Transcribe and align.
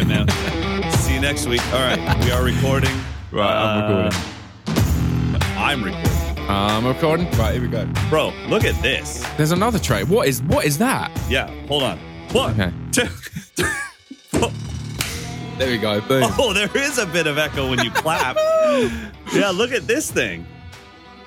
right, 0.00 0.26
man. 0.26 0.90
See 0.92 1.14
you 1.14 1.20
next 1.20 1.46
week. 1.46 1.64
All 1.72 1.80
right, 1.80 2.24
we 2.24 2.30
are 2.30 2.42
recording. 2.42 2.94
Right, 3.30 3.46
I'm 3.54 3.82
uh, 3.82 4.04
recording. 4.04 4.20
I'm 5.58 5.84
recording. 5.84 6.06
I'm 6.48 6.86
recording. 6.86 7.30
Right, 7.38 7.52
here 7.54 7.62
we 7.62 7.68
go. 7.68 7.86
Bro, 8.08 8.32
look 8.48 8.64
at 8.64 8.80
this. 8.82 9.24
There's 9.36 9.52
another 9.52 9.78
tray. 9.78 10.04
What 10.04 10.26
is 10.28 10.42
what 10.42 10.64
is 10.64 10.78
that? 10.78 11.10
Yeah, 11.28 11.48
hold 11.66 11.82
on. 11.82 11.98
One, 12.32 12.60
Okay. 12.60 12.72
two, 12.92 13.04
three. 13.56 13.68
There 15.58 15.68
we 15.70 15.76
go. 15.78 16.00
Boom. 16.00 16.22
Oh, 16.38 16.54
there 16.54 16.74
is 16.74 16.96
a 16.98 17.04
bit 17.06 17.26
of 17.26 17.36
echo 17.36 17.68
when 17.68 17.80
you 17.84 17.90
clap. 17.90 18.36
yeah, 19.34 19.50
look 19.52 19.72
at 19.72 19.86
this 19.86 20.10
thing. 20.10 20.46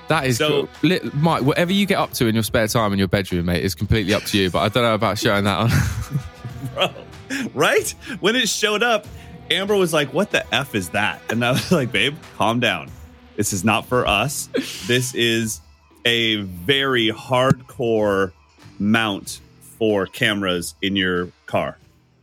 That 0.08 0.26
is 0.26 0.38
So- 0.38 0.48
cool. 0.48 0.68
Li- 0.82 1.00
Mike, 1.14 1.42
whatever 1.42 1.72
you 1.72 1.86
get 1.86 1.98
up 1.98 2.12
to 2.14 2.26
in 2.26 2.34
your 2.34 2.42
spare 2.42 2.66
time 2.66 2.92
in 2.92 2.98
your 2.98 3.06
bedroom, 3.08 3.46
mate, 3.46 3.62
is 3.62 3.74
completely 3.76 4.12
up 4.12 4.24
to 4.24 4.38
you. 4.38 4.50
But 4.50 4.60
I 4.60 4.68
don't 4.68 4.82
know 4.82 4.94
about 4.94 5.18
showing 5.18 5.44
that 5.44 5.58
on. 5.58 5.70
Bro, 6.74 6.90
right? 7.54 7.88
When 8.20 8.36
it 8.36 8.48
showed 8.48 8.82
up, 8.82 9.06
Amber 9.50 9.74
was 9.76 9.92
like, 9.92 10.12
What 10.12 10.30
the 10.30 10.44
F 10.54 10.74
is 10.74 10.90
that? 10.90 11.20
And 11.30 11.44
I 11.44 11.52
was 11.52 11.70
like, 11.72 11.92
Babe, 11.92 12.16
calm 12.36 12.60
down. 12.60 12.90
This 13.36 13.52
is 13.52 13.64
not 13.64 13.86
for 13.86 14.06
us. 14.06 14.48
This 14.86 15.14
is 15.14 15.60
a 16.04 16.36
very 16.42 17.08
hardcore 17.10 18.32
mount 18.78 19.40
for 19.78 20.06
cameras 20.06 20.74
in 20.82 20.94
your 20.96 21.28
car, 21.46 21.76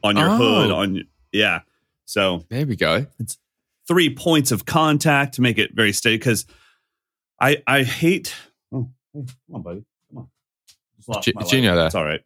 on 0.04 0.16
your 0.16 0.30
Oh. 0.30 0.38
hood, 0.38 0.72
on 0.72 1.04
yeah. 1.32 1.62
So 2.06 2.46
there 2.50 2.66
we 2.66 2.76
go. 2.76 3.06
It's 3.20 3.38
three 3.88 4.14
points 4.14 4.52
of 4.52 4.66
contact 4.66 5.36
to 5.36 5.42
make 5.42 5.58
it 5.58 5.74
very 5.74 5.92
steady 5.94 6.18
because 6.18 6.46
I 7.40 7.62
I 7.68 7.84
hate. 7.84 8.34
Oh, 8.72 8.90
come 9.14 9.26
on, 9.54 9.62
buddy, 9.62 9.86
come 10.10 10.18
on. 10.20 10.28
Just 10.98 11.10
lost 11.10 11.26
Ju- 11.26 11.32
my 11.36 11.42
light. 11.42 11.52
Junior 11.52 11.76
there. 11.76 11.86
It's 11.88 11.96
all 11.96 12.06
right. 12.06 12.22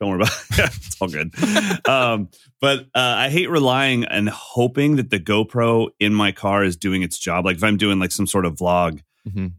Don't 0.00 0.10
worry 0.10 0.22
about 0.22 0.28
it. 0.58 0.70
it's 0.76 0.96
all 1.00 1.08
good. 1.08 1.32
um, 1.88 2.28
but 2.60 2.80
uh, 2.94 3.14
I 3.16 3.28
hate 3.30 3.48
relying 3.50 4.04
and 4.04 4.28
hoping 4.28 4.96
that 4.96 5.10
the 5.10 5.18
GoPro 5.20 5.88
in 5.98 6.12
my 6.14 6.32
car 6.32 6.62
is 6.64 6.76
doing 6.76 7.02
its 7.02 7.18
job. 7.18 7.44
Like 7.44 7.56
if 7.56 7.64
I'm 7.64 7.76
doing 7.76 7.98
like 7.98 8.12
some 8.12 8.26
sort 8.26 8.44
of 8.46 8.54
vlog, 8.56 9.00
Mhm. 9.28 9.52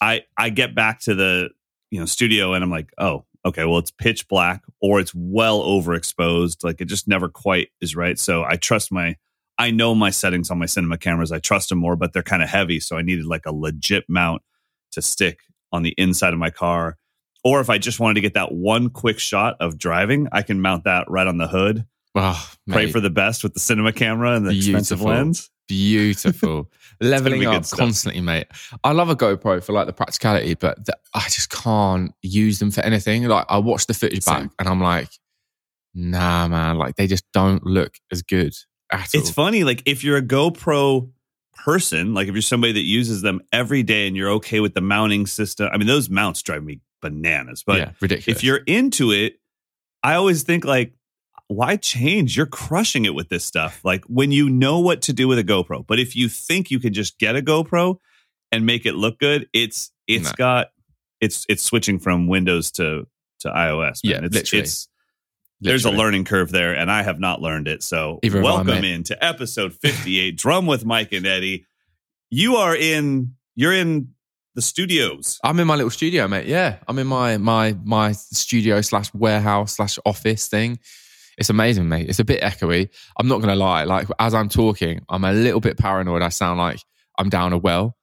I 0.00 0.22
I 0.38 0.50
get 0.50 0.74
back 0.74 1.00
to 1.00 1.14
the 1.14 1.50
you 1.90 2.00
know 2.00 2.06
studio 2.06 2.54
and 2.54 2.64
I'm 2.64 2.70
like, 2.70 2.92
oh, 2.98 3.24
okay, 3.44 3.64
well 3.64 3.78
it's 3.78 3.90
pitch 3.90 4.26
black 4.28 4.62
or 4.80 5.00
it's 5.00 5.12
well 5.14 5.60
overexposed. 5.62 6.64
Like 6.64 6.80
it 6.80 6.86
just 6.86 7.06
never 7.08 7.28
quite 7.28 7.68
is 7.80 7.94
right. 7.94 8.18
So 8.18 8.42
I 8.44 8.56
trust 8.56 8.90
my 8.92 9.16
I 9.58 9.70
know 9.70 9.94
my 9.94 10.10
settings 10.10 10.50
on 10.50 10.58
my 10.58 10.66
cinema 10.66 10.96
cameras. 10.96 11.30
I 11.30 11.38
trust 11.38 11.68
them 11.68 11.78
more, 11.78 11.94
but 11.94 12.12
they're 12.12 12.22
kind 12.22 12.42
of 12.42 12.48
heavy. 12.48 12.80
So 12.80 12.96
I 12.96 13.02
needed 13.02 13.26
like 13.26 13.46
a 13.46 13.52
legit 13.52 14.04
mount 14.08 14.42
to 14.92 15.02
stick 15.02 15.40
on 15.70 15.82
the 15.82 15.94
inside 15.98 16.32
of 16.32 16.38
my 16.38 16.50
car. 16.50 16.96
Or 17.44 17.60
if 17.60 17.70
I 17.70 17.78
just 17.78 17.98
wanted 17.98 18.14
to 18.14 18.20
get 18.20 18.34
that 18.34 18.52
one 18.52 18.90
quick 18.90 19.18
shot 19.18 19.56
of 19.60 19.78
driving, 19.78 20.28
I 20.32 20.42
can 20.42 20.60
mount 20.60 20.84
that 20.84 21.10
right 21.10 21.26
on 21.26 21.38
the 21.38 21.48
hood. 21.48 21.86
Oh, 22.14 22.50
Pray 22.68 22.86
mate, 22.86 22.92
for 22.92 23.00
the 23.00 23.10
best 23.10 23.42
with 23.42 23.54
the 23.54 23.60
cinema 23.60 23.92
camera 23.92 24.36
and 24.36 24.46
the 24.46 24.56
expensive 24.56 25.00
lens. 25.00 25.50
beautiful. 25.66 26.70
Leveling 27.00 27.46
up 27.46 27.68
constantly, 27.70 28.20
mate. 28.20 28.46
I 28.84 28.92
love 28.92 29.08
a 29.08 29.16
GoPro 29.16 29.64
for 29.64 29.72
like 29.72 29.86
the 29.86 29.92
practicality, 29.92 30.54
but 30.54 30.84
the, 30.84 30.96
I 31.14 31.24
just 31.24 31.50
can't 31.50 32.12
use 32.22 32.58
them 32.58 32.70
for 32.70 32.82
anything. 32.82 33.24
Like 33.24 33.46
I 33.48 33.58
watch 33.58 33.86
the 33.86 33.94
footage 33.94 34.22
Same. 34.22 34.42
back 34.44 34.50
and 34.58 34.68
I'm 34.68 34.80
like, 34.80 35.08
nah, 35.94 36.46
man. 36.48 36.76
Like 36.76 36.96
they 36.96 37.06
just 37.06 37.24
don't 37.32 37.64
look 37.64 37.94
as 38.12 38.22
good 38.22 38.54
at 38.92 39.00
all. 39.00 39.20
It's 39.20 39.30
all. 39.30 39.46
funny, 39.46 39.64
like 39.64 39.82
if 39.86 40.04
you're 40.04 40.18
a 40.18 40.22
GoPro 40.22 41.10
person, 41.54 42.14
like 42.14 42.28
if 42.28 42.34
you're 42.34 42.42
somebody 42.42 42.74
that 42.74 42.84
uses 42.84 43.22
them 43.22 43.40
every 43.52 43.82
day 43.82 44.06
and 44.06 44.16
you're 44.16 44.30
okay 44.30 44.60
with 44.60 44.74
the 44.74 44.80
mounting 44.80 45.26
system. 45.26 45.70
I 45.72 45.78
mean, 45.78 45.86
those 45.86 46.10
mounts 46.10 46.42
drive 46.42 46.62
me 46.62 46.80
bananas. 47.02 47.62
But 47.66 47.78
yeah, 47.78 47.90
ridiculous. 48.00 48.38
if 48.38 48.42
you're 48.42 48.62
into 48.66 49.10
it, 49.10 49.34
I 50.02 50.14
always 50.14 50.42
think 50.42 50.64
like, 50.64 50.94
why 51.48 51.76
change? 51.76 52.34
You're 52.34 52.46
crushing 52.46 53.04
it 53.04 53.14
with 53.14 53.28
this 53.28 53.44
stuff. 53.44 53.80
Like 53.84 54.04
when 54.06 54.32
you 54.32 54.48
know 54.48 54.80
what 54.80 55.02
to 55.02 55.12
do 55.12 55.28
with 55.28 55.38
a 55.38 55.44
GoPro. 55.44 55.86
But 55.86 55.98
if 56.00 56.16
you 56.16 56.30
think 56.30 56.70
you 56.70 56.80
can 56.80 56.94
just 56.94 57.18
get 57.18 57.36
a 57.36 57.42
GoPro 57.42 57.98
and 58.50 58.64
make 58.64 58.86
it 58.86 58.94
look 58.94 59.18
good, 59.18 59.48
it's 59.52 59.92
it's 60.06 60.30
No. 60.30 60.32
got 60.38 60.68
it's 61.20 61.44
it's 61.50 61.62
switching 61.62 61.98
from 61.98 62.26
Windows 62.26 62.70
to 62.72 63.06
to 63.40 63.48
iOS. 63.48 64.00
Yeah, 64.02 64.20
it's, 64.22 64.34
literally. 64.34 64.62
it's 64.62 64.88
there's 65.60 65.84
a 65.84 65.90
learning 65.90 66.24
curve 66.24 66.50
there, 66.50 66.74
and 66.74 66.90
I 66.90 67.02
have 67.02 67.20
not 67.20 67.40
learned 67.40 67.68
it. 67.68 67.82
So 67.82 68.18
welcome 68.24 68.82
in 68.84 69.04
to 69.04 69.24
episode 69.24 69.74
58, 69.74 70.36
Drum 70.36 70.66
with 70.66 70.84
Mike 70.84 71.12
and 71.12 71.26
Eddie. 71.26 71.66
You 72.30 72.56
are 72.56 72.74
in 72.74 73.34
you're 73.54 73.72
in 73.72 74.14
the 74.54 74.62
studios. 74.62 75.38
I'm 75.42 75.58
in 75.60 75.66
my 75.66 75.76
little 75.76 75.90
studio, 75.90 76.28
mate. 76.28 76.46
Yeah, 76.46 76.78
I'm 76.86 76.98
in 76.98 77.06
my 77.06 77.38
my 77.38 77.76
my 77.84 78.12
studio 78.12 78.80
slash 78.80 79.12
warehouse 79.14 79.76
slash 79.76 79.98
office 80.04 80.48
thing. 80.48 80.78
It's 81.38 81.50
amazing, 81.50 81.88
mate. 81.88 82.08
It's 82.08 82.18
a 82.18 82.24
bit 82.24 82.42
echoey. 82.42 82.90
I'm 83.18 83.28
not 83.28 83.40
gonna 83.40 83.56
lie. 83.56 83.84
Like 83.84 84.08
as 84.18 84.34
I'm 84.34 84.48
talking, 84.48 85.00
I'm 85.08 85.24
a 85.24 85.32
little 85.32 85.60
bit 85.60 85.78
paranoid. 85.78 86.22
I 86.22 86.28
sound 86.28 86.58
like 86.58 86.80
I'm 87.18 87.28
down 87.28 87.52
a 87.52 87.58
well, 87.58 87.96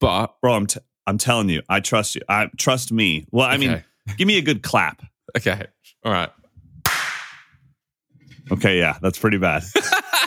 but 0.00 0.34
Bro, 0.42 0.54
I'm 0.54 0.66
t- 0.66 0.80
I'm 1.06 1.18
telling 1.18 1.48
you, 1.48 1.62
I 1.68 1.80
trust 1.80 2.14
you. 2.14 2.22
I 2.28 2.50
trust 2.56 2.92
me. 2.92 3.26
Well, 3.30 3.46
I 3.46 3.56
mean, 3.56 3.82
give 4.16 4.26
me 4.26 4.38
a 4.38 4.42
good 4.42 4.62
clap. 4.62 5.02
okay, 5.36 5.66
all 6.04 6.12
right. 6.12 6.30
Okay, 8.50 8.78
yeah, 8.78 8.96
that's 9.02 9.18
pretty 9.18 9.38
bad. 9.38 9.64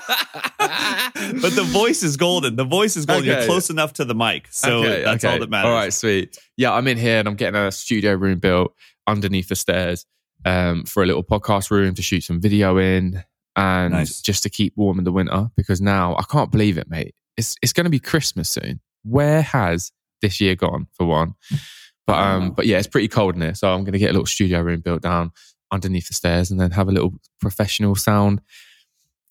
but 1.41 1.55
the 1.55 1.67
voice 1.71 2.03
is 2.03 2.17
golden. 2.17 2.55
The 2.55 2.63
voice 2.63 2.97
is 2.97 3.05
golden. 3.05 3.25
You're 3.25 3.45
close 3.45 3.69
enough 3.69 3.93
to 3.93 4.05
the 4.05 4.15
mic. 4.15 4.47
So 4.51 4.79
Okay, 4.79 5.03
that's 5.03 5.23
okay. 5.23 5.33
all 5.33 5.39
that 5.39 5.49
matters. 5.49 5.67
All 5.67 5.73
right, 5.73 5.93
sweet. 5.93 6.37
Yeah, 6.57 6.73
I'm 6.73 6.87
in 6.87 6.97
here 6.97 7.19
and 7.19 7.27
I'm 7.27 7.35
getting 7.35 7.59
a 7.59 7.71
studio 7.71 8.13
room 8.15 8.39
built 8.39 8.73
underneath 9.07 9.47
the 9.49 9.55
stairs 9.55 10.05
um, 10.45 10.83
for 10.85 11.03
a 11.03 11.05
little 11.05 11.23
podcast 11.23 11.71
room 11.71 11.93
to 11.95 12.01
shoot 12.01 12.21
some 12.23 12.41
video 12.41 12.77
in 12.77 13.23
and 13.55 13.93
Nice. 13.93 14.21
just 14.21 14.43
to 14.43 14.49
keep 14.49 14.73
warm 14.75 14.99
in 14.99 15.05
the 15.05 15.11
winter 15.11 15.49
because 15.55 15.81
now 15.81 16.15
I 16.17 16.23
can't 16.23 16.51
believe 16.51 16.77
it, 16.77 16.89
mate. 16.89 17.15
It's 17.37 17.55
it's 17.61 17.73
going 17.73 17.85
to 17.85 17.89
be 17.89 17.99
Christmas 17.99 18.49
soon. 18.49 18.79
Where 19.03 19.41
has 19.41 19.91
this 20.21 20.41
year 20.41 20.55
gone 20.55 20.87
for 20.93 21.05
one? 21.05 21.35
But 22.05 22.17
um, 22.19 22.51
but 22.51 22.65
yeah, 22.65 22.77
it's 22.77 22.87
pretty 22.87 23.07
cold 23.07 23.35
in 23.35 23.41
here, 23.41 23.53
so 23.55 23.71
I'm 23.71 23.83
going 23.83 23.93
to 23.93 23.99
get 23.99 24.09
a 24.09 24.13
little 24.13 24.25
studio 24.25 24.61
room 24.61 24.81
built 24.81 25.01
down 25.01 25.31
underneath 25.71 26.07
the 26.07 26.13
stairs 26.15 26.49
and 26.51 26.59
then 26.59 26.71
have 26.71 26.87
a 26.87 26.91
little 26.91 27.13
professional 27.39 27.95
sound 27.95 28.41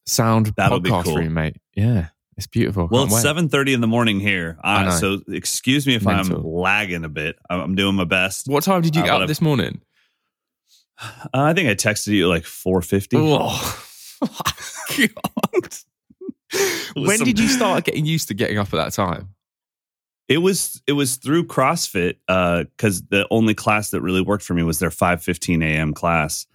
sound 0.08 0.52
That'll 0.56 0.80
podcast 0.80 1.04
cool. 1.04 1.16
room, 1.18 1.34
mate. 1.34 1.56
Yeah, 1.74 2.08
it's 2.36 2.46
beautiful. 2.46 2.88
Well, 2.90 3.02
Can't 3.02 3.12
it's 3.12 3.22
seven 3.22 3.48
thirty 3.48 3.72
in 3.72 3.80
the 3.80 3.86
morning 3.86 4.20
here, 4.20 4.58
uh, 4.64 4.90
so 4.92 5.20
excuse 5.28 5.86
me 5.86 5.94
if 5.94 6.06
I'm 6.06 6.28
lagging 6.28 7.04
a 7.04 7.08
bit. 7.08 7.36
I'm 7.50 7.74
doing 7.74 7.94
my 7.94 8.04
best. 8.04 8.48
What 8.48 8.64
time 8.64 8.82
did 8.82 8.94
you 8.96 9.02
Uh, 9.02 9.04
get 9.06 9.12
but 9.12 9.22
up 9.22 9.28
this 9.28 9.40
morning? 9.40 9.80
Uh, 11.00 11.06
I 11.32 11.54
think 11.54 11.68
I 11.68 11.74
texted 11.74 12.08
you 12.08 12.24
at 12.24 12.28
like 12.28 12.44
four 12.44 12.82
fifty. 12.82 13.16
Oh, 13.18 13.84
God. 14.96 15.68
when 16.96 17.18
some- 17.18 17.24
did 17.26 17.38
you 17.38 17.48
start 17.48 17.84
getting 17.84 18.04
used 18.06 18.28
to 18.28 18.34
getting 18.34 18.58
up 18.58 18.66
at 18.74 18.76
that 18.76 18.92
time? 18.92 19.34
It 20.28 20.38
was 20.38 20.82
it 20.86 20.92
was 20.92 21.16
through 21.16 21.44
CrossFit 21.46 22.16
because 22.26 23.02
the 23.08 23.26
only 23.30 23.54
class 23.54 23.90
that 23.90 24.02
really 24.02 24.20
worked 24.20 24.44
for 24.44 24.52
me 24.54 24.62
was 24.62 24.78
their 24.78 24.90
five 24.90 25.22
fifteen 25.22 25.62
a.m. 25.62 25.94
class, 25.94 26.46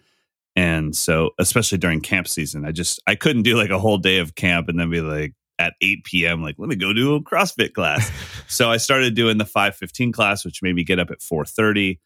and 0.56 0.96
so 0.96 1.32
especially 1.40 1.78
during 1.78 2.02
camp 2.02 2.28
season, 2.28 2.66
I 2.66 2.72
just 2.72 3.02
I 3.08 3.16
couldn't 3.16 3.44
do 3.44 3.56
like 3.58 3.70
a 3.70 3.80
whole 3.80 3.98
day 3.98 4.20
of 4.20 4.36
camp 4.36 4.70
and 4.70 4.80
then 4.80 4.90
be 4.90 5.02
like 5.02 5.34
at 5.60 5.74
eight 5.82 6.04
p.m. 6.04 6.42
like 6.42 6.56
let 6.58 6.68
me 6.70 6.76
go 6.76 6.94
do 6.94 7.16
a 7.16 7.22
CrossFit 7.22 7.74
class. 7.74 8.12
so 8.48 8.70
I 8.72 8.78
started 8.78 9.16
doing 9.16 9.38
the 9.38 9.46
five 9.46 9.76
fifteen 9.76 10.12
class, 10.12 10.44
which 10.46 10.62
made 10.62 10.76
me 10.76 10.84
get 10.84 11.00
up 11.00 11.12
at 11.12 11.22
four 11.22 11.46
thirty, 11.46 12.00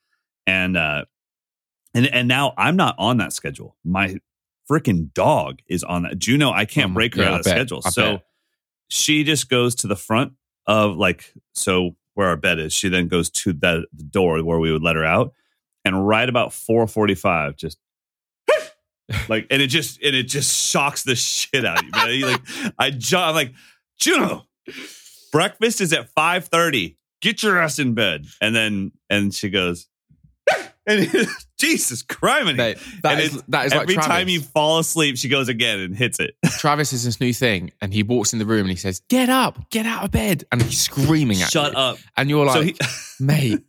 and 0.46 0.75
uh, 0.78 1.06
and 1.94 2.06
and 2.07 2.28
now 2.28 2.53
I'm 2.57 2.75
not 2.75 2.96
on 2.97 3.18
that 3.18 3.34
schedule. 3.34 3.75
My 3.86 4.18
freaking 4.69 5.13
dog 5.13 5.59
is 5.68 5.84
on 5.84 6.03
that. 6.03 6.19
Juno, 6.19 6.52
I 6.52 6.66
can't 6.66 6.88
Um, 6.88 6.94
break 6.94 7.16
her 7.16 7.24
yeah, 7.24 7.30
out 7.34 7.40
of 7.40 7.46
schedule. 7.46 7.81
I 7.86 7.90
so 7.90 8.12
bet. 8.13 8.25
she 8.90 9.24
just 9.24 9.50
goes 9.50 9.75
to 9.75 9.88
the 9.88 9.96
front 9.96 10.34
of 10.66 10.97
like 10.97 11.34
so 11.53 11.96
where 12.16 12.28
our 12.28 12.38
bed 12.38 12.59
is. 12.59 12.74
She 12.74 12.90
then 12.90 13.07
goes 13.07 13.30
to 13.30 13.53
the, 13.53 13.86
the 13.94 14.03
door 14.03 14.44
where 14.44 14.59
we 14.59 14.72
would 14.72 14.81
let 14.84 14.96
her 14.96 15.06
out, 15.06 15.34
and 15.86 16.07
right 16.07 16.28
about 16.28 16.52
four 16.53 16.86
forty 16.88 17.16
five, 17.16 17.56
just 17.56 17.78
like 19.29 19.47
and 19.50 19.62
it 19.62 19.68
just 19.68 20.01
and 20.03 20.16
it 20.16 20.23
just 20.23 20.56
shocks 20.69 21.03
the 21.03 21.16
shit 21.16 21.66
out 21.66 21.79
of 21.79 21.85
you. 22.13 22.25
Man. 22.25 22.31
Like 22.31 22.74
I 22.80 22.89
ju- 22.92 23.18
I'm 23.18 23.36
like 23.36 23.54
Juno, 24.00 24.45
breakfast 25.31 25.81
is 25.81 25.94
at 25.94 26.09
five 26.09 26.45
thirty. 26.45 26.98
Get 27.21 27.42
your 27.44 27.57
ass 27.62 27.80
in 27.80 27.94
bed, 27.94 28.25
and 28.42 28.56
then 28.56 28.92
and 29.09 29.33
she 29.33 29.50
goes. 29.50 29.88
And 30.89 31.06
Jesus 31.59 32.01
Christ, 32.01 32.56
that 32.56 32.77
and 33.04 33.19
is 33.19 33.44
that 33.50 33.65
is 33.65 33.74
like 33.74 33.81
every 33.81 33.95
Travis. 33.95 34.07
time 34.09 34.30
you 34.30 34.39
fall 34.39 34.80
asleep, 34.80 35.18
she 35.18 35.27
goes 35.27 35.50
again 35.50 35.80
and 35.81 35.94
hits 35.94 36.18
it. 36.21 36.36
Travis 36.59 36.94
is 36.94 37.04
this 37.04 37.19
new 37.19 37.33
thing, 37.33 37.74
and 37.81 37.94
he 37.94 38.04
walks 38.04 38.31
in 38.31 38.39
the 38.39 38.45
room 38.45 38.62
and 38.62 38.69
he 38.69 38.77
says, 38.77 39.01
"Get 39.09 39.27
up, 39.27 39.69
get 39.69 39.86
out 39.86 40.06
of 40.06 40.12
bed," 40.12 40.45
and 40.50 40.62
he's 40.62 40.80
screaming 40.80 41.42
at 41.42 41.51
Shut 41.51 41.74
you. 41.74 41.77
up. 41.77 41.98
and 42.15 42.30
you're 42.30 42.45
like, 42.45 42.56
so 42.56 42.62
he, 42.62 42.75
"Mate, 43.19 43.59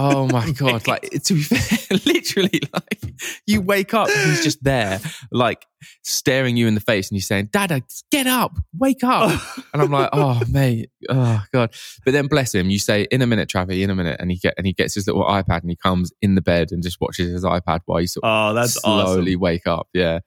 oh 0.00 0.26
my 0.28 0.50
god!" 0.58 0.86
Like 0.86 1.10
to 1.10 1.34
be 1.34 1.42
fair, 1.42 1.98
literally, 2.06 2.60
like 2.72 3.14
you 3.46 3.60
wake 3.60 3.94
up, 3.94 4.08
and 4.08 4.30
he's 4.30 4.42
just 4.42 4.62
there, 4.62 5.00
like 5.30 5.66
staring 6.02 6.56
you 6.56 6.66
in 6.66 6.74
the 6.74 6.80
face, 6.80 7.10
and 7.10 7.16
you're 7.16 7.22
saying, 7.22 7.50
"Dada, 7.52 7.82
get 8.10 8.26
up, 8.26 8.56
wake 8.78 9.04
up," 9.04 9.40
and 9.72 9.82
I'm 9.82 9.90
like, 9.90 10.10
"Oh 10.12 10.40
mate, 10.50 10.90
oh 11.08 11.42
god!" 11.52 11.74
But 12.04 12.12
then 12.12 12.26
bless 12.26 12.54
him, 12.54 12.70
you 12.70 12.78
say, 12.78 13.06
"In 13.10 13.22
a 13.22 13.26
minute, 13.26 13.48
Travis, 13.48 13.76
in 13.76 13.90
a 13.90 13.94
minute," 13.94 14.16
and 14.20 14.30
he 14.30 14.38
get 14.38 14.54
and 14.56 14.66
he 14.66 14.72
gets 14.72 14.94
his 14.94 15.06
little 15.06 15.24
iPad 15.24 15.60
and 15.60 15.70
he 15.70 15.76
comes 15.76 16.12
in 16.22 16.34
the 16.34 16.42
bed 16.42 16.68
and 16.72 16.82
just 16.82 17.00
watches 17.00 17.30
his 17.30 17.44
iPad 17.44 17.80
while 17.86 18.00
you 18.00 18.06
sort 18.06 18.24
of 18.24 18.50
oh, 18.50 18.54
that's 18.54 18.80
slowly 18.80 19.32
awesome. 19.32 19.40
wake 19.40 19.66
up. 19.66 19.88
Yeah. 19.92 20.20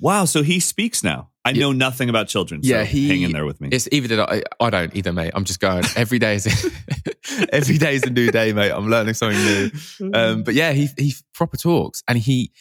Wow. 0.00 0.24
So 0.24 0.42
he 0.42 0.60
speaks 0.60 1.04
now. 1.04 1.31
I 1.44 1.52
know 1.52 1.72
nothing 1.72 2.08
about 2.08 2.28
children. 2.28 2.62
So 2.62 2.68
Yeah, 2.70 2.84
he- 2.84 3.08
hang 3.08 3.22
in 3.22 3.32
there 3.32 3.44
with 3.44 3.60
me. 3.60 3.68
It's 3.72 3.88
either 3.90 4.08
did 4.08 4.20
I, 4.20 4.42
I 4.60 4.70
don't 4.70 4.94
either, 4.94 5.12
mate. 5.12 5.32
I'm 5.34 5.44
just 5.44 5.58
going 5.60 5.84
every 5.96 6.18
day 6.20 6.36
is 6.36 6.46
every 7.52 7.78
day 7.78 7.96
is 7.96 8.04
a 8.04 8.10
new 8.10 8.30
day, 8.30 8.52
mate. 8.52 8.70
I'm 8.70 8.88
learning 8.88 9.14
something 9.14 9.38
new. 9.42 9.70
Um, 10.14 10.42
but 10.44 10.54
yeah, 10.54 10.72
he 10.72 10.88
he 10.96 11.14
proper 11.34 11.56
talks 11.56 12.02
and 12.06 12.18
he 12.18 12.52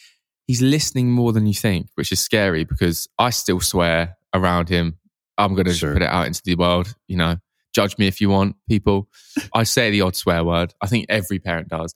he's 0.47 0.61
listening 0.61 1.11
more 1.11 1.31
than 1.31 1.45
you 1.45 1.53
think, 1.53 1.89
which 1.95 2.11
is 2.11 2.19
scary 2.19 2.63
because 2.63 3.07
I 3.19 3.29
still 3.29 3.59
swear 3.61 4.17
around 4.33 4.69
him. 4.69 4.97
I'm 5.37 5.53
going 5.53 5.65
to 5.67 5.73
Sure. 5.73 5.93
put 5.93 6.01
it 6.01 6.09
out 6.09 6.27
into 6.27 6.41
the 6.43 6.55
world. 6.55 6.93
You 7.07 7.17
know, 7.17 7.37
judge 7.73 7.97
me 7.97 8.07
if 8.07 8.19
you 8.21 8.29
want, 8.29 8.55
people. 8.67 9.07
I 9.53 9.63
say 9.63 9.91
the 9.91 10.01
odd 10.01 10.15
swear 10.15 10.43
word. 10.43 10.73
I 10.81 10.87
think 10.87 11.05
every 11.09 11.39
parent 11.39 11.67
does. 11.69 11.93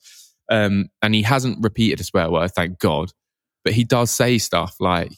Um, 0.52 0.90
and 1.02 1.16
he 1.16 1.24
hasn't 1.24 1.64
repeated 1.64 2.00
a 2.00 2.04
swear 2.04 2.30
word, 2.30 2.52
thank 2.52 2.78
God. 2.80 3.12
But 3.64 3.74
he 3.74 3.84
does 3.84 4.12
say 4.12 4.38
stuff 4.38 4.76
like, 4.80 5.18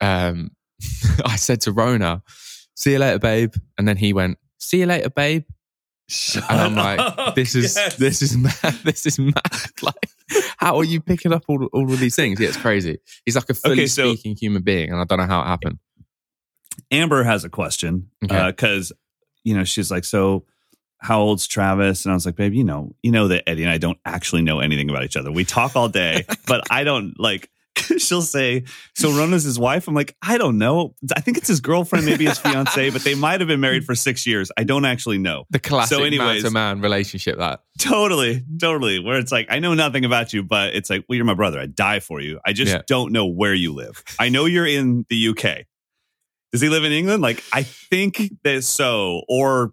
um, 0.00 0.50
I 1.24 1.36
said 1.36 1.60
to 1.62 1.72
Rona, 1.72 2.22
"See 2.74 2.92
you 2.92 2.98
later, 2.98 3.18
babe," 3.18 3.54
and 3.78 3.86
then 3.88 3.96
he 3.96 4.12
went, 4.12 4.38
"See 4.58 4.80
you 4.80 4.86
later, 4.86 5.10
babe." 5.10 5.44
Shut 6.08 6.44
And 6.48 6.60
I'm 6.60 6.74
like, 6.76 7.00
up. 7.00 7.34
this 7.34 7.56
is 7.56 7.74
Yes. 7.74 7.96
this 7.96 8.22
is 8.22 8.36
mad. 8.36 8.54
This 8.84 9.06
is 9.06 9.18
mad. 9.18 9.32
Like, 9.82 10.08
how 10.56 10.76
are 10.78 10.84
you 10.84 11.00
picking 11.00 11.32
up 11.32 11.42
all, 11.48 11.64
all 11.72 11.92
of 11.92 11.98
these 11.98 12.14
things? 12.14 12.38
Yeah, 12.38 12.48
it's 12.48 12.56
crazy. 12.56 12.98
He's 13.24 13.34
like 13.34 13.50
a 13.50 13.54
fully 13.54 13.72
Okay, 13.74 13.86
so- 13.88 14.12
speaking 14.14 14.36
human 14.40 14.62
being, 14.62 14.90
and 14.92 15.00
I 15.00 15.04
don't 15.04 15.18
know 15.18 15.26
how 15.26 15.40
it 15.42 15.46
happened. 15.46 15.78
Amber 16.90 17.22
has 17.24 17.44
a 17.44 17.48
question 17.48 18.10
uh, 18.22 18.26
Okay. 18.34 18.46
because 18.46 18.92
you 19.44 19.54
know 19.56 19.64
she's 19.64 19.90
like, 19.90 20.04
so 20.04 20.44
how 20.98 21.20
old's 21.20 21.46
Travis? 21.46 22.04
And 22.04 22.12
I 22.12 22.14
was 22.14 22.24
like, 22.26 22.36
babe, 22.36 22.54
you 22.54 22.64
know, 22.64 22.94
you 23.02 23.10
know 23.10 23.28
that 23.28 23.48
Eddie 23.48 23.62
and 23.64 23.70
I 23.72 23.78
don't 23.78 23.98
actually 24.04 24.42
know 24.42 24.60
anything 24.60 24.88
about 24.90 25.04
each 25.04 25.16
other. 25.16 25.30
We 25.32 25.44
talk 25.44 25.74
all 25.76 25.88
day, 25.88 26.24
but 26.46 26.62
I 26.70 26.84
don't 26.84 27.18
like. 27.18 27.50
She'll 27.98 28.22
say, 28.22 28.64
"So 28.94 29.10
Rona's 29.16 29.44
his 29.44 29.58
wife." 29.58 29.88
I'm 29.88 29.94
like, 29.94 30.16
I 30.22 30.38
don't 30.38 30.58
know. 30.58 30.94
I 31.14 31.20
think 31.20 31.36
it's 31.38 31.48
his 31.48 31.60
girlfriend, 31.60 32.06
maybe 32.06 32.24
his 32.26 32.38
fiance, 32.38 32.90
but 32.90 33.02
they 33.02 33.14
might 33.14 33.40
have 33.40 33.48
been 33.48 33.60
married 33.60 33.84
for 33.84 33.94
six 33.94 34.26
years. 34.26 34.50
I 34.56 34.64
don't 34.64 34.84
actually 34.84 35.18
know. 35.18 35.44
The 35.50 35.58
classic 35.58 35.98
anyways- 36.00 36.42
man 36.42 36.42
to 36.42 36.50
man 36.50 36.80
relationship. 36.80 37.38
That 37.38 37.60
Totally, 37.78 38.42
totally. 38.60 39.00
Where 39.00 39.18
it's 39.18 39.30
like, 39.32 39.48
I 39.50 39.58
know 39.58 39.74
nothing 39.74 40.04
about 40.04 40.32
you, 40.32 40.42
but 40.42 40.74
it's 40.74 40.88
like, 40.88 41.04
well, 41.08 41.16
you're 41.16 41.24
my 41.26 41.34
brother. 41.34 41.60
I'd 41.60 41.74
die 41.74 42.00
for 42.00 42.20
you. 42.20 42.40
I 42.46 42.52
just 42.52 42.72
Yeah. 42.72 42.82
don't 42.86 43.12
know 43.12 43.26
where 43.26 43.54
you 43.54 43.72
live. 43.74 44.02
I 44.18 44.28
know 44.30 44.46
you're 44.46 44.66
in 44.66 45.04
the 45.10 45.28
UK. 45.28 45.64
Does 46.52 46.60
he 46.62 46.68
live 46.70 46.84
in 46.84 46.92
England? 46.92 47.22
Like, 47.22 47.42
I 47.52 47.64
think 47.64 48.32
that 48.44 48.64
so, 48.64 49.22
or 49.28 49.72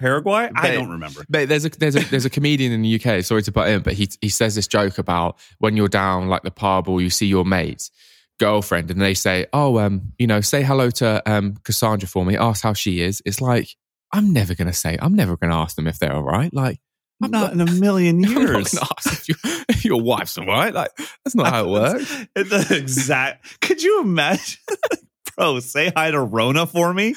Paraguay. 0.00 0.50
I 0.54 0.72
don't 0.72 0.90
remember. 0.90 1.24
But 1.28 1.48
there's 1.48 1.64
a 1.64 1.68
there's 1.68 1.94
a 1.94 2.00
there's 2.00 2.24
a 2.24 2.30
comedian 2.30 2.72
in 2.72 2.82
the 2.82 2.94
UK. 3.00 3.22
Sorry 3.24 3.42
to 3.42 3.52
butt 3.52 3.68
in, 3.68 3.82
but 3.82 3.92
he 3.92 4.08
he 4.20 4.28
says 4.28 4.54
this 4.54 4.66
joke 4.66 4.98
about 4.98 5.38
when 5.58 5.76
you're 5.76 5.88
down 5.88 6.28
like 6.28 6.42
the 6.42 6.50
pub 6.50 6.88
or 6.88 7.00
you 7.00 7.10
see 7.10 7.26
your 7.26 7.44
mate's 7.44 7.90
girlfriend, 8.38 8.90
and 8.90 9.00
they 9.00 9.14
say, 9.14 9.46
"Oh, 9.52 9.78
um, 9.78 10.12
you 10.18 10.26
know, 10.26 10.40
say 10.40 10.62
hello 10.62 10.90
to 10.90 11.22
um 11.30 11.56
Cassandra 11.64 12.08
for 12.08 12.24
me. 12.24 12.36
Ask 12.36 12.62
how 12.64 12.72
she 12.72 13.02
is." 13.02 13.22
It's 13.24 13.40
like 13.40 13.68
I'm 14.12 14.32
never 14.32 14.54
gonna 14.54 14.72
say. 14.72 14.98
I'm 15.00 15.14
never 15.14 15.36
gonna 15.36 15.56
ask 15.56 15.76
them 15.76 15.86
if 15.86 15.98
they're 15.98 16.14
all 16.14 16.22
right. 16.24 16.52
Like 16.52 16.80
I'm 17.22 17.30
Not 17.30 17.52
in 17.52 17.60
a 17.60 17.70
million 17.70 18.20
not 18.22 18.30
years. 18.30 18.74
if, 19.06 19.28
you, 19.28 19.34
if 19.68 19.84
your 19.84 20.00
wife's 20.00 20.38
all 20.38 20.46
right. 20.46 20.72
Like 20.72 20.90
that's 20.96 21.34
not 21.34 21.48
how 21.48 21.64
it 21.66 21.68
works. 21.70 22.26
It's 22.34 22.50
the 22.50 22.76
exact. 22.76 23.60
Could 23.60 23.82
you 23.82 24.00
imagine? 24.00 24.58
Bro, 25.36 25.60
say 25.60 25.92
hi 25.94 26.10
to 26.10 26.20
Rona 26.20 26.66
for 26.66 26.92
me. 26.92 27.14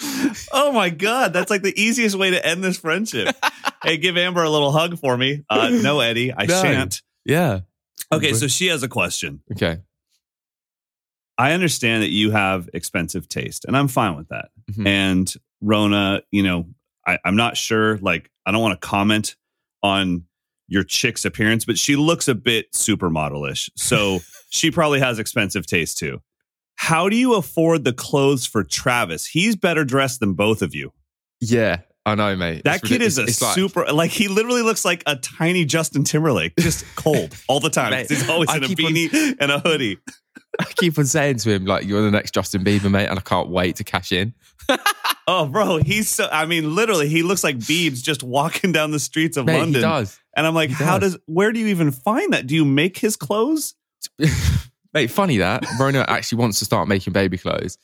Oh 0.52 0.72
my 0.72 0.90
God. 0.90 1.34
That's 1.34 1.50
like 1.50 1.62
the 1.62 1.74
easiest 1.80 2.16
way 2.16 2.32
to 2.32 2.46
end 2.46 2.64
this 2.64 2.78
friendship. 2.78 3.36
hey, 3.84 3.98
give 3.98 4.18
Amber 4.18 4.44
a 4.44 4.50
little 4.50 4.72
hug 4.72 4.98
for 5.00 5.16
me. 5.18 5.44
Uh, 5.50 5.70
no, 5.70 6.00
Eddie, 6.00 6.32
I 6.34 6.46
No. 6.46 6.62
shan't. 6.62 7.02
Yeah. 7.26 7.62
Okay, 8.12 8.34
so 8.34 8.48
she 8.48 8.68
has 8.68 8.84
a 8.84 8.88
question. 8.88 9.42
Okay. 9.52 9.80
I 11.38 11.54
understand 11.54 12.04
that 12.04 12.12
you 12.12 12.32
have 12.32 12.70
expensive 12.74 13.28
taste, 13.28 13.66
and 13.66 13.76
I'm 13.76 13.88
fine 13.88 14.16
with 14.16 14.30
that. 14.30 14.50
Mhm. 14.72 14.88
And 14.88 15.34
Rona, 15.62 16.22
you 16.32 16.44
know, 16.44 16.68
I, 17.08 17.18
I'm 17.26 17.36
not 17.36 17.58
sure. 17.58 17.98
Like, 17.98 18.30
I 18.46 18.52
don't 18.52 18.62
want 18.62 18.80
to 18.80 18.88
comment 18.88 19.36
on 19.82 20.26
your 20.68 20.84
chick's 20.84 21.26
appearance, 21.26 21.66
but 21.66 21.78
she 21.78 21.96
looks 21.96 22.28
a 22.28 22.36
bit 22.36 22.72
supermodelish. 22.74 23.70
So 23.76 24.20
she 24.52 24.70
probably 24.72 25.00
has 25.00 25.18
expensive 25.20 25.66
taste 25.66 25.98
too. 25.98 26.22
How 26.76 27.10
do 27.10 27.16
you 27.16 27.36
afford 27.36 27.84
the 27.84 27.94
clothes 27.94 28.46
for 28.46 28.64
Travis? 28.64 29.26
He's 29.26 29.56
better 29.56 29.84
dressed 29.86 30.20
than 30.20 30.34
both 30.34 30.62
of 30.62 30.76
you. 30.76 30.92
Yeah, 31.40 31.82
I 32.06 32.16
know, 32.16 32.36
mate. 32.36 32.64
That 32.66 32.82
It's 32.82 32.90
kid 32.90 33.02
is 33.02 33.18
a. 33.18 33.24
It's 33.24 33.42
like- 33.42 33.56
super, 33.56 33.86
like, 33.92 34.12
he 34.12 34.28
literally 34.28 34.62
looks 34.64 34.84
like 34.84 35.04
a 35.06 35.16
tiny 35.16 35.66
Justin 35.66 36.04
Timberlake, 36.04 36.54
just 36.60 36.86
cold 36.96 37.36
all 37.48 37.60
the 37.60 37.70
time. 37.70 37.92
Mate, 37.92 38.10
He's 38.10 38.28
always 38.30 38.50
I 38.50 38.58
in 38.58 38.64
a 38.64 38.68
keep 38.68 38.80
on- 38.84 38.92
beanie 38.94 39.36
and 39.40 39.52
a 39.52 39.60
hoodie. 39.60 39.98
I 40.60 40.66
keep 40.66 41.00
on 41.00 41.06
saying 41.06 41.38
to 41.38 41.52
him, 41.52 41.66
like, 41.66 41.86
you're 41.86 42.04
the 42.04 42.12
next 42.12 42.34
Justin 42.34 42.64
Bieber, 42.64 42.92
mate, 42.92 43.08
and 43.08 43.18
I 43.18 43.22
can't 43.24 43.50
wait 43.50 43.78
to 43.78 43.84
cash 43.84 44.12
in. 44.12 44.34
Oh, 45.26 45.46
bro, 45.46 45.78
he's 45.78 46.10
so. 46.10 46.28
I 46.30 46.46
mean, 46.46 46.76
literally, 46.76 47.08
he 47.08 47.24
looks 47.24 47.46
like 47.46 47.56
Biebs 47.58 48.04
just 48.04 48.24
walking 48.24 48.74
down 48.74 48.92
the 48.92 49.00
streets 49.00 49.38
of 49.38 49.46
Mate, 49.46 49.58
London. 49.60 49.76
he 49.76 49.80
does. 49.80 50.20
And 50.36 50.46
I'm 50.46 50.54
like, 50.54 50.70
how 50.70 51.00
does? 51.00 51.18
Where 51.28 51.54
do 51.54 51.62
you 51.62 51.68
even 51.68 51.92
find 51.94 52.34
that? 52.34 52.46
Do 52.46 52.56
you 52.56 52.66
make 52.66 52.98
his 52.98 53.16
clothes? 53.16 53.74
Mate, 54.94 55.12
funny 55.12 55.38
that. 55.38 55.66
Rona 55.80 56.06
actually 56.08 56.40
wants 56.40 56.60
to 56.60 56.66
start 56.66 56.88
making 56.88 57.14
baby 57.14 57.38
clothes. 57.38 57.78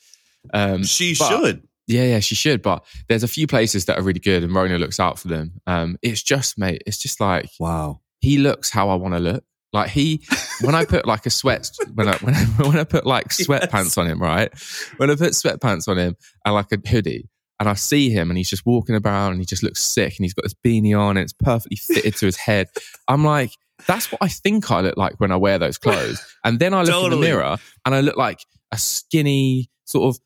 Um, 0.52 0.84
She 0.84 1.14
but- 1.18 1.28
should. 1.28 1.62
yeah, 1.86 2.04
yeah, 2.04 2.20
she 2.20 2.34
should. 2.34 2.62
But 2.62 2.84
there's 3.08 3.22
a 3.22 3.28
few 3.28 3.46
places 3.46 3.84
that 3.86 3.98
are 3.98 4.02
really 4.02 4.20
good, 4.20 4.42
and 4.44 4.54
Rona 4.54 4.78
looks 4.78 4.98
out 5.00 5.18
for 5.18 5.28
them. 5.28 5.60
Um, 5.66 5.98
it's 6.02 6.22
just, 6.22 6.58
mate, 6.58 6.82
it's 6.86 6.98
just 6.98 7.20
like 7.20 7.48
Wow. 7.58 8.00
he 8.20 8.38
looks 8.38 8.70
how 8.70 8.88
I 8.90 8.94
want 8.94 9.14
to 9.14 9.20
look. 9.20 9.44
Like 9.72 9.90
he, 9.90 10.24
when 10.62 10.74
I 10.74 10.84
put 10.84 11.06
like 11.06 11.26
a 11.26 11.30
sweat, 11.30 11.70
when 11.94 12.08
I 12.08 12.16
when 12.16 12.34
I, 12.34 12.44
when 12.66 12.76
I 12.78 12.82
put 12.84 13.06
like 13.06 13.28
sweatpants 13.28 13.96
on 13.98 14.06
him, 14.08 14.20
right? 14.20 14.50
When 14.96 15.10
I 15.10 15.14
put 15.14 15.30
sweatpants 15.32 15.86
on 15.86 15.96
him 15.96 16.16
and 16.44 16.54
like 16.54 16.72
a 16.72 16.88
hoodie, 16.88 17.28
and 17.60 17.68
I 17.68 17.74
see 17.74 18.10
him 18.10 18.30
and 18.30 18.38
he's 18.38 18.50
just 18.50 18.66
walking 18.66 18.96
around 18.96 19.32
and 19.32 19.40
he 19.40 19.44
just 19.46 19.62
looks 19.62 19.80
sick 19.82 20.14
and 20.16 20.24
he's 20.24 20.34
got 20.34 20.42
this 20.42 20.54
beanie 20.66 20.98
on 20.98 21.16
and 21.16 21.22
it's 21.24 21.32
perfectly 21.34 21.76
fitted 21.76 22.16
to 22.16 22.26
his 22.26 22.36
head. 22.36 22.68
I'm 23.06 23.24
like, 23.24 23.52
that's 23.86 24.10
what 24.12 24.18
I 24.22 24.28
think 24.28 24.70
I 24.70 24.80
look 24.80 24.96
like 24.96 25.18
when 25.20 25.32
I 25.32 25.36
wear 25.36 25.58
those 25.58 25.78
clothes. 25.78 26.24
And 26.44 26.58
then 26.58 26.72
I 26.72 26.82
look 26.82 27.04
in 27.04 27.10
the 27.10 27.16
mirror 27.18 27.58
and 27.84 27.94
I 27.94 28.00
look 28.00 28.16
like 28.16 28.44
a 28.72 28.78
skinny 28.78 29.70
sort 29.84 30.16
of. 30.16 30.22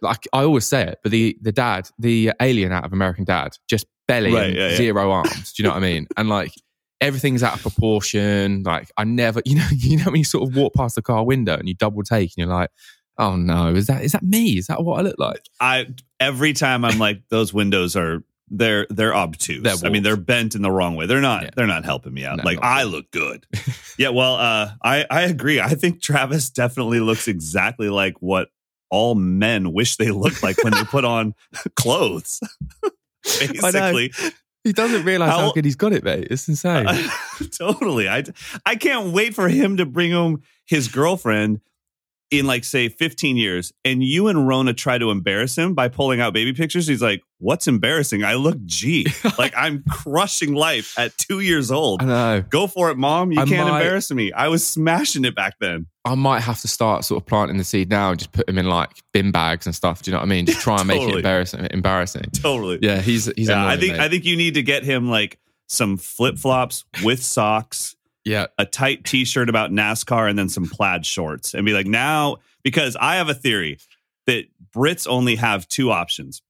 Like 0.00 0.26
I 0.32 0.44
always 0.44 0.64
say 0.64 0.86
it, 0.86 1.00
but 1.02 1.12
the 1.12 1.36
the 1.42 1.52
dad, 1.52 1.90
the 1.98 2.32
alien 2.40 2.72
out 2.72 2.84
of 2.86 2.94
American 2.94 3.24
Dad, 3.24 3.58
just 3.68 3.84
belly 4.06 4.32
Right, 4.32 4.54
yeah, 4.54 4.70
yeah. 4.70 4.76
zero 4.76 5.10
arms. 5.10 5.52
Do 5.52 5.62
you 5.62 5.68
know 5.68 5.74
what 5.74 5.82
I 5.82 5.86
mean? 5.86 6.06
And 6.16 6.30
like 6.30 6.52
everything's 7.00 7.42
out 7.42 7.56
of 7.56 7.62
proportion. 7.62 8.62
Like 8.62 8.90
I 8.96 9.04
never, 9.04 9.42
you 9.44 9.56
know, 9.56 9.66
you 9.76 9.98
know 9.98 10.06
when 10.06 10.16
you 10.16 10.24
sort 10.24 10.48
of 10.48 10.56
walk 10.56 10.74
past 10.74 10.94
the 10.94 11.02
car 11.02 11.24
window 11.24 11.54
and 11.56 11.68
you 11.68 11.74
double 11.74 12.02
take 12.02 12.30
and 12.30 12.38
you're 12.38 12.54
like, 12.54 12.70
oh 13.18 13.36
no, 13.36 13.74
is 13.74 13.86
that 13.88 14.02
is 14.02 14.12
that 14.12 14.22
me? 14.22 14.58
Is 14.58 14.68
that 14.68 14.82
what 14.82 14.98
I 15.00 15.02
look 15.02 15.18
like? 15.18 15.42
I 15.60 15.88
every 16.18 16.52
time 16.52 16.84
I'm 16.84 16.98
like, 16.98 17.22
those 17.28 17.52
windows 17.52 17.96
are 17.96 18.22
they're 18.50 18.86
they're 18.90 19.14
obtuse. 19.14 19.62
They're 19.62 19.74
I 19.84 19.90
mean, 19.90 20.02
they're 20.02 20.16
bent 20.16 20.54
in 20.54 20.62
the 20.62 20.70
wrong 20.70 20.96
way. 20.96 21.06
They're 21.06 21.20
not 21.20 21.42
Yeah. 21.44 21.50
they're 21.56 21.66
not 21.66 21.84
helping 21.84 22.14
me 22.14 22.24
out. 22.24 22.38
No, 22.38 22.44
like 22.44 22.58
I 22.62 22.84
look 22.84 23.10
good. 23.10 23.46
yeah. 23.98 24.08
Well, 24.10 24.34
uh, 24.34 24.72
I 24.82 25.06
I 25.10 25.22
agree. 25.22 25.60
I 25.60 25.70
think 25.74 26.00
Travis 26.02 26.50
definitely 26.50 27.00
looks 27.00 27.28
exactly 27.28 27.88
like 27.90 28.14
what 28.20 28.48
all 28.90 29.14
men 29.14 29.72
wish 29.72 29.96
they 29.96 30.10
looked 30.10 30.42
like 30.42 30.62
when 30.64 30.72
they 30.72 30.84
put 30.84 31.04
on 31.04 31.34
clothes. 31.76 32.40
Basically, 33.24 34.12
He 34.64 34.72
doesn't 34.72 35.04
realize 35.04 35.30
how, 35.30 35.38
How- 35.38 35.52
good 35.52 35.64
he's 35.64 35.76
got 35.76 35.92
it, 35.92 36.02
mate. 36.04 36.28
It's 36.30 36.48
insane. 36.48 36.86
totally. 37.52 38.08
I 38.08 38.24
I 38.64 38.76
can't 38.76 39.12
wait 39.12 39.34
for 39.34 39.48
him 39.48 39.76
to 39.76 39.86
bring 39.86 40.12
home 40.12 40.42
his 40.66 40.88
girlfriend 40.88 41.60
in 42.30 42.46
like 42.46 42.62
say 42.64 42.88
15 42.90 43.36
years 43.38 43.72
and 43.84 44.02
you 44.02 44.28
and 44.28 44.46
Rona 44.46 44.74
try 44.74 44.98
to 44.98 45.10
embarrass 45.10 45.56
him 45.56 45.74
by 45.74 45.88
pulling 45.88 46.20
out 46.20 46.34
baby 46.34 46.52
pictures. 46.52 46.86
He's 46.86 47.00
like, 47.00 47.22
"What's 47.38 47.66
embarrassing? 47.66 48.22
I 48.22 48.34
look 48.34 48.62
G. 48.66 49.06
like 49.38 49.54
I'm 49.56 49.82
crushing 49.90 50.54
life 50.54 50.98
at 50.98 51.16
2 51.16 51.40
years 51.40 51.70
old. 51.70 52.02
I 52.02 52.04
know. 52.04 52.44
Go 52.50 52.66
for 52.66 52.90
it, 52.90 52.98
mom. 52.98 53.32
You 53.32 53.40
I 53.40 53.46
can't 53.46 53.68
might- 53.68 53.80
embarrass 53.80 54.10
me. 54.10 54.30
I 54.32 54.48
was 54.48 54.66
smashing 54.66 55.24
it 55.24 55.34
back 55.34 55.54
then." 55.60 55.86
I 56.04 56.14
might 56.14 56.40
have 56.40 56.60
to 56.62 56.68
start 56.68 57.04
sort 57.04 57.22
of 57.22 57.26
planting 57.26 57.58
the 57.58 57.64
seed 57.64 57.90
now 57.90 58.10
and 58.10 58.18
just 58.18 58.32
put 58.32 58.48
him 58.48 58.56
in 58.56 58.66
like 58.66 58.90
bin 59.12 59.30
bags 59.30 59.66
and 59.66 59.74
stuff. 59.74 60.02
Do 60.02 60.10
you 60.10 60.12
know 60.12 60.20
what 60.20 60.26
I 60.26 60.28
mean? 60.28 60.46
Just 60.46 60.60
try 60.60 60.78
and 60.78 60.88
make 60.88 61.02
it 61.02 61.14
embarrassing. 61.16 61.66
Embarrassing. 61.70 62.22
Totally. 62.34 62.78
Yeah, 62.82 63.00
he's 63.00 63.26
he's. 63.36 63.48
yeah, 63.48 63.66
I 63.66 63.76
think 63.76 63.92
mate. 63.92 64.00
I 64.00 64.08
think 64.08 64.24
you 64.24 64.36
need 64.36 64.54
to 64.54 64.62
get 64.62 64.84
him 64.84 65.08
like 65.10 65.38
some 65.66 65.98
flip-flops 65.98 66.84
with 67.04 67.22
socks 67.22 67.94
yeah, 68.28 68.46
a 68.58 68.66
tight 68.66 69.04
t-shirt 69.04 69.48
about 69.48 69.70
NASCAR 69.70 70.28
and 70.28 70.38
then 70.38 70.48
some 70.48 70.68
plaid 70.68 71.06
shorts 71.06 71.54
and 71.54 71.64
be 71.64 71.72
like, 71.72 71.86
now, 71.86 72.36
because 72.62 72.96
I 73.00 73.16
have 73.16 73.28
a 73.28 73.34
theory 73.34 73.78
that 74.26 74.44
Brits 74.74 75.08
only 75.08 75.36
have 75.36 75.66
two 75.68 75.90
options 75.90 76.42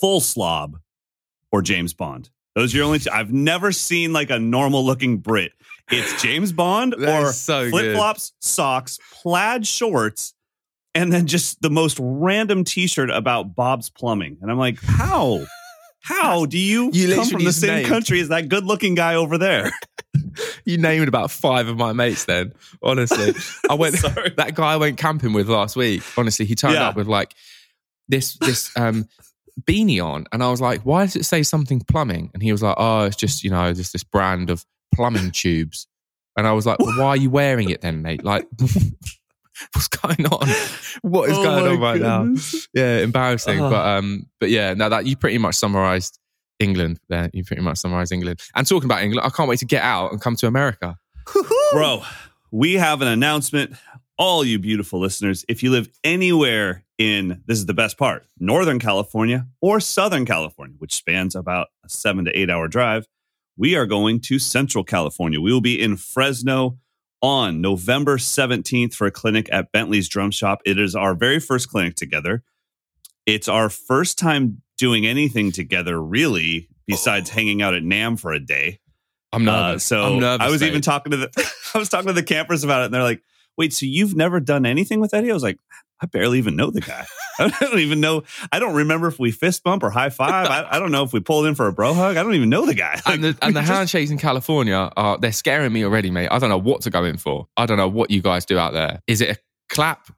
full 0.00 0.20
slob 0.20 0.78
or 1.52 1.62
James 1.62 1.92
Bond. 1.94 2.30
Those 2.54 2.74
are 2.74 2.78
your 2.78 2.86
only 2.86 2.98
two. 2.98 3.10
I've 3.10 3.32
never 3.32 3.72
seen 3.72 4.12
like 4.12 4.30
a 4.30 4.38
normal 4.38 4.84
looking 4.84 5.18
Brit. 5.18 5.52
It's 5.90 6.22
James 6.22 6.52
Bond 6.52 6.94
or 6.98 7.32
so 7.32 7.70
flip 7.70 7.94
flops, 7.94 8.32
socks, 8.40 8.98
plaid 9.12 9.66
shorts, 9.66 10.34
and 10.94 11.12
then 11.12 11.26
just 11.26 11.62
the 11.62 11.70
most 11.70 11.98
random 12.00 12.64
t 12.64 12.86
shirt 12.86 13.10
about 13.10 13.54
Bob's 13.54 13.88
Plumbing. 13.90 14.38
And 14.42 14.50
I'm 14.50 14.58
like, 14.58 14.78
how? 14.82 15.46
How 16.02 16.46
do 16.46 16.56
you, 16.56 16.90
You 16.94 17.14
come 17.14 17.28
from 17.28 17.44
the 17.44 17.52
same 17.52 17.86
country 17.86 18.20
as 18.20 18.28
that 18.28 18.48
good 18.48 18.64
looking 18.64 18.94
guy 18.94 19.16
over 19.16 19.36
there? 19.36 19.70
you 20.64 20.78
named 20.78 21.08
about 21.08 21.30
five 21.30 21.68
of 21.68 21.76
my 21.76 21.92
mates. 21.92 22.24
Then 22.24 22.52
honestly, 22.82 23.34
I 23.68 23.74
went. 23.74 23.94
Sorry. 23.98 24.30
that 24.36 24.54
guy 24.54 24.72
I 24.72 24.76
went 24.76 24.98
camping 24.98 25.32
with 25.32 25.48
last 25.48 25.76
week. 25.76 26.02
Honestly, 26.16 26.46
he 26.46 26.54
turned 26.54 26.74
Yeah. 26.74 26.88
up 26.88 26.96
with 26.96 27.06
like 27.08 27.34
this 28.08 28.36
this 28.38 28.70
um 28.76 29.06
beanie 29.62 30.02
on, 30.04 30.26
and 30.32 30.42
I 30.42 30.50
was 30.50 30.60
like, 30.60 30.82
"Why 30.82 31.04
does 31.04 31.16
it 31.16 31.24
say 31.24 31.42
something 31.42 31.80
plumbing?" 31.80 32.30
And 32.34 32.42
he 32.42 32.52
was 32.52 32.62
like, 32.62 32.76
"Oh, 32.78 33.04
it's 33.04 33.16
just 33.16 33.44
you 33.44 33.50
know, 33.50 33.72
just 33.74 33.92
this 33.92 34.04
brand 34.04 34.50
of 34.50 34.64
plumbing 34.94 35.30
tubes." 35.32 35.86
And 36.36 36.46
I 36.46 36.52
was 36.52 36.64
like, 36.66 36.78
well, 36.78 36.96
"Why 36.98 37.08
are 37.08 37.16
you 37.16 37.28
wearing 37.30 37.70
it 37.70 37.80
then, 37.80 38.02
mate? 38.02 38.24
Like, 38.24 38.46
what's 39.72 39.88
going 39.88 40.24
on? 40.26 40.48
What 41.02 41.28
is 41.28 41.36
Oh 41.36 41.42
going 41.42 41.66
on 41.66 41.80
right 41.80 41.98
goodness. 42.00 42.68
now?" 42.74 42.80
Yeah, 42.82 42.98
embarrassing. 42.98 43.60
Oh. 43.60 43.68
But 43.70 43.86
um, 43.86 44.26
but 44.38 44.48
yeah, 44.50 44.74
now 44.74 44.88
that 44.90 45.06
you 45.06 45.16
pretty 45.16 45.38
much 45.38 45.56
summarized 45.56 46.18
England. 46.60 47.00
There, 47.08 47.30
you 47.32 47.44
pretty 47.44 47.62
much 47.62 47.78
summarise 47.78 48.12
England. 48.12 48.40
And 48.54 48.66
talking 48.66 48.84
about 48.84 49.02
England, 49.02 49.26
I 49.26 49.30
can't 49.30 49.48
wait 49.48 49.58
to 49.60 49.64
get 49.64 49.82
out 49.82 50.12
and 50.12 50.20
come 50.20 50.36
to 50.36 50.46
America. 50.46 50.96
Bro, 51.72 52.02
we 52.50 52.74
have 52.74 53.02
an 53.02 53.08
announcement. 53.08 53.74
All 54.18 54.44
you 54.44 54.58
beautiful 54.58 55.00
listeners, 55.00 55.46
if 55.48 55.62
you 55.62 55.70
live 55.70 55.88
anywhere 56.04 56.84
in, 56.98 57.42
this 57.46 57.56
is 57.56 57.64
the 57.64 57.74
best 57.74 57.96
part, 57.96 58.26
Northern 58.38 58.78
California 58.78 59.46
or 59.62 59.80
Southern 59.80 60.26
California, 60.26 60.76
which 60.78 60.94
spans 60.94 61.34
about 61.34 61.68
a 61.84 61.88
seven 61.88 62.26
to 62.26 62.38
eight 62.38 62.50
hour 62.50 62.68
drive, 62.68 63.06
we 63.56 63.76
are 63.76 63.86
going 63.86 64.20
to 64.20 64.38
Central 64.38 64.84
California. 64.84 65.40
We 65.40 65.52
will 65.52 65.62
be 65.62 65.80
in 65.80 65.96
Fresno 65.96 66.78
on 67.22 67.60
November 67.60 68.16
17th 68.16 68.94
for 68.94 69.06
a 69.06 69.10
clinic 69.10 69.48
at 69.52 69.72
Bentley's 69.72 70.08
Drum 70.08 70.30
Shop. 70.30 70.60
It 70.64 70.78
is 70.78 70.94
our 70.94 71.14
very 71.14 71.38
first 71.38 71.70
clinic 71.70 71.94
together. 71.94 72.42
It's 73.26 73.48
our 73.48 73.68
first 73.68 74.18
time 74.18 74.62
doing 74.80 75.06
anything 75.06 75.52
together, 75.52 76.02
really, 76.02 76.68
besides 76.88 77.30
hanging 77.30 77.62
out 77.62 77.74
at 77.74 77.82
NAMM 77.84 78.18
for 78.18 78.32
a 78.32 78.40
day. 78.40 78.80
I'm 79.32 79.46
Uh, 79.48 79.68
nervous. 79.68 79.84
so 79.84 80.02
I'm 80.14 80.18
nervous. 80.18 80.46
I 80.46 80.50
was 80.50 80.60
mate. 80.60 80.68
even 80.70 80.82
talking 80.82 81.12
to 81.12 81.16
the 81.18 81.52
I 81.74 81.78
was 81.78 81.88
talking 81.88 82.08
to 82.08 82.12
the 82.12 82.22
campers 82.24 82.64
about 82.64 82.82
it, 82.82 82.86
and 82.86 82.94
they're 82.94 83.02
like, 83.04 83.22
"Wait, 83.56 83.72
so 83.72 83.86
you've 83.86 84.16
never 84.16 84.40
done 84.40 84.66
anything 84.66 84.98
with 85.00 85.14
Eddie?" 85.14 85.30
I 85.30 85.34
was 85.34 85.42
like, 85.44 85.58
"I 86.02 86.06
barely 86.06 86.38
even 86.38 86.56
know 86.56 86.70
the 86.72 86.80
guy. 86.80 87.06
I 87.38 87.48
don't 87.60 87.78
even 87.78 88.00
know. 88.00 88.24
I 88.52 88.58
don't 88.58 88.74
remember 88.74 89.06
if 89.06 89.18
we 89.20 89.30
fist 89.30 89.62
bump 89.62 89.82
or 89.84 89.90
high 89.90 90.10
five. 90.10 90.48
I, 90.48 90.76
I 90.76 90.78
don't 90.80 90.90
know 90.92 91.04
if 91.04 91.12
we 91.12 91.20
pulled 91.20 91.46
in 91.46 91.54
for 91.54 91.68
a 91.68 91.72
bro 91.72 91.94
hug. 91.94 92.16
I 92.16 92.22
don't 92.24 92.34
even 92.34 92.48
know 92.50 92.66
the 92.66 92.74
guy. 92.74 93.00
and 93.06 93.22
the, 93.24 93.38
and 93.40 93.54
the 93.54 93.60
just- 93.60 93.72
handshakes 93.72 94.10
in 94.10 94.18
California 94.18 94.90
are 94.96 95.16
they're 95.16 95.30
scaring 95.32 95.72
me 95.72 95.84
already, 95.84 96.10
mate. 96.10 96.28
I 96.30 96.38
don't 96.40 96.50
know 96.50 96.58
what 96.58 96.80
to 96.82 96.90
go 96.90 97.04
in 97.04 97.16
for. 97.16 97.46
I 97.56 97.66
don't 97.66 97.76
know 97.78 97.88
what 97.88 98.10
you 98.10 98.20
guys 98.22 98.44
do 98.46 98.58
out 98.58 98.72
there. 98.72 99.00
Is 99.06 99.20
it 99.20 99.30
a 99.30 99.36
clap, 99.72 100.08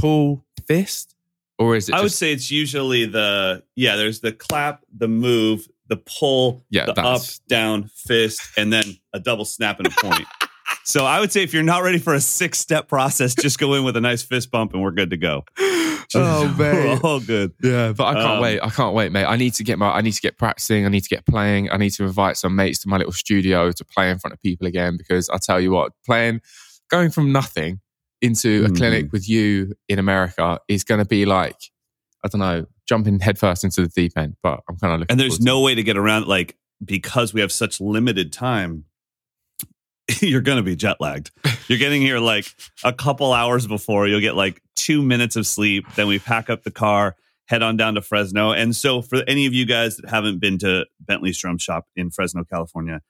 pull, 0.00 0.44
fist, 0.66 1.14
or 1.62 1.76
is 1.76 1.88
it? 1.88 1.94
I 1.94 2.00
would 2.02 2.12
say 2.12 2.32
it's 2.32 2.50
usually 2.50 3.06
the 3.06 3.62
yeah. 3.76 3.96
There's 3.96 4.20
the 4.20 4.32
clap, 4.32 4.84
the 4.96 5.08
move, 5.08 5.66
the 5.88 5.96
pull, 5.96 6.64
Yeah, 6.70 6.86
the 6.86 7.00
up, 7.00 7.22
down, 7.48 7.90
fist, 7.94 8.40
and 8.56 8.72
then 8.72 8.84
a 9.12 9.20
double 9.20 9.44
snap 9.44 9.78
and 9.78 9.86
a 9.88 9.90
point. 9.90 10.26
so 10.84 11.04
I 11.06 11.20
would 11.20 11.32
say 11.32 11.42
if 11.42 11.52
you're 11.52 11.62
not 11.62 11.82
ready 11.82 11.98
for 11.98 12.14
a 12.14 12.20
six 12.20 12.58
step 12.58 12.88
process, 12.88 13.34
just 13.34 13.58
go 13.58 13.74
in 13.74 13.84
with 13.84 13.96
a 13.96 14.00
nice 14.00 14.22
fist 14.22 14.50
bump 14.50 14.72
and 14.74 14.82
we're 14.82 14.90
good 14.90 15.10
to 15.10 15.16
go. 15.16 15.44
Oh, 16.14 16.54
We're 16.58 17.00
all 17.02 17.20
good. 17.20 17.54
Yeah, 17.62 17.92
but 17.92 18.04
I 18.04 18.12
can't 18.14 18.26
Um, 18.32 18.42
wait. 18.42 18.60
I 18.60 18.68
can't 18.68 18.94
wait, 18.94 19.12
mate. 19.12 19.24
I 19.24 19.36
need 19.36 19.54
to 19.54 19.64
get 19.64 19.78
my. 19.78 19.92
I 19.92 20.02
need 20.02 20.12
to 20.12 20.20
get 20.20 20.36
practicing. 20.36 20.84
I 20.84 20.90
need 20.90 21.02
to 21.04 21.08
get 21.08 21.24
playing. 21.24 21.70
I 21.70 21.78
need 21.78 21.90
to 21.90 22.02
invite 22.04 22.36
some 22.36 22.54
mates 22.54 22.80
to 22.80 22.88
my 22.88 22.98
little 22.98 23.14
studio 23.14 23.72
to 23.72 23.84
play 23.86 24.10
in 24.10 24.18
front 24.18 24.34
of 24.34 24.42
people 24.42 24.66
again. 24.66 24.98
Because 24.98 25.30
I 25.30 25.38
tell 25.38 25.58
you 25.58 25.70
what, 25.70 25.92
playing, 26.04 26.42
going 26.90 27.10
from 27.10 27.32
nothing 27.32 27.80
into 28.22 28.64
a 28.64 28.68
Mhm. 28.68 28.76
clinic 28.76 29.12
with 29.12 29.28
you 29.28 29.74
in 29.88 29.98
America 29.98 30.58
is 30.68 30.84
going 30.84 31.00
to 31.00 31.04
be 31.04 31.26
like, 31.26 31.56
I 32.24 32.28
don't 32.28 32.40
know, 32.40 32.66
jumping 32.88 33.20
headfirst 33.20 33.64
into 33.64 33.82
the 33.82 33.88
deep 33.88 34.12
end. 34.16 34.36
But 34.42 34.60
I'm 34.68 34.76
kind 34.78 34.94
of 34.94 35.00
looking. 35.00 35.12
And 35.12 35.20
there's 35.20 35.40
no 35.40 35.60
way 35.60 35.74
to 35.74 35.82
get 35.82 35.96
around 35.98 36.26
like 36.26 36.56
because 36.84 37.34
we 37.34 37.40
have 37.40 37.52
such 37.52 37.80
limited 37.80 38.32
time. 38.32 38.84
You're 40.20 40.40
going 40.40 40.56
to 40.56 40.62
be 40.62 40.76
jet 40.76 40.96
lagged. 41.00 41.30
You're 41.68 41.78
getting 41.78 42.02
here 42.02 42.18
like 42.18 42.46
a 42.84 42.92
couple 42.92 43.32
hours 43.32 43.66
before. 43.66 44.08
You'll 44.08 44.20
get 44.20 44.34
like 44.36 44.60
two 44.76 45.02
minutes 45.02 45.36
of 45.36 45.46
sleep. 45.46 45.84
Then 45.94 46.06
we 46.06 46.18
pack 46.18 46.50
up 46.50 46.64
the 46.64 46.70
car, 46.70 47.16
head 47.46 47.62
on 47.62 47.76
down 47.76 47.94
to 47.94 48.02
Fresno. 48.02 48.52
And 48.52 48.74
so, 48.74 49.00
for 49.02 49.22
any 49.28 49.46
of 49.46 49.54
you 49.54 49.64
guys 49.64 49.96
that 49.98 50.10
haven't 50.10 50.38
been 50.40 50.58
to 50.58 50.86
Bentley's 51.00 51.38
Drum 51.38 51.58
Shop 51.58 51.86
in 51.96 52.10
Fresno, 52.10 52.44
California, 52.44 53.00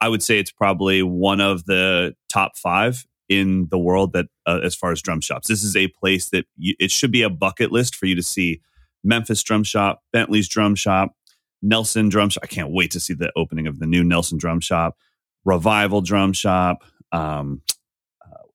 I 0.00 0.08
would 0.08 0.22
say 0.22 0.38
it's 0.38 0.50
probably 0.50 1.02
one 1.02 1.40
of 1.40 1.64
the 1.64 2.14
top 2.28 2.56
five 2.58 3.06
in 3.28 3.68
the 3.70 3.78
world 3.78 4.12
that, 4.12 4.26
uh, 4.46 4.60
as 4.62 4.74
far 4.74 4.92
as 4.92 5.00
drum 5.00 5.20
shops, 5.20 5.48
this 5.48 5.62
is 5.62 5.76
a 5.76 5.88
place 5.88 6.28
that 6.30 6.46
you, 6.56 6.74
it 6.78 6.90
should 6.90 7.12
be 7.12 7.22
a 7.22 7.30
bucket 7.30 7.72
list 7.72 7.94
for 7.94 8.06
you 8.06 8.14
to 8.14 8.22
see. 8.22 8.60
Memphis 9.04 9.42
Drum 9.42 9.64
Shop, 9.64 10.02
Bentley's 10.12 10.48
Drum 10.48 10.74
Shop, 10.74 11.16
Nelson 11.60 12.08
Drum 12.08 12.28
Shop. 12.28 12.42
I 12.44 12.46
can't 12.46 12.70
wait 12.70 12.90
to 12.92 13.00
see 13.00 13.14
the 13.14 13.32
opening 13.36 13.66
of 13.66 13.78
the 13.78 13.86
new 13.86 14.04
Nelson 14.04 14.38
Drum 14.38 14.60
Shop, 14.60 14.96
Revival 15.44 16.00
Drum 16.00 16.32
Shop, 16.32 16.84
um, 17.10 17.62
uh, 18.24 18.46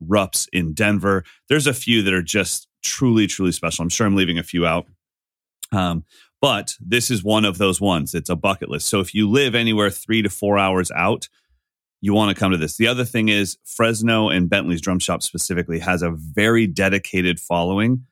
Rupp's 0.00 0.48
in 0.52 0.74
Denver. 0.74 1.24
There's 1.48 1.66
a 1.66 1.74
few 1.74 2.02
that 2.02 2.12
are 2.12 2.22
just 2.22 2.68
truly, 2.82 3.26
truly 3.26 3.52
special. 3.52 3.82
I'm 3.82 3.88
sure 3.88 4.06
I'm 4.06 4.16
leaving 4.16 4.38
a 4.38 4.42
few 4.42 4.66
out. 4.66 4.86
Um, 5.72 6.04
but 6.40 6.74
this 6.80 7.10
is 7.10 7.24
one 7.24 7.44
of 7.44 7.58
those 7.58 7.80
ones. 7.80 8.14
It's 8.14 8.30
a 8.30 8.36
bucket 8.36 8.68
list. 8.68 8.88
So 8.88 9.00
if 9.00 9.14
you 9.14 9.28
live 9.28 9.54
anywhere 9.54 9.90
three 9.90 10.22
to 10.22 10.28
four 10.28 10.58
hours 10.58 10.90
out, 10.92 11.28
you 12.00 12.12
want 12.12 12.34
to 12.34 12.38
come 12.38 12.52
to 12.52 12.56
this. 12.56 12.76
The 12.76 12.86
other 12.86 13.04
thing 13.04 13.28
is 13.28 13.58
Fresno 13.64 14.28
and 14.28 14.48
Bentley's 14.48 14.80
Drum 14.80 14.98
Shop 14.98 15.22
specifically 15.22 15.78
has 15.78 16.02
a 16.02 16.10
very 16.10 16.66
dedicated 16.66 17.40
following 17.40 18.04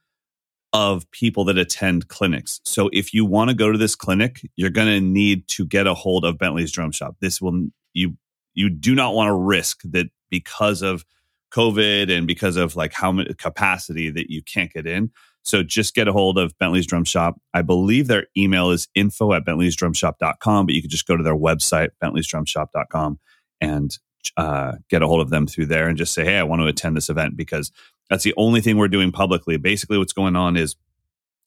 of 0.73 1.09
people 1.13 1.45
that 1.45 1.57
attend 1.57 2.09
clinics. 2.09 2.61
So 2.65 2.91
if 2.93 3.15
you 3.15 3.25
want 3.25 3.51
to 3.51 3.55
go 3.55 3.71
to 3.71 3.79
this 3.79 3.95
clinic, 3.95 4.41
you're 4.57 4.71
going 4.71 4.89
to 4.89 5.01
need 5.01 5.47
to 5.49 5.65
get 5.65 5.87
a 5.87 5.95
hold 5.95 6.25
of 6.25 6.39
Bentley's 6.39 6.73
Drum 6.73 6.91
Shop. 6.91 7.17
This 7.21 7.41
will 7.41 7.69
you 7.93 8.17
you 8.55 8.71
do 8.71 8.95
not 8.95 9.15
want 9.15 9.29
to 9.29 9.35
risk 9.35 9.83
that 9.85 10.07
because 10.31 10.83
of 10.83 11.05
COVID 11.53 12.11
and 12.11 12.27
because 12.27 12.57
of 12.57 12.75
like 12.75 12.93
how 12.93 13.13
much 13.13 13.29
capacity 13.39 14.11
that 14.11 14.31
you 14.31 14.43
can't 14.43 14.73
get 14.73 14.87
in. 14.87 15.11
So 15.43 15.63
just 15.63 15.95
get 15.95 16.09
a 16.09 16.13
hold 16.13 16.39
of 16.39 16.57
Bentley's 16.59 16.87
Drum 16.87 17.05
Shop. 17.05 17.39
I 17.53 17.63
believe 17.63 18.09
their 18.09 18.27
email 18.37 18.71
is 18.71 18.89
info 18.95 19.33
at 19.35 19.45
bentleysdrumshop.com, 19.45 20.67
but 20.67 20.75
you 20.75 20.83
could 20.83 20.91
just 20.91 21.07
go 21.07 21.17
to 21.17 21.23
their 21.23 21.37
website, 21.37 21.91
bentleysdrumshop.com, 22.03 23.21
and 23.61 23.97
uh, 24.37 24.73
get 24.89 25.03
a 25.03 25.07
hold 25.07 25.21
of 25.21 25.31
them 25.31 25.47
through 25.47 25.67
there 25.67 25.89
and 25.89 25.99
just 25.99 26.15
say, 26.15 26.25
hey, 26.25 26.39
I 26.39 26.43
want 26.43 26.63
to 26.63 26.67
attend 26.67 26.97
this 26.97 27.09
event 27.09 27.37
because 27.37 27.71
that's 28.11 28.25
the 28.25 28.35
only 28.37 28.61
thing 28.61 28.77
we're 28.77 28.89
doing 28.89 29.13
publicly. 29.13 29.57
Basically, 29.57 29.99
what's 29.99 30.13
going 30.13 30.37
on 30.37 30.57
is 30.57 30.77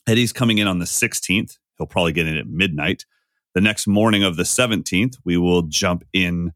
Eddie's 0.08 0.34
coming 0.34 0.58
in 0.58 0.68
on 0.68 0.80
the 0.80 0.86
16th. 0.86 1.58
He'll 1.78 1.88
probably 1.88 2.14
get 2.14 2.28
in 2.28 2.38
at 2.38 2.48
midnight. 2.48 3.06
The 3.54 3.62
next 3.62 3.88
morning 3.88 4.24
of 4.24 4.36
the 4.36 4.44
17th, 4.44 5.18
we 5.26 5.38
will 5.38 5.64
jump 5.64 6.04
in 6.14 6.54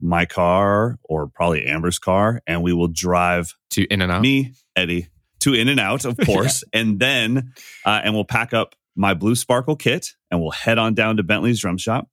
my 0.00 0.24
car 0.24 0.98
or 1.04 1.28
probably 1.28 1.66
Amber's 1.66 1.98
car 1.98 2.40
and 2.46 2.62
we 2.62 2.72
will 2.72 2.88
drive 2.88 3.54
to 3.70 3.84
in 3.84 4.02
and 4.02 4.10
out. 4.10 4.22
me, 4.22 4.54
Eddie, 4.74 5.08
to 5.40 5.54
In 5.54 5.68
and 5.68 5.80
Out, 5.80 6.04
of 6.04 6.16
course, 6.26 6.64
and 6.72 6.98
then 6.98 7.52
uh, 7.84 8.00
and 8.02 8.14
we'll 8.14 8.24
pack 8.24 8.54
up 8.54 8.74
my 8.96 9.14
Blue 9.14 9.34
Sparkle 9.34 9.76
kit 9.76 10.14
and 10.30 10.40
we'll 10.40 10.50
head 10.50 10.78
on 10.78 10.94
down 10.94 11.16
to 11.18 11.22
Bentley's 11.22 11.60
Drum 11.60 11.78
Shop, 11.78 12.08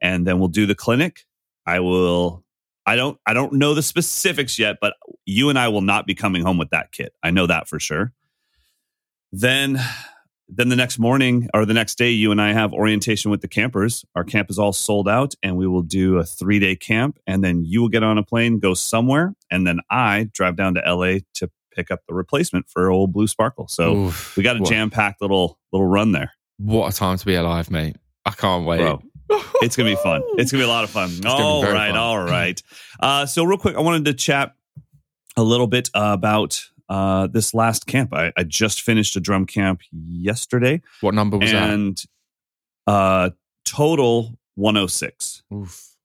and 0.00 0.26
then 0.26 0.38
we'll 0.38 0.48
do 0.48 0.66
the 0.66 0.74
clinic. 0.74 1.20
I 1.66 1.80
will. 1.80 2.44
I 2.86 2.94
don't. 2.96 3.18
I 3.26 3.34
don't 3.34 3.54
know 3.54 3.74
the 3.74 3.82
specifics 3.82 4.58
yet, 4.58 4.76
but 4.80 4.94
you 5.24 5.48
and 5.50 5.58
I 5.58 5.68
will 5.68 5.80
not 5.80 6.06
be 6.06 6.14
coming 6.14 6.42
home 6.42 6.58
with 6.58 6.70
that 6.70 6.92
kit. 6.92 7.12
I 7.22 7.30
know 7.30 7.46
that 7.46 7.68
for 7.68 7.80
sure. 7.80 8.12
Then, 9.32 9.78
then 10.48 10.68
the 10.68 10.76
next 10.76 10.98
morning 10.98 11.48
or 11.52 11.66
the 11.66 11.74
next 11.74 11.98
day, 11.98 12.10
you 12.10 12.30
and 12.30 12.40
I 12.40 12.52
have 12.52 12.72
orientation 12.72 13.30
with 13.30 13.40
the 13.40 13.48
campers. 13.48 14.04
Our 14.14 14.22
camp 14.24 14.50
is 14.50 14.58
all 14.58 14.72
sold 14.72 15.08
out, 15.08 15.34
and 15.42 15.56
we 15.56 15.66
will 15.66 15.82
do 15.82 16.18
a 16.18 16.24
three 16.24 16.58
day 16.60 16.76
camp. 16.76 17.18
And 17.26 17.42
then 17.42 17.64
you 17.64 17.80
will 17.80 17.88
get 17.88 18.02
on 18.04 18.18
a 18.18 18.22
plane, 18.22 18.60
go 18.60 18.74
somewhere, 18.74 19.34
and 19.50 19.66
then 19.66 19.80
I 19.90 20.30
drive 20.32 20.56
down 20.56 20.74
to 20.74 20.82
LA 20.86 21.18
to 21.34 21.50
pick 21.74 21.90
up 21.90 22.00
the 22.08 22.14
replacement 22.14 22.70
for 22.70 22.90
old 22.90 23.12
Blue 23.12 23.26
Sparkle. 23.26 23.66
So 23.68 23.96
Oof, 23.96 24.36
we 24.36 24.42
got 24.42 24.56
a 24.56 24.60
jam 24.60 24.90
packed 24.90 25.20
little 25.20 25.58
little 25.72 25.88
run 25.88 26.12
there, 26.12 26.32
What 26.58 26.94
a 26.94 26.96
time 26.96 27.18
to 27.18 27.26
be 27.26 27.34
alive, 27.34 27.70
mate. 27.70 27.96
I 28.24 28.30
can't 28.30 28.64
wait. 28.64 28.78
bro. 28.78 29.02
It's 29.62 29.76
gonna 29.76 29.90
be 29.90 29.96
fun. 29.96 30.22
It's 30.38 30.52
gonna 30.52 30.62
be 30.62 30.66
a 30.66 30.68
lot 30.72 30.84
of 30.84 30.90
fun. 30.90 31.10
All 31.26 31.62
right, 31.62 31.90
fun. 31.90 31.98
all 31.98 32.18
right. 32.18 32.62
Uh, 33.00 33.26
so 33.26 33.44
real 33.44 33.58
quick, 33.58 33.76
I 33.76 33.80
wanted 33.80 34.04
to 34.06 34.14
chat 34.14 34.54
a 35.36 35.42
little 35.42 35.66
bit 35.66 35.90
about 35.94 36.62
uh, 36.88 37.26
this 37.26 37.52
last 37.54 37.86
camp. 37.86 38.14
I, 38.14 38.32
I 38.36 38.44
just 38.44 38.82
finished 38.82 39.16
a 39.16 39.20
drum 39.20 39.44
camp 39.46 39.80
yesterday, 39.92 40.82
What 41.00 41.14
number 41.14 41.36
was 41.38 41.50
that? 41.52 41.70
and 41.70 42.02
uh, 42.86 43.30
total 43.64 44.38
106. 44.54 45.42
Oof. 45.52 45.96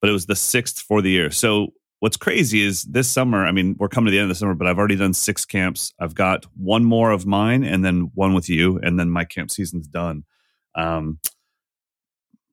but 0.00 0.08
it 0.08 0.12
was 0.12 0.26
the 0.26 0.34
sixth 0.36 0.80
for 0.80 1.02
the 1.02 1.10
year. 1.10 1.30
So 1.30 1.74
what's 2.00 2.16
crazy 2.16 2.62
is 2.62 2.82
this 2.84 3.10
summer, 3.10 3.44
I 3.46 3.52
mean, 3.52 3.76
we're 3.78 3.88
coming 3.88 4.06
to 4.06 4.10
the 4.12 4.18
end 4.18 4.24
of 4.24 4.28
the 4.30 4.34
summer, 4.36 4.54
but 4.54 4.66
I've 4.66 4.78
already 4.78 4.96
done 4.96 5.12
six 5.14 5.44
camps. 5.44 5.92
I've 6.00 6.14
got 6.14 6.46
one 6.56 6.84
more 6.84 7.10
of 7.10 7.26
mine 7.26 7.62
and 7.64 7.84
then 7.84 8.10
one 8.14 8.32
with 8.34 8.48
you, 8.48 8.78
and 8.78 8.98
then 8.98 9.10
my 9.10 9.24
camp 9.24 9.50
season's 9.50 9.86
done. 9.86 10.24
Um, 10.74 11.18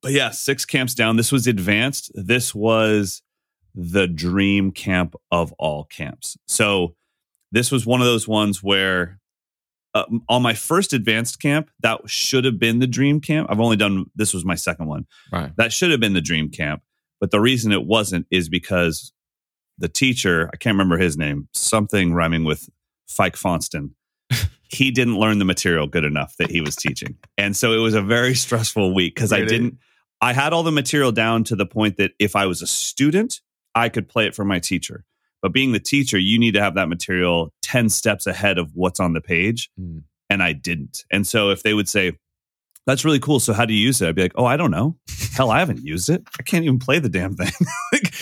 but 0.02 0.12
yeah, 0.12 0.30
six 0.30 0.64
camps 0.64 0.94
down. 0.94 1.16
This 1.16 1.32
was 1.32 1.46
advanced. 1.46 2.10
This 2.14 2.54
was 2.54 3.22
the 3.74 4.06
dream 4.06 4.72
camp 4.72 5.14
of 5.30 5.52
all 5.58 5.84
camps. 5.84 6.36
So 6.46 6.94
this 7.52 7.70
was 7.70 7.86
one 7.86 8.00
of 8.00 8.06
those 8.06 8.26
ones 8.26 8.62
where 8.62 9.18
uh, 9.94 10.04
on 10.28 10.42
my 10.42 10.54
first 10.54 10.92
advanced 10.92 11.40
camp, 11.40 11.70
that 11.80 12.00
should 12.08 12.44
have 12.44 12.58
been 12.58 12.78
the 12.78 12.86
dream 12.86 13.20
camp. 13.20 13.48
I've 13.50 13.60
only 13.60 13.76
done 13.76 14.06
this 14.14 14.32
was 14.32 14.44
my 14.44 14.54
second 14.54 14.86
one 14.86 15.06
Right. 15.32 15.54
that 15.56 15.72
should 15.72 15.90
have 15.90 16.00
been 16.00 16.12
the 16.12 16.20
dream 16.20 16.48
camp 16.48 16.82
But 17.20 17.30
the 17.32 17.40
reason 17.40 17.72
it 17.72 17.84
wasn't 17.86 18.26
is 18.30 18.48
because 18.48 19.12
the 19.78 19.88
teacher, 19.88 20.48
I 20.52 20.56
can't 20.56 20.74
remember 20.74 20.96
his 20.98 21.16
name, 21.16 21.48
something 21.54 22.12
rhyming 22.14 22.44
with 22.44 22.68
Fike 23.08 23.34
Fonston. 23.36 23.90
he 24.68 24.90
didn't 24.90 25.18
learn 25.18 25.38
the 25.38 25.44
material 25.44 25.86
good 25.86 26.04
enough 26.04 26.36
that 26.36 26.50
he 26.50 26.60
was 26.60 26.76
teaching. 26.76 27.16
And 27.38 27.56
so 27.56 27.72
it 27.72 27.78
was 27.78 27.94
a 27.94 28.02
very 28.02 28.34
stressful 28.34 28.94
week 28.94 29.14
because? 29.14 29.32
I 29.32 29.44
didn't, 29.44 29.78
I 30.20 30.32
had 30.32 30.52
all 30.52 30.62
the 30.62 30.72
material 30.72 31.12
down 31.12 31.44
to 31.44 31.56
the 31.56 31.66
point 31.66 31.96
that 31.96 32.12
if 32.18 32.36
I 32.36 32.46
was 32.46 32.62
a 32.62 32.66
student, 32.66 33.40
I 33.74 33.88
could 33.88 34.08
play 34.08 34.26
it 34.26 34.34
for 34.34 34.44
my 34.44 34.58
teacher. 34.58 35.04
But 35.42 35.52
being 35.52 35.72
the 35.72 35.80
teacher, 35.80 36.18
you 36.18 36.38
need 36.38 36.52
to 36.54 36.60
have 36.60 36.74
that 36.74 36.88
material 36.88 37.52
10 37.62 37.88
steps 37.88 38.26
ahead 38.26 38.58
of 38.58 38.70
what's 38.74 39.00
on 39.00 39.14
the 39.14 39.20
page. 39.22 39.70
Mm. 39.80 40.02
And 40.28 40.42
I 40.42 40.52
didn't. 40.52 41.04
And 41.10 41.26
so 41.26 41.50
if 41.50 41.62
they 41.62 41.72
would 41.74 41.88
say, 41.88 42.12
that's 42.86 43.04
really 43.04 43.18
cool. 43.18 43.40
So 43.40 43.52
how 43.52 43.64
do 43.64 43.72
you 43.72 43.80
use 43.84 44.00
it? 44.02 44.08
I'd 44.08 44.14
be 44.14 44.22
like, 44.22 44.32
oh, 44.34 44.44
I 44.44 44.56
don't 44.56 44.70
know. 44.70 44.96
Hell, 45.32 45.50
I 45.50 45.58
haven't 45.60 45.82
used 45.82 46.08
it. 46.10 46.22
I 46.38 46.42
can't 46.42 46.64
even 46.64 46.78
play 46.78 46.98
the 46.98 47.08
damn 47.08 47.34
thing. 47.34 47.50
Like, 47.92 48.12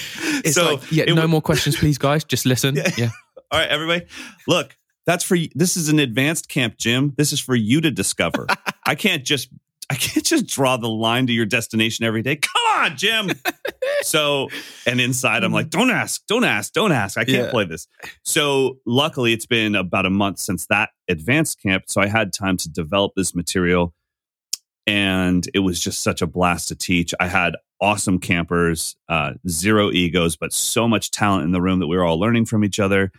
It's 0.45 0.55
so 0.55 0.75
like, 0.75 0.93
yeah, 0.93 1.05
no 1.07 1.23
would- 1.23 1.31
more 1.31 1.43
questions, 1.43 1.77
please, 1.77 1.99
guys. 1.99 2.25
Just 2.25 2.47
listen. 2.47 2.77
Yeah. 2.77 2.91
yeah. 2.97 3.11
all 3.51 3.59
right, 3.61 3.69
everybody, 3.69 4.07
look, 4.47 4.77
that's 5.07 5.25
for 5.25 5.35
you. 5.35 5.49
This 5.55 5.77
is 5.77 5.89
an 5.89 5.99
advanced 5.99 6.49
camp, 6.49 6.77
Jim. 6.79 7.15
This 7.17 7.33
is 7.33 7.41
for 7.41 7.55
you 7.57 7.81
to 7.81 7.91
discover. 7.91 8.47
I 8.87 8.95
can't 8.95 9.25
just, 9.25 9.49
I 9.91 9.95
can't 9.95 10.25
just 10.25 10.47
draw 10.47 10.77
the 10.77 10.89
line 10.89 11.27
to 11.29 11.33
your 11.33 11.47
destination 11.47 12.05
every 12.05 12.23
day. 12.23 12.37
Come 12.37 12.63
on, 12.77 12.97
Jim. 12.97 13.31
so, 14.03 14.49
and 14.87 15.01
inside, 15.01 15.45
I'm 15.45 15.53
like, 15.53 15.71
don't 15.71 15.91
ask, 15.91 16.27
don't 16.27 16.45
ask, 16.45 16.73
don't 16.75 16.93
ask. 16.93 17.17
I 17.17 17.25
can't 17.25 17.47
Yeah. 17.47 17.51
play 17.51 17.65
this. 17.65 17.87
So, 18.23 18.79
luckily, 18.87 19.33
it's 19.33 19.47
been 19.47 19.75
about 19.75 20.05
a 20.05 20.11
month 20.11 20.39
since 20.41 20.67
that 20.67 20.91
advanced 21.09 21.63
camp. 21.63 21.85
So, 21.87 22.01
I 22.03 22.07
had 22.07 22.33
time 22.35 22.57
to 22.59 22.69
develop 22.71 23.13
this 23.17 23.35
material. 23.35 23.95
And 24.87 25.47
it 25.55 25.59
was 25.61 25.81
just 25.81 26.03
such 26.03 26.23
a 26.23 26.27
blast 26.27 26.69
to 26.69 26.75
teach. 26.75 27.13
I 27.21 27.29
had 27.29 27.57
awesome 27.81 28.19
campers, 28.19 28.97
uh, 29.09 29.35
zero 29.49 29.91
egos, 29.91 30.37
but 30.37 30.53
so 30.53 30.89
much 30.89 31.11
talent 31.11 31.45
in 31.45 31.53
the 31.53 31.61
room 31.61 31.79
that 31.81 31.87
we 31.87 31.97
were 31.97 32.05
all 32.05 32.19
learning 32.19 32.47
from 32.47 32.65
each 32.65 32.81
other. 32.81 33.13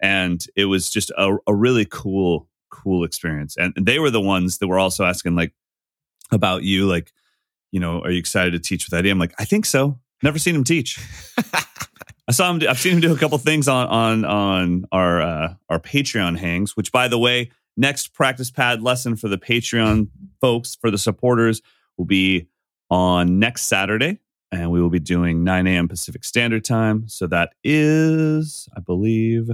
And 0.00 0.44
it 0.56 0.66
was 0.66 0.90
just 0.90 1.10
a, 1.18 1.36
a 1.46 1.54
really 1.54 1.84
cool, 1.90 2.48
cool 2.70 3.02
experience. 3.04 3.56
And 3.56 3.74
they 3.80 3.98
were 3.98 4.10
the 4.10 4.20
ones 4.20 4.58
that 4.58 4.68
were 4.68 4.78
also 4.78 5.04
asking, 5.04 5.34
like, 5.34 5.52
about 6.30 6.62
you, 6.62 6.86
like, 6.86 7.12
you 7.72 7.80
know, 7.80 8.00
are 8.02 8.10
you 8.10 8.18
excited 8.18 8.52
to 8.52 8.58
teach 8.58 8.86
with 8.86 8.94
Eddie? 8.98 9.10
I'm 9.10 9.18
like, 9.18 9.34
I 9.38 9.44
think 9.44 9.66
so. 9.66 9.98
Never 10.22 10.38
seen 10.38 10.54
him 10.54 10.64
teach. 10.64 10.98
I 12.28 12.32
saw 12.32 12.50
him. 12.50 12.58
do- 12.58 12.68
I've 12.68 12.78
seen 12.78 12.94
him 12.94 13.00
do 13.00 13.14
a 13.14 13.18
couple 13.18 13.38
things 13.38 13.68
on 13.68 13.86
on 13.86 14.24
on 14.24 14.84
our 14.92 15.22
uh, 15.22 15.54
our 15.68 15.78
Patreon 15.80 16.36
hangs. 16.36 16.76
Which, 16.76 16.92
by 16.92 17.08
the 17.08 17.18
way, 17.18 17.50
next 17.76 18.08
practice 18.14 18.50
pad 18.50 18.82
lesson 18.82 19.16
for 19.16 19.28
the 19.28 19.38
Patreon 19.38 20.08
folks 20.40 20.76
for 20.80 20.90
the 20.90 20.98
supporters 20.98 21.62
will 21.96 22.04
be 22.04 22.48
on 22.90 23.38
next 23.38 23.62
Saturday, 23.62 24.18
and 24.50 24.70
we 24.70 24.80
will 24.82 24.90
be 24.90 24.98
doing 24.98 25.44
9 25.44 25.66
a.m. 25.66 25.88
Pacific 25.88 26.24
Standard 26.24 26.64
Time. 26.64 27.08
So 27.08 27.26
that 27.28 27.52
is, 27.64 28.68
I 28.76 28.80
believe, 28.80 29.50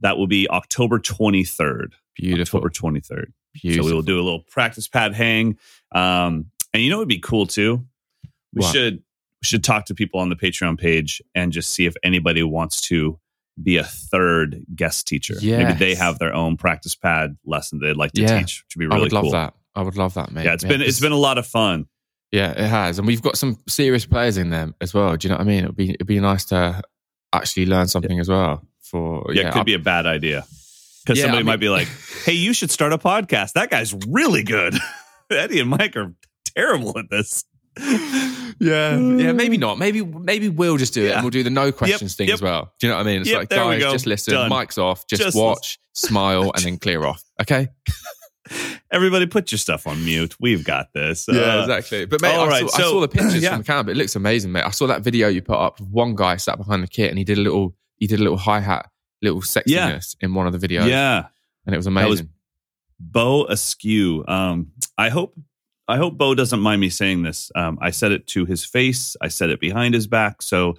that 0.00 0.18
will 0.18 0.26
be 0.26 0.48
October 0.50 0.98
23rd. 0.98 1.92
Beautiful. 2.16 2.58
October 2.64 2.70
23rd. 3.00 3.32
Beautiful. 3.54 3.84
So 3.84 3.88
we 3.90 3.94
will 3.94 4.02
do 4.02 4.16
a 4.20 4.22
little 4.22 4.40
practice 4.50 4.86
pad 4.88 5.14
hang. 5.14 5.58
Um, 5.92 6.46
and 6.72 6.82
you 6.82 6.90
know 6.90 6.96
what 6.96 7.02
would 7.02 7.08
be 7.08 7.18
cool 7.18 7.46
too? 7.46 7.84
We 8.54 8.62
What? 8.62 8.72
should 8.72 8.94
we 8.96 9.46
should 9.46 9.64
talk 9.64 9.86
to 9.86 9.94
people 9.94 10.20
on 10.20 10.28
the 10.28 10.36
Patreon 10.36 10.78
page 10.78 11.22
and 11.34 11.50
just 11.52 11.70
see 11.72 11.86
if 11.86 11.94
anybody 12.02 12.42
wants 12.42 12.80
to 12.82 13.18
be 13.62 13.76
a 13.78 13.84
third 13.84 14.62
guest 14.74 15.06
teacher. 15.08 15.34
Maybe 15.42 15.72
they 15.74 15.94
have 15.94 16.18
their 16.18 16.34
own 16.34 16.56
practice 16.56 16.94
pad 16.94 17.36
lesson 17.44 17.78
they'd 17.80 17.96
like 17.96 18.12
to 18.12 18.22
Yeah. 18.22 18.38
teach, 18.40 18.62
which 18.66 18.76
would 18.76 18.80
be 18.80 18.86
really 18.86 19.00
I 19.00 19.02
would 19.02 19.12
love 19.12 19.22
cool. 19.24 19.32
that. 19.32 19.54
I 19.74 19.82
would 19.82 19.96
love 19.96 20.14
that, 20.14 20.30
mate. 20.32 20.44
Yeah, 20.44 20.54
it's 20.54 20.64
been 20.64 20.80
it's 20.82 21.00
been 21.00 21.12
a 21.12 21.16
lot 21.16 21.38
of 21.38 21.46
fun. 21.46 21.86
Yeah, 22.32 22.50
it 22.52 22.68
has, 22.68 22.98
and 22.98 23.06
we've 23.08 23.22
got 23.22 23.36
some 23.36 23.58
serious 23.68 24.06
players 24.06 24.36
in 24.36 24.50
them 24.50 24.74
as 24.80 24.94
well. 24.94 25.16
Do 25.16 25.26
you 25.26 25.30
know 25.32 25.38
what 25.38 25.42
I 25.46 25.48
mean? 25.48 25.64
It'd 25.64 25.76
be 25.76 25.90
it'd 25.90 26.06
be 26.06 26.20
nice 26.20 26.44
to 26.46 26.80
actually 27.32 27.66
learn 27.66 27.88
something 27.88 28.18
as 28.20 28.28
well. 28.28 28.64
For 28.82 29.24
Yeah, 29.32 29.48
it 29.48 29.52
could 29.52 29.60
I- 29.60 29.64
be 29.64 29.74
a 29.74 29.78
bad 29.80 30.06
idea. 30.06 30.44
Because 31.10 31.18
Yeah, 31.18 31.24
somebody 31.24 31.38
I 31.38 31.42
mean- 31.42 31.46
might 31.46 31.60
be 31.60 31.68
like, 31.68 31.88
hey, 32.24 32.34
you 32.34 32.52
should 32.52 32.70
start 32.70 32.92
a 32.92 32.98
podcast. 32.98 33.54
That 33.54 33.68
guy's 33.68 33.92
really 34.06 34.44
good. 34.44 34.74
Eddie 35.30 35.58
and 35.58 35.68
Mike 35.70 35.96
are 35.96 36.14
terrible 36.56 36.96
at 36.98 37.10
this. 37.10 37.44
yeah, 37.80 38.96
yeah. 38.96 39.32
Maybe 39.32 39.56
not. 39.56 39.78
Maybe 39.78 40.04
maybe 40.04 40.48
we'll 40.48 40.76
just 40.76 40.94
do 40.94 41.02
it, 41.04 41.08
Yeah. 41.08 41.14
and 41.14 41.22
we'll 41.24 41.30
do 41.30 41.42
the 41.42 41.50
no 41.50 41.72
questions 41.72 42.14
thing 42.14 42.28
yep. 42.28 42.34
as 42.34 42.42
well. 42.42 42.72
Do 42.78 42.86
you 42.86 42.92
know 42.92 42.96
what 42.98 43.06
I 43.06 43.10
mean? 43.10 43.20
It's 43.22 43.30
Yep, 43.30 43.38
like 43.38 43.48
guys, 43.48 43.82
just 43.82 44.06
listen. 44.06 44.34
Done. 44.34 44.50
Mic's 44.50 44.78
off. 44.78 45.06
Just, 45.08 45.22
Just 45.22 45.36
watch, 45.36 45.78
smile, 45.94 46.52
and 46.54 46.64
then 46.64 46.78
clear 46.78 47.04
off. 47.04 47.24
Okay. 47.40 47.68
Everybody 48.92 49.26
put 49.26 49.52
your 49.52 49.58
stuff 49.58 49.86
on 49.86 50.04
mute. 50.04 50.34
We've 50.40 50.64
got 50.64 50.92
this. 50.92 51.26
Yeah, 51.28 51.40
Uh, 51.40 51.60
exactly. 51.62 52.06
But 52.06 52.20
mate, 52.22 52.34
I, 52.34 52.46
right, 52.48 52.68
saw, 52.68 52.76
I 52.76 52.80
saw 52.82 53.00
the 53.00 53.08
pictures 53.16 53.42
yeah. 53.42 53.50
from 53.50 53.58
the 53.58 53.64
camp. 53.64 53.88
It 53.88 53.96
looks 53.96 54.16
amazing, 54.16 54.52
mate. 54.52 54.64
I 54.64 54.70
saw 54.70 54.86
that 54.88 55.02
video 55.02 55.28
you 55.28 55.42
put 55.42 55.56
up. 55.58 55.80
One 55.80 56.14
guy 56.16 56.36
sat 56.36 56.58
behind 56.58 56.82
the 56.82 56.88
kit 56.88 57.10
and 57.10 57.18
he 57.18 57.24
did 57.24 57.38
a 57.38 57.40
little, 57.40 57.76
he 57.96 58.06
did 58.08 58.18
a 58.18 58.22
little 58.22 58.38
hi 58.38 58.58
hat, 58.60 58.90
little 59.22 59.40
sexiness 59.42 60.16
in 60.20 60.34
one 60.34 60.46
of 60.46 60.58
the 60.58 60.66
videos. 60.66 60.88
Yeah. 60.88 61.26
and 61.66 61.74
it 61.74 61.78
was 61.78 61.86
was- 61.86 61.86
amazing. 61.88 62.30
Bo 63.00 63.46
Askew. 63.46 64.24
Um, 64.28 64.72
I 64.98 65.08
hope 65.08 65.34
I 65.88 65.96
hope 65.96 66.16
Bo 66.18 66.34
doesn't 66.34 66.60
mind 66.60 66.80
me 66.80 66.90
saying 66.90 67.22
this. 67.22 67.50
Um, 67.56 67.78
I 67.80 67.90
said 67.90 68.12
it 68.12 68.26
to 68.28 68.44
his 68.44 68.64
face. 68.64 69.16
I 69.20 69.28
said 69.28 69.50
it 69.50 69.58
behind 69.58 69.94
his 69.94 70.06
back. 70.06 70.42
So 70.42 70.76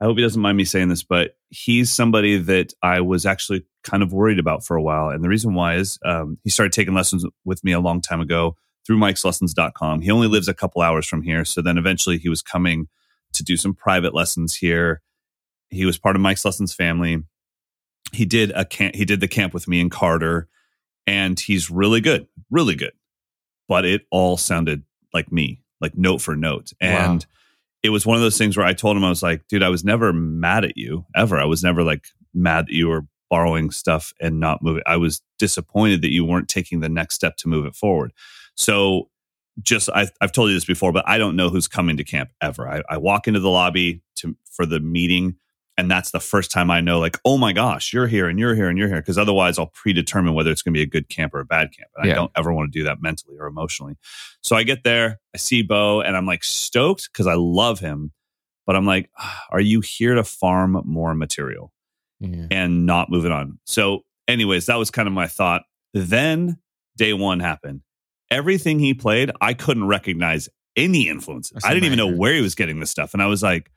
I 0.00 0.04
hope 0.04 0.16
he 0.16 0.22
doesn't 0.22 0.42
mind 0.42 0.58
me 0.58 0.64
saying 0.64 0.88
this. 0.88 1.02
But 1.02 1.36
he's 1.50 1.90
somebody 1.90 2.36
that 2.36 2.74
I 2.82 3.00
was 3.00 3.24
actually 3.24 3.64
kind 3.84 4.02
of 4.02 4.12
worried 4.12 4.38
about 4.38 4.64
for 4.64 4.76
a 4.76 4.82
while. 4.82 5.08
And 5.08 5.22
the 5.24 5.28
reason 5.28 5.54
why 5.54 5.76
is 5.76 5.98
um, 6.04 6.36
he 6.42 6.50
started 6.50 6.72
taking 6.72 6.94
lessons 6.94 7.24
with 7.44 7.62
me 7.64 7.72
a 7.72 7.80
long 7.80 8.00
time 8.00 8.20
ago 8.20 8.56
through 8.84 8.98
Mike'sLessons.com. 8.98 10.00
He 10.00 10.10
only 10.10 10.26
lives 10.26 10.48
a 10.48 10.54
couple 10.54 10.82
hours 10.82 11.06
from 11.06 11.22
here. 11.22 11.44
So 11.44 11.62
then 11.62 11.78
eventually 11.78 12.18
he 12.18 12.28
was 12.28 12.42
coming 12.42 12.88
to 13.34 13.44
do 13.44 13.56
some 13.56 13.74
private 13.74 14.14
lessons 14.14 14.56
here. 14.56 15.00
He 15.70 15.86
was 15.86 15.96
part 15.96 16.16
of 16.16 16.22
Mike's 16.22 16.44
Lessons 16.44 16.74
family. 16.74 17.22
He 18.12 18.24
did 18.24 18.52
a 18.54 18.64
camp. 18.64 18.94
He 18.94 19.04
did 19.04 19.20
the 19.20 19.28
camp 19.28 19.54
with 19.54 19.66
me 19.68 19.80
and 19.80 19.90
Carter 19.90 20.48
and 21.06 21.38
he's 21.38 21.70
really 21.70 22.00
good, 22.00 22.26
really 22.50 22.74
good. 22.74 22.92
But 23.68 23.84
it 23.84 24.02
all 24.10 24.36
sounded 24.36 24.82
like 25.14 25.32
me, 25.32 25.60
like 25.80 25.96
note 25.96 26.20
for 26.20 26.36
note. 26.36 26.72
And 26.80 27.22
Wow. 27.22 27.28
it 27.82 27.90
was 27.90 28.04
one 28.06 28.16
of 28.16 28.22
those 28.22 28.38
things 28.38 28.56
where 28.56 28.66
I 28.66 28.72
told 28.74 28.96
him, 28.96 29.04
I 29.04 29.08
was 29.08 29.22
like, 29.22 29.46
dude, 29.48 29.62
I 29.62 29.68
was 29.68 29.84
never 29.84 30.12
mad 30.12 30.64
at 30.64 30.76
you 30.76 31.06
ever. 31.16 31.38
I 31.38 31.44
was 31.44 31.62
never 31.62 31.82
like 31.82 32.06
mad 32.34 32.66
that 32.66 32.74
you 32.74 32.88
were 32.88 33.06
borrowing 33.30 33.70
stuff 33.70 34.12
and 34.20 34.38
not 34.38 34.62
moving. 34.62 34.82
I 34.86 34.96
was 34.98 35.22
disappointed 35.38 36.02
that 36.02 36.12
you 36.12 36.24
weren't 36.24 36.48
taking 36.48 36.80
the 36.80 36.88
next 36.88 37.14
step 37.14 37.36
to 37.38 37.48
move 37.48 37.64
it 37.66 37.74
forward. 37.74 38.12
So 38.56 39.08
just 39.62 39.88
I, 39.90 40.08
I've 40.20 40.32
told 40.32 40.48
you 40.50 40.54
this 40.54 40.64
before, 40.64 40.92
but 40.92 41.08
I 41.08 41.18
don't 41.18 41.36
know 41.36 41.48
who's 41.48 41.68
coming 41.68 41.96
to 41.96 42.04
camp 42.04 42.30
ever. 42.42 42.68
I, 42.68 42.82
I 42.88 42.98
walk 42.98 43.26
into 43.26 43.40
the 43.40 43.50
lobby 43.50 44.02
to 44.16 44.36
for 44.50 44.66
the 44.66 44.80
meeting, 44.80 45.36
and 45.78 45.90
that's 45.90 46.10
the 46.10 46.20
first 46.20 46.50
time 46.50 46.70
I 46.70 46.80
know, 46.80 46.98
like, 47.00 47.18
oh 47.24 47.38
my 47.38 47.52
gosh, 47.52 47.92
you're 47.92 48.06
here 48.06 48.28
and 48.28 48.38
you're 48.38 48.54
here 48.54 48.68
and 48.68 48.78
you're 48.78 48.88
here. 48.88 49.00
Because 49.00 49.16
otherwise, 49.18 49.58
I'll 49.58 49.68
predetermine 49.68 50.34
whether 50.34 50.50
it's 50.50 50.62
going 50.62 50.74
to 50.74 50.78
be 50.78 50.82
a 50.82 50.86
good 50.86 51.08
camp 51.08 51.34
or 51.34 51.40
a 51.40 51.44
bad 51.44 51.72
camp. 51.76 51.90
And 51.96 52.06
Yeah. 52.06 52.12
I 52.12 52.16
don't 52.16 52.32
ever 52.36 52.52
want 52.52 52.72
to 52.72 52.78
do 52.78 52.84
that 52.84 53.00
mentally 53.00 53.36
or 53.38 53.46
emotionally. 53.46 53.96
So 54.42 54.54
I 54.56 54.62
get 54.64 54.84
there, 54.84 55.18
I 55.34 55.38
see 55.38 55.62
Bo, 55.62 56.00
and 56.02 56.16
I'm 56.16 56.26
like 56.26 56.44
stoked 56.44 57.08
because 57.12 57.26
I 57.26 57.34
love 57.34 57.80
him. 57.80 58.12
But 58.66 58.76
I'm 58.76 58.86
like, 58.86 59.10
"Ah, 59.18 59.44
are 59.50 59.60
you 59.60 59.80
here 59.80 60.14
to 60.14 60.22
farm 60.22 60.80
more 60.84 61.14
material? 61.14 61.72
Yeah. 62.20 62.46
and 62.52 62.86
not 62.86 63.10
moving 63.10 63.32
on. 63.32 63.58
So, 63.64 64.04
anyways, 64.28 64.66
that 64.66 64.76
was 64.76 64.92
kind 64.92 65.08
of 65.08 65.12
my 65.12 65.26
thought. 65.26 65.62
Then 65.92 66.58
day 66.96 67.12
one 67.14 67.40
happened. 67.40 67.80
Everything 68.30 68.78
he 68.78 68.94
played, 68.94 69.32
I 69.40 69.54
couldn't 69.54 69.88
recognize 69.88 70.48
any 70.76 71.08
influences. 71.08 71.64
I 71.64 71.74
didn't 71.74 71.86
even 71.86 71.98
know 71.98 72.06
where 72.16 72.32
he 72.32 72.40
was 72.40 72.54
getting 72.54 72.78
this 72.78 72.92
stuff. 72.92 73.12
And 73.12 73.20
I 73.22 73.26
was 73.26 73.42
like, 73.42 73.72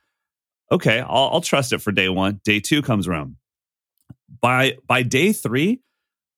okay, 0.71 0.99
I'll, 0.99 1.29
I'll 1.33 1.41
trust 1.41 1.73
it 1.73 1.79
for 1.79 1.91
day 1.91 2.09
one. 2.09 2.41
Day 2.43 2.59
two 2.59 2.81
comes 2.81 3.07
around. 3.07 3.35
By 4.41 4.77
by 4.87 5.03
day 5.03 5.33
three, 5.33 5.81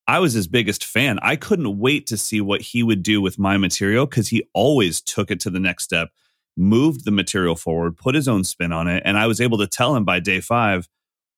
I 0.07 0.19
was 0.19 0.33
his 0.33 0.47
biggest 0.47 0.85
fan. 0.85 1.19
I 1.21 1.35
couldn't 1.35 1.79
wait 1.79 2.07
to 2.07 2.17
see 2.17 2.39
what 2.41 2.61
he 2.61 2.83
would 2.83 3.03
do 3.03 3.21
with 3.21 3.37
my 3.37 3.57
material 3.57 4.05
because 4.05 4.29
he 4.29 4.47
always 4.53 5.01
took 5.01 5.31
it 5.31 5.39
to 5.41 5.49
the 5.49 5.59
next 5.59 5.83
step, 5.83 6.09
moved 6.55 7.05
the 7.05 7.11
material 7.11 7.55
forward, 7.55 7.97
put 7.97 8.15
his 8.15 8.27
own 8.27 8.43
spin 8.43 8.71
on 8.71 8.87
it. 8.87 9.03
And 9.05 9.17
I 9.17 9.27
was 9.27 9.41
able 9.41 9.57
to 9.57 9.67
tell 9.67 9.95
him 9.95 10.05
by 10.05 10.19
day 10.19 10.39
five 10.39 10.87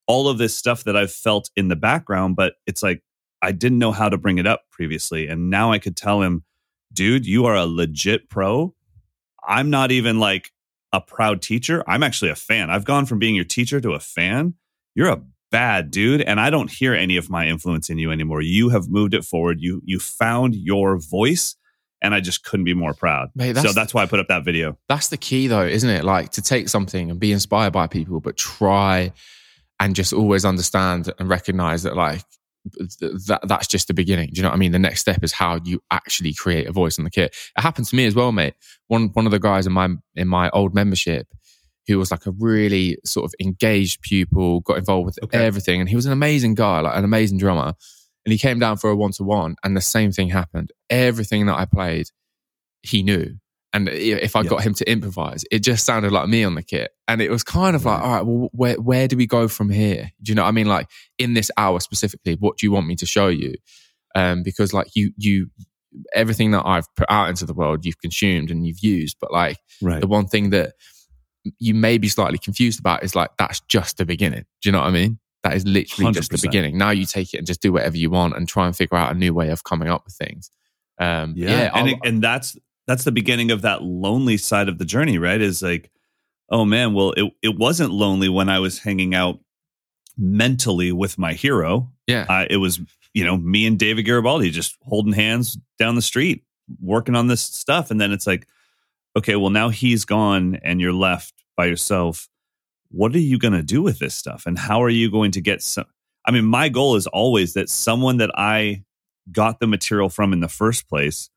all 0.05 0.27
of 0.27 0.39
this 0.39 0.57
stuff 0.57 0.83
that 0.85 0.97
I've 0.97 1.11
felt 1.11 1.51
in 1.55 1.67
the 1.67 1.75
background, 1.75 2.35
but 2.35 2.55
it's 2.65 2.81
like 2.81 3.03
I 3.41 3.51
didn't 3.51 3.79
know 3.79 3.91
how 3.91 4.09
to 4.09 4.17
bring 4.17 4.37
it 4.37 4.47
up 4.47 4.63
previously. 4.71 5.27
And 5.27 5.49
now 5.49 5.71
I 5.71 5.79
could 5.79 5.95
tell 5.95 6.21
him, 6.21 6.43
dude, 6.91 7.25
you 7.25 7.45
are 7.45 7.55
a 7.55 7.65
legit 7.65 8.29
pro. 8.29 8.73
I'm 9.47 9.69
not 9.69 9.91
even 9.91 10.19
like 10.19 10.51
a 10.91 11.01
proud 11.01 11.41
teacher. 11.41 11.83
I'm 11.87 12.03
actually 12.03 12.31
a 12.31 12.35
fan. 12.35 12.69
I've 12.69 12.85
gone 12.85 13.05
from 13.05 13.19
being 13.19 13.35
your 13.35 13.45
teacher 13.45 13.79
to 13.81 13.91
a 13.91 13.99
fan. 13.99 14.55
You're 14.95 15.09
a 15.09 15.21
bad 15.51 15.91
dude 15.91 16.21
and 16.21 16.39
I 16.39 16.49
don't 16.49 16.71
hear 16.71 16.93
any 16.93 17.17
of 17.17 17.29
my 17.29 17.47
influence 17.47 17.89
in 17.89 17.97
you 17.97 18.11
anymore. 18.11 18.41
You 18.41 18.69
have 18.69 18.87
moved 18.89 19.13
it 19.13 19.23
forward. 19.23 19.57
You 19.61 19.81
you 19.85 19.99
found 19.99 20.55
your 20.55 20.97
voice 20.99 21.55
and 22.01 22.13
I 22.15 22.19
just 22.21 22.43
couldn't 22.43 22.63
be 22.65 22.73
more 22.73 22.93
proud. 22.93 23.29
Mate, 23.35 23.47
so 23.49 23.53
that's- 23.53 23.75
that's 23.75 23.93
why 23.93 24.03
I 24.03 24.05
put 24.05 24.19
up 24.19 24.27
that 24.29 24.45
video. 24.45 24.77
That's 24.87 25.09
the 25.09 25.17
key, 25.17 25.47
though, 25.47 25.65
isn't 25.65 25.89
it? 25.89 26.03
Like 26.05 26.29
to 26.31 26.41
take 26.41 26.69
something 26.69 27.11
and 27.11 27.19
be 27.19 27.31
inspired 27.31 27.73
by 27.73 27.87
people, 27.87 28.19
but 28.21 28.37
try 28.37 29.11
and 29.79 29.95
just 29.95 30.13
always 30.13 30.45
understand 30.45 31.11
and 31.19 31.27
recognize 31.29 31.83
that, 31.83 31.95
like, 31.95 32.23
that 32.65 33.39
that's 33.43 33.67
just 33.67 33.87
the 33.87 33.93
beginning. 33.93 34.29
Do 34.33 34.37
you 34.37 34.43
know 34.43 34.49
what 34.49 34.55
I 34.55 34.59
mean? 34.59 34.71
The 34.71 34.79
next 34.79 35.01
step 35.01 35.23
is 35.23 35.31
how 35.31 35.59
you 35.63 35.81
actually 35.91 36.33
create 36.33 36.67
a 36.67 36.71
voice 36.71 36.97
on 36.99 37.05
the 37.05 37.11
kit. 37.11 37.35
It 37.57 37.61
happened 37.61 37.87
to 37.87 37.95
me 37.95 38.05
as 38.05 38.15
well, 38.15 38.31
mate. 38.31 38.55
One 38.87 39.09
one 39.13 39.25
of 39.25 39.31
the 39.31 39.39
guys 39.39 39.65
in 39.67 39.73
my 39.73 39.89
in 40.15 40.27
my 40.27 40.49
old 40.51 40.73
membership 40.73 41.27
who 41.87 41.97
was 41.97 42.11
like 42.11 42.25
a 42.27 42.31
really 42.31 42.97
sort 43.03 43.25
of 43.25 43.33
engaged 43.41 44.01
pupil, 44.01 44.59
got 44.61 44.77
involved 44.77 45.05
with 45.07 45.19
Okay. 45.23 45.43
everything, 45.43 45.79
and 45.79 45.89
he 45.89 45.95
was 45.95 46.05
an 46.05 46.11
amazing 46.11 46.53
guy, 46.53 46.81
like 46.81 46.95
an 46.95 47.03
amazing 47.03 47.37
drummer. 47.39 47.73
And 48.25 48.31
he 48.31 48.37
came 48.37 48.59
down 48.59 48.77
for 48.77 48.89
a 48.91 48.95
one 48.95 49.11
to 49.13 49.23
one, 49.23 49.55
and 49.63 49.75
the 49.75 49.81
same 49.81 50.11
thing 50.11 50.29
happened. 50.29 50.71
Everything 50.89 51.47
that 51.47 51.57
I 51.57 51.65
played, 51.65 52.07
he 52.83 53.01
knew. 53.01 53.37
And 53.71 53.87
if 53.87 54.35
I 54.35 54.41
Yeah. 54.41 54.49
got 54.49 54.63
him 54.63 54.73
to 54.75 54.91
improvise, 54.91 55.43
it 55.51 55.59
just 55.59 55.85
sounded 55.85 56.11
like 56.11 56.27
me 56.27 56.43
on 56.43 56.55
the 56.55 56.63
kit. 56.63 56.91
And 57.07 57.21
it 57.21 57.29
was 57.29 57.43
kind 57.43 57.75
of 57.75 57.85
like, 57.85 58.01
all 58.01 58.11
right, 58.15 58.25
well, 58.25 58.49
where 58.51 58.75
where 58.81 59.07
do 59.07 59.15
we 59.15 59.27
go 59.27 59.47
from 59.47 59.69
here? 59.69 60.11
Do 60.23 60.31
you 60.31 60.35
know 60.35 60.41
what 60.43 60.47
I 60.49 60.51
mean? 60.51 60.67
Like 60.67 60.89
in 61.19 61.33
this 61.35 61.51
hour 61.55 61.79
specifically, 61.79 62.35
what 62.35 62.57
do 62.57 62.65
you 62.65 62.71
want 62.71 62.87
me 62.87 62.95
to 62.95 63.05
show 63.05 63.27
you? 63.27 63.53
Um, 64.15 64.41
because 64.41 64.73
like 64.73 64.95
you 64.95 65.11
you 65.17 65.51
everything 66.13 66.51
that 66.51 66.65
I've 66.65 66.87
put 66.95 67.05
out 67.09 67.29
into 67.29 67.45
the 67.45 67.53
world, 67.53 67.85
you've 67.85 67.99
consumed 67.99 68.49
and 68.51 68.65
you've 68.65 68.79
used, 68.79 69.17
but 69.21 69.31
like 69.31 69.57
Right. 69.81 70.01
the 70.01 70.07
one 70.07 70.27
thing 70.27 70.49
that 70.51 70.73
you 71.59 71.73
may 71.73 71.97
be 71.97 72.07
slightly 72.09 72.37
confused 72.37 72.79
about 72.79 73.03
is 73.03 73.15
like 73.15 73.29
that's 73.37 73.59
just 73.69 73.97
the 73.97 74.05
beginning. 74.05 74.45
Do 74.61 74.69
you 74.69 74.71
know 74.71 74.79
what 74.79 74.87
I 74.87 74.91
mean? 74.91 75.19
That 75.43 75.55
is 75.55 75.65
literally 75.65 76.11
just 76.11 76.31
the 76.31 76.37
beginning. 76.41 76.77
Now 76.77 76.89
you 76.89 77.05
take 77.05 77.33
it 77.33 77.37
and 77.37 77.47
just 77.47 77.61
do 77.61 77.71
whatever 77.71 77.95
you 77.97 78.09
want 78.09 78.35
and 78.35 78.47
try 78.47 78.65
and 78.65 78.75
figure 78.75 78.97
out 78.97 79.15
a 79.15 79.17
new 79.17 79.33
way 79.33 79.49
of 79.49 79.63
coming 79.63 79.87
up 79.89 80.03
with 80.05 80.15
things. 80.15 80.51
Um, 80.99 81.33
Yeah. 81.37 81.49
yeah, 81.49 81.71
and, 81.75 81.87
it- 81.89 81.99
and 82.03 82.21
that's 82.21 82.57
that's 82.89 83.03
the 83.03 83.11
beginning 83.11 83.51
of 83.51 83.61
that 83.61 83.83
lonely 83.83 84.35
side 84.35 84.67
of 84.67 84.79
the 84.79 84.83
journey, 84.83 85.19
right? 85.19 85.39
Is 85.39 85.61
like, 85.61 85.91
oh 86.49 86.65
man, 86.65 86.95
well, 86.95 87.11
it, 87.11 87.31
it 87.43 87.55
wasn't 87.55 87.91
lonely 87.91 88.29
when 88.29 88.49
I 88.49 88.57
was 88.57 88.79
hanging 88.79 89.13
out 89.13 89.39
mentally 90.17 90.91
with 90.91 91.19
my 91.19 91.33
hero. 91.33 91.91
yeah, 92.07 92.25
Uh, 92.27 92.47
it 92.49 92.57
was, 92.57 92.81
you 93.13 93.23
know, 93.23 93.37
me 93.37 93.67
and 93.67 93.77
David 93.77 94.05
Garibaldi 94.05 94.49
just 94.49 94.75
holding 94.81 95.13
hands 95.13 95.55
down 95.77 95.93
the 95.93 96.01
street, 96.01 96.43
working 96.81 97.15
on 97.15 97.27
this 97.27 97.43
stuff. 97.43 97.91
And 97.91 98.01
then 98.01 98.11
it's 98.11 98.25
like, 98.25 98.47
okay, 99.15 99.35
well, 99.35 99.51
now 99.51 99.69
he's 99.69 100.03
gone 100.03 100.55
and 100.63 100.81
you're 100.81 100.91
left 100.91 101.35
by 101.55 101.67
yourself. 101.67 102.27
What 102.89 103.13
are 103.13 103.19
you 103.19 103.37
going 103.37 103.53
to 103.53 103.61
do 103.61 103.83
with 103.83 103.99
this 103.99 104.15
stuff? 104.15 104.47
And 104.47 104.57
how 104.57 104.81
are 104.81 104.89
you 104.89 105.11
going 105.11 105.29
to 105.33 105.41
get 105.41 105.61
some? 105.61 105.85
I 106.25 106.31
mean, 106.31 106.45
my 106.45 106.69
goal 106.69 106.95
is 106.95 107.05
always 107.05 107.53
that 107.53 107.69
someone 107.69 108.17
that 108.17 108.31
I 108.33 108.83
got 109.31 109.59
the 109.59 109.67
material 109.67 110.09
from 110.09 110.33
in 110.33 110.39
the 110.39 110.49
first 110.49 110.89
place 110.89 111.29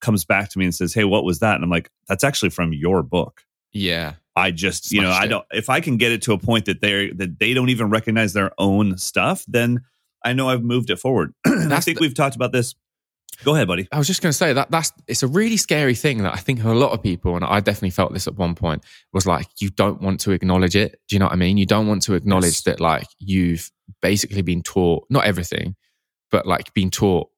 comes 0.00 0.24
back 0.24 0.50
to 0.50 0.58
me 0.58 0.64
and 0.64 0.74
says, 0.74 0.94
Hey, 0.94 1.04
what 1.04 1.24
was 1.24 1.38
that? 1.40 1.54
And 1.56 1.64
I'm 1.64 1.70
like, 1.70 1.90
That's 2.08 2.24
actually 2.24 2.50
from 2.50 2.72
your 2.72 3.02
book. 3.02 3.42
yeah, 3.72 4.14
I 4.36 4.50
just, 4.52 4.92
you 4.92 5.00
know, 5.00 5.10
I 5.10 5.26
don't. 5.26 5.44
If 5.50 5.68
I 5.68 5.80
can 5.80 5.96
get 5.96 6.12
it 6.12 6.22
to 6.22 6.32
a 6.32 6.38
point 6.38 6.66
that 6.66 6.80
they 6.80 7.10
that 7.16 7.38
they 7.40 7.54
don't 7.54 7.70
even 7.70 7.90
recognize 7.90 8.32
their 8.34 8.52
own 8.58 8.96
stuff, 8.98 9.44
then 9.48 9.80
I 10.24 10.32
know 10.32 10.48
I've 10.48 10.62
moved 10.62 10.90
it 10.90 10.98
forward. 10.98 11.32
I 11.46 11.80
think 11.80 11.98
the- 11.98 12.02
we've 12.02 12.14
talked 12.14 12.36
about 12.36 12.52
this. 12.52 12.74
Go 13.44 13.54
ahead, 13.54 13.68
buddy. 13.68 13.86
I 13.92 13.98
was 13.98 14.08
just 14.08 14.20
going 14.20 14.30
to 14.32 14.36
say 14.36 14.52
that 14.52 14.68
that's 14.70 14.90
it's 15.06 15.22
a 15.22 15.28
really 15.28 15.56
scary 15.56 15.94
thing 15.94 16.18
that 16.24 16.34
I 16.34 16.38
think 16.38 16.64
a 16.64 16.70
lot 16.70 16.90
of 16.92 17.02
people, 17.02 17.36
and 17.36 17.44
I 17.44 17.60
definitely 17.60 17.90
felt 17.90 18.12
this 18.12 18.26
at 18.26 18.34
one 18.36 18.56
point, 18.56 18.84
was 19.12 19.26
like 19.26 19.46
you 19.60 19.70
don't 19.70 20.00
want 20.02 20.18
to 20.20 20.32
acknowledge 20.32 20.74
it. 20.74 20.98
Do 21.08 21.14
you 21.14 21.20
know 21.20 21.26
what 21.26 21.32
I 21.34 21.36
mean? 21.36 21.56
You 21.56 21.66
don't 21.66 21.86
want 21.86 22.02
to 22.02 22.14
acknowledge 22.14 22.46
Yes. 22.46 22.62
that 22.62 22.80
like 22.80 23.06
you've 23.20 23.70
basically 24.02 24.42
been 24.42 24.62
taught 24.62 25.04
not 25.08 25.24
everything, 25.24 25.76
but 26.32 26.46
like 26.46 26.74
been 26.74 26.90
taught 26.90 27.28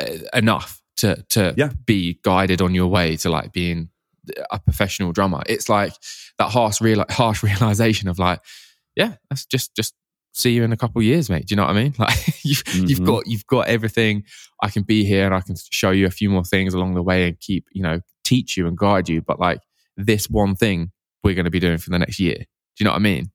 uh, 0.00 0.06
enough 0.34 0.80
to 1.04 1.22
to 1.30 1.54
Yeah. 1.56 1.70
be 1.86 2.18
guided 2.22 2.60
on 2.62 2.74
your 2.74 2.88
way 2.88 3.16
to 3.18 3.30
like 3.30 3.52
being 3.52 3.88
a 4.50 4.58
professional 4.58 5.12
drummer. 5.12 5.42
It's 5.46 5.68
like 5.68 5.92
that 6.38 6.50
harsh 6.50 6.80
real 6.80 7.04
harsh 7.10 7.42
realization 7.42 8.08
of 8.08 8.18
like, 8.18 8.40
yeah, 8.96 9.14
that's 9.30 9.44
just 9.46 9.74
just 9.76 9.94
see 10.32 10.50
you 10.52 10.64
in 10.64 10.72
a 10.72 10.76
couple 10.76 11.00
of 11.00 11.04
years, 11.04 11.30
mate. 11.30 11.46
Do 11.46 11.52
you 11.52 11.56
know 11.56 11.64
what 11.66 11.76
I 11.76 11.82
mean? 11.82 11.94
Like 11.98 12.44
you've 12.44 12.62
you've 12.74 13.00
Mhm. 13.00 13.06
got 13.06 13.26
you've 13.26 13.46
got 13.46 13.68
everything. 13.68 14.24
I 14.62 14.70
can 14.70 14.82
be 14.82 15.04
here 15.04 15.26
and 15.26 15.34
I 15.34 15.40
can 15.40 15.56
show 15.70 15.90
you 15.90 16.06
a 16.06 16.10
few 16.10 16.30
more 16.30 16.44
things 16.44 16.74
along 16.74 16.94
the 16.94 17.02
way 17.02 17.28
and 17.28 17.38
keep 17.38 17.66
you 17.72 17.82
know 17.82 18.00
teach 18.24 18.56
you 18.56 18.66
and 18.66 18.76
guide 18.76 19.08
you. 19.08 19.20
But 19.22 19.38
like 19.38 19.60
this 19.96 20.28
one 20.30 20.56
thing 20.56 20.90
we're 21.22 21.34
going 21.34 21.44
to 21.44 21.50
be 21.50 21.60
doing 21.60 21.78
for 21.78 21.90
the 21.90 21.98
next 21.98 22.18
year. 22.18 22.34
Do 22.36 22.44
you 22.80 22.84
know 22.84 22.90
what 22.92 22.96
I 22.96 23.00
mean? 23.00 23.30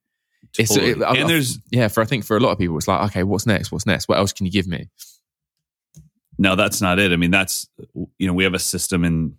It's- 0.58 0.76
it- 0.76 1.02
I- 1.02 1.10
I- 1.12 1.16
and 1.18 1.30
there's 1.30 1.60
Yeah, 1.72 1.88
for 1.90 2.02
I 2.02 2.06
think 2.06 2.26
for 2.26 2.36
a 2.36 2.40
lot 2.40 2.52
of 2.52 2.58
people, 2.58 2.78
it's 2.78 2.88
like, 2.88 3.02
okay, 3.12 3.24
what's 3.24 3.46
next? 3.46 3.72
What's 3.72 3.86
next? 3.86 4.08
What 4.10 4.18
else 4.18 4.34
can 4.34 4.46
you 4.48 4.52
give 4.52 4.68
me? 4.68 4.90
No, 6.40 6.56
that's 6.56 6.82
not 6.82 7.00
it. 7.00 7.12
I 7.12 7.18
mean, 7.18 7.32
that's 7.32 7.68
you 8.18 8.26
know, 8.26 8.34
we 8.34 8.46
have 8.46 8.54
a 8.54 8.60
system 8.60 9.04
in 9.04 9.36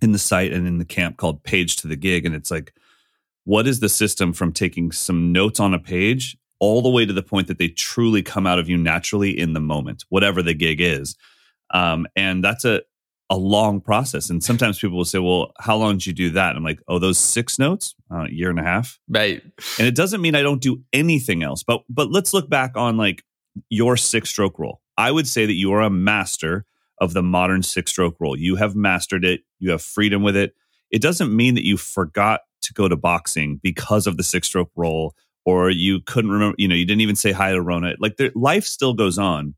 in 0.00 0.12
the 0.12 0.18
site 0.18 0.52
and 0.52 0.66
in 0.66 0.78
the 0.78 0.84
camp 0.84 1.16
called 1.16 1.42
Page 1.42 1.76
to 1.76 1.88
the 1.88 1.96
Gig, 1.96 2.24
and 2.24 2.34
it's 2.34 2.50
like, 2.50 2.72
what 3.44 3.66
is 3.66 3.80
the 3.80 3.88
system 3.88 4.32
from 4.32 4.52
taking 4.52 4.92
some 4.92 5.32
notes 5.32 5.58
on 5.58 5.74
a 5.74 5.78
page 5.80 6.38
all 6.60 6.80
the 6.80 6.88
way 6.88 7.04
to 7.04 7.12
the 7.12 7.24
point 7.24 7.48
that 7.48 7.58
they 7.58 7.68
truly 7.68 8.22
come 8.22 8.46
out 8.46 8.60
of 8.60 8.68
you 8.68 8.78
naturally 8.78 9.36
in 9.36 9.52
the 9.52 9.60
moment, 9.60 10.04
whatever 10.10 10.42
the 10.42 10.54
gig 10.54 10.80
is, 10.80 11.16
um, 11.74 12.06
and 12.14 12.42
that's 12.42 12.64
a 12.64 12.82
a 13.28 13.36
long 13.36 13.80
process. 13.80 14.30
And 14.30 14.44
sometimes 14.44 14.78
people 14.78 14.98
will 14.98 15.04
say, 15.04 15.18
"Well, 15.18 15.52
how 15.58 15.76
long 15.76 15.94
did 15.94 16.06
you 16.06 16.12
do 16.12 16.30
that?" 16.30 16.54
I'm 16.54 16.62
like, 16.62 16.78
"Oh, 16.86 17.00
those 17.00 17.18
six 17.18 17.58
notes, 17.58 17.96
uh, 18.12 18.26
a 18.26 18.30
year 18.30 18.48
and 18.48 18.60
a 18.60 18.62
half." 18.62 19.00
right?" 19.08 19.42
and 19.78 19.88
it 19.88 19.96
doesn't 19.96 20.20
mean 20.20 20.36
I 20.36 20.42
don't 20.42 20.62
do 20.62 20.84
anything 20.92 21.42
else. 21.42 21.64
But 21.64 21.82
but 21.88 22.12
let's 22.12 22.32
look 22.32 22.48
back 22.48 22.76
on 22.76 22.96
like 22.96 23.24
your 23.70 23.96
six 23.96 24.30
stroke 24.30 24.60
roll. 24.60 24.81
I 24.96 25.10
would 25.10 25.28
say 25.28 25.46
that 25.46 25.54
you 25.54 25.72
are 25.72 25.82
a 25.82 25.90
master 25.90 26.66
of 26.98 27.14
the 27.14 27.22
modern 27.22 27.62
six 27.62 27.90
stroke 27.90 28.16
roll. 28.20 28.36
You 28.36 28.56
have 28.56 28.76
mastered 28.76 29.24
it. 29.24 29.42
You 29.58 29.70
have 29.70 29.82
freedom 29.82 30.22
with 30.22 30.36
it. 30.36 30.54
It 30.90 31.02
doesn't 31.02 31.34
mean 31.34 31.54
that 31.54 31.64
you 31.64 31.76
forgot 31.76 32.42
to 32.62 32.72
go 32.72 32.88
to 32.88 32.96
boxing 32.96 33.58
because 33.62 34.06
of 34.06 34.16
the 34.16 34.22
six 34.22 34.46
stroke 34.46 34.70
roll, 34.76 35.14
or 35.44 35.70
you 35.70 36.00
couldn't 36.00 36.30
remember. 36.30 36.54
You 36.58 36.68
know, 36.68 36.74
you 36.74 36.84
didn't 36.84 37.00
even 37.00 37.16
say 37.16 37.32
hi 37.32 37.52
to 37.52 37.60
Rona. 37.60 37.94
Like 37.98 38.16
there, 38.16 38.30
life 38.34 38.64
still 38.64 38.94
goes 38.94 39.18
on. 39.18 39.54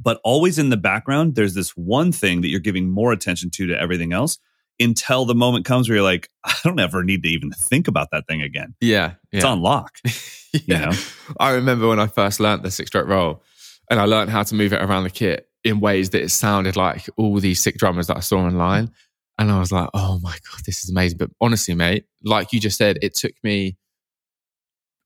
But 0.00 0.20
always 0.24 0.58
in 0.58 0.70
the 0.70 0.76
background, 0.76 1.36
there's 1.36 1.54
this 1.54 1.70
one 1.76 2.10
thing 2.10 2.40
that 2.40 2.48
you're 2.48 2.58
giving 2.58 2.90
more 2.90 3.12
attention 3.12 3.50
to 3.50 3.66
to 3.68 3.80
everything 3.80 4.12
else 4.12 4.38
until 4.80 5.24
the 5.24 5.36
moment 5.36 5.64
comes 5.64 5.88
where 5.88 5.96
you're 5.96 6.04
like, 6.04 6.30
I 6.44 6.54
don't 6.64 6.80
ever 6.80 7.04
need 7.04 7.22
to 7.22 7.28
even 7.28 7.52
think 7.52 7.86
about 7.86 8.10
that 8.10 8.26
thing 8.26 8.42
again. 8.42 8.74
Yeah. 8.80 9.12
It's 9.30 9.44
yeah. 9.44 9.50
on 9.50 9.62
lock. 9.62 9.98
You 10.54 10.60
yeah. 10.68 10.84
know? 10.84 10.92
I 11.40 11.50
remember 11.50 11.88
when 11.88 11.98
I 11.98 12.06
first 12.06 12.38
learned 12.38 12.62
the 12.62 12.70
six 12.70 12.86
stroke 12.86 13.08
roll 13.08 13.42
and 13.90 14.00
I 14.00 14.04
learned 14.04 14.30
how 14.30 14.42
to 14.42 14.54
move 14.54 14.72
it 14.72 14.82
around 14.82 15.04
the 15.04 15.10
kit 15.10 15.48
in 15.64 15.80
ways 15.80 16.10
that 16.10 16.22
it 16.22 16.30
sounded 16.30 16.76
like 16.76 17.08
all 17.16 17.38
these 17.40 17.60
sick 17.60 17.76
drummers 17.78 18.06
that 18.08 18.16
I 18.16 18.20
saw 18.20 18.38
online. 18.40 18.90
And 19.38 19.50
I 19.50 19.58
was 19.58 19.72
like, 19.72 19.88
oh 19.94 20.20
my 20.22 20.30
God, 20.32 20.60
this 20.66 20.84
is 20.84 20.90
amazing. 20.90 21.18
But 21.18 21.30
honestly, 21.40 21.74
mate, 21.74 22.04
like 22.22 22.52
you 22.52 22.60
just 22.60 22.78
said, 22.78 22.98
it 23.02 23.14
took 23.14 23.32
me 23.42 23.76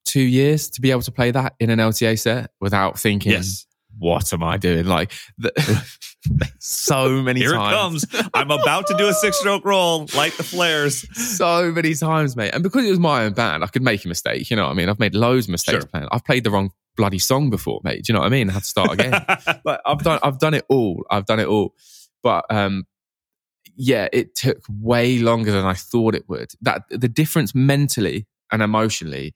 two 0.05 0.21
years 0.23 0.69
to 0.71 0.81
be 0.81 0.91
able 0.91 1.03
to 1.03 1.13
play 1.13 1.31
that 1.31 1.55
in 1.61 1.71
an 1.71 1.79
LTA 1.79 2.19
set 2.19 2.51
without 2.61 2.99
thinking, 2.99 3.33
Yes. 3.33 3.67
what 3.99 4.33
am 4.33 4.43
I 4.43 4.57
doing? 4.57 4.87
Like, 4.87 5.13
the, 5.39 5.53
so 6.59 7.23
many 7.23 7.41
Here 7.41 7.53
times. 7.53 8.05
it 8.05 8.11
comes. 8.11 8.31
I'm 8.35 8.51
about 8.51 8.87
to 8.89 8.95
do 8.99 9.09
a 9.09 9.13
six 9.15 9.39
stroke 9.39 9.65
roll. 9.65 10.07
Light 10.17 10.33
the 10.35 10.43
flares. 10.43 11.07
so 11.39 11.71
many 11.73 11.95
times, 11.95 12.37
mate. 12.37 12.51
And 12.55 12.63
because 12.63 12.85
it 12.85 12.91
was 12.91 12.99
my 12.99 13.25
own 13.25 13.33
band, 13.33 13.63
I 13.65 13.67
could 13.69 13.83
make 13.83 14.05
a 14.05 14.09
mistake. 14.09 14.51
You 14.51 14.57
know 14.57 14.65
what 14.67 14.73
I 14.73 14.75
mean? 14.75 14.89
I've 14.89 14.99
made 14.99 15.15
loads 15.15 15.47
of 15.47 15.53
mistakes 15.53 15.85
Sure. 15.85 15.89
playing. 15.89 16.09
I've 16.13 16.25
played 16.25 16.45
the 16.45 16.51
wrong 16.51 16.71
bloody 16.99 17.19
song 17.19 17.49
before, 17.49 17.81
mate. 17.85 18.05
Do 18.05 18.13
you 18.13 18.15
know 18.15 18.21
what 18.21 18.27
I 18.27 18.31
mean? 18.31 18.51
I 18.51 18.53
had 18.53 18.65
to 18.65 18.69
start 18.69 18.93
again. 18.93 19.13
like 19.65 19.81
I've 19.87 20.03
done, 20.03 20.19
I've 20.23 20.39
done 20.39 20.53
it 20.53 20.67
all. 20.69 21.03
I've 21.11 21.25
done 21.25 21.41
it 21.41 21.47
all. 21.47 21.75
But 22.23 22.45
um, 22.51 22.87
yeah, 23.77 24.09
it 24.13 24.35
took 24.35 24.59
way 24.69 25.19
longer 25.21 25.53
than 25.53 25.65
I 25.65 25.73
thought 25.75 26.15
it 26.15 26.29
would. 26.29 26.51
That 26.61 26.83
the 26.91 27.09
difference 27.09 27.55
mentally 27.55 28.27
and 28.53 28.61
emotionally 28.61 29.35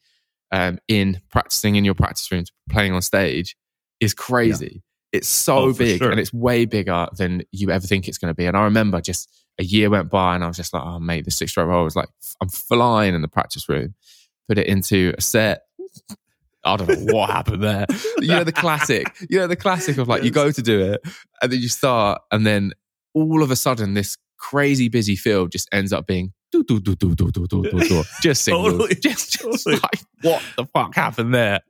um, 0.50 0.78
in 0.88 1.20
practicing 1.30 1.76
in 1.76 1.84
your 1.84 1.94
practice 1.94 2.30
rooms, 2.30 2.52
playing 2.68 2.92
on 2.92 3.00
stage, 3.00 3.56
is 4.00 4.12
crazy. 4.12 4.82
It's 5.12 5.28
so 5.28 5.58
Oh, 5.58 5.72
big 5.72 5.98
sure. 5.98 6.10
and 6.10 6.18
it's 6.18 6.32
way 6.32 6.64
bigger 6.64 7.06
than 7.16 7.42
you 7.52 7.70
ever 7.70 7.86
think 7.86 8.08
it's 8.08 8.18
going 8.18 8.30
to 8.30 8.34
be. 8.34 8.46
And 8.46 8.56
I 8.56 8.64
remember 8.64 9.00
just 9.00 9.28
a 9.60 9.64
year 9.64 9.88
went 9.90 10.10
by 10.10 10.34
and 10.34 10.42
I 10.42 10.48
was 10.48 10.56
just 10.56 10.72
like, 10.74 10.82
oh, 10.84 10.98
mate, 10.98 11.24
the 11.24 11.30
six 11.30 11.52
stroke 11.52 11.68
roll 11.68 11.84
was 11.84 11.94
like, 11.94 12.08
I'm 12.40 12.48
flying 12.48 13.14
in 13.14 13.22
the 13.22 13.28
practice 13.28 13.68
room, 13.68 13.94
put 14.48 14.58
it 14.58 14.66
into 14.66 15.14
a 15.16 15.20
set. 15.20 15.62
I 16.64 16.76
don't 16.76 16.88
know 16.88 17.14
what 17.14 17.30
happened 17.30 17.62
there. 17.62 17.86
You 18.20 18.28
know, 18.28 18.44
the 18.44 18.52
classic, 18.52 19.08
you 19.28 19.38
know, 19.38 19.48
the 19.48 19.56
classic 19.56 19.98
of 19.98 20.06
like, 20.06 20.22
you 20.22 20.30
go 20.30 20.52
to 20.52 20.62
do 20.62 20.80
it 20.92 21.00
and 21.40 21.50
then 21.50 21.58
you 21.58 21.68
start 21.68 22.22
and 22.30 22.46
then 22.46 22.72
all 23.14 23.42
of 23.42 23.50
a 23.50 23.56
sudden 23.56 23.94
this 23.94 24.16
crazy 24.38 24.88
busy 24.88 25.16
field 25.16 25.50
just 25.50 25.68
ends 25.72 25.92
up 25.92 26.06
being 26.06 26.32
do, 26.52 26.62
do, 26.62 26.78
do, 26.80 26.94
do, 26.94 27.14
do, 27.14 27.30
do, 27.30 27.46
do, 27.46 27.62
do, 27.62 27.80
do. 27.80 28.02
just 28.20 28.42
singles. 28.44 28.72
Totally. 28.72 28.94
Just, 28.94 29.32
just 29.32 29.42
Totally. 29.64 29.76
like, 29.76 30.00
what 30.20 30.42
the 30.56 30.66
fuck 30.66 30.94
happened 30.94 31.34
there? 31.34 31.60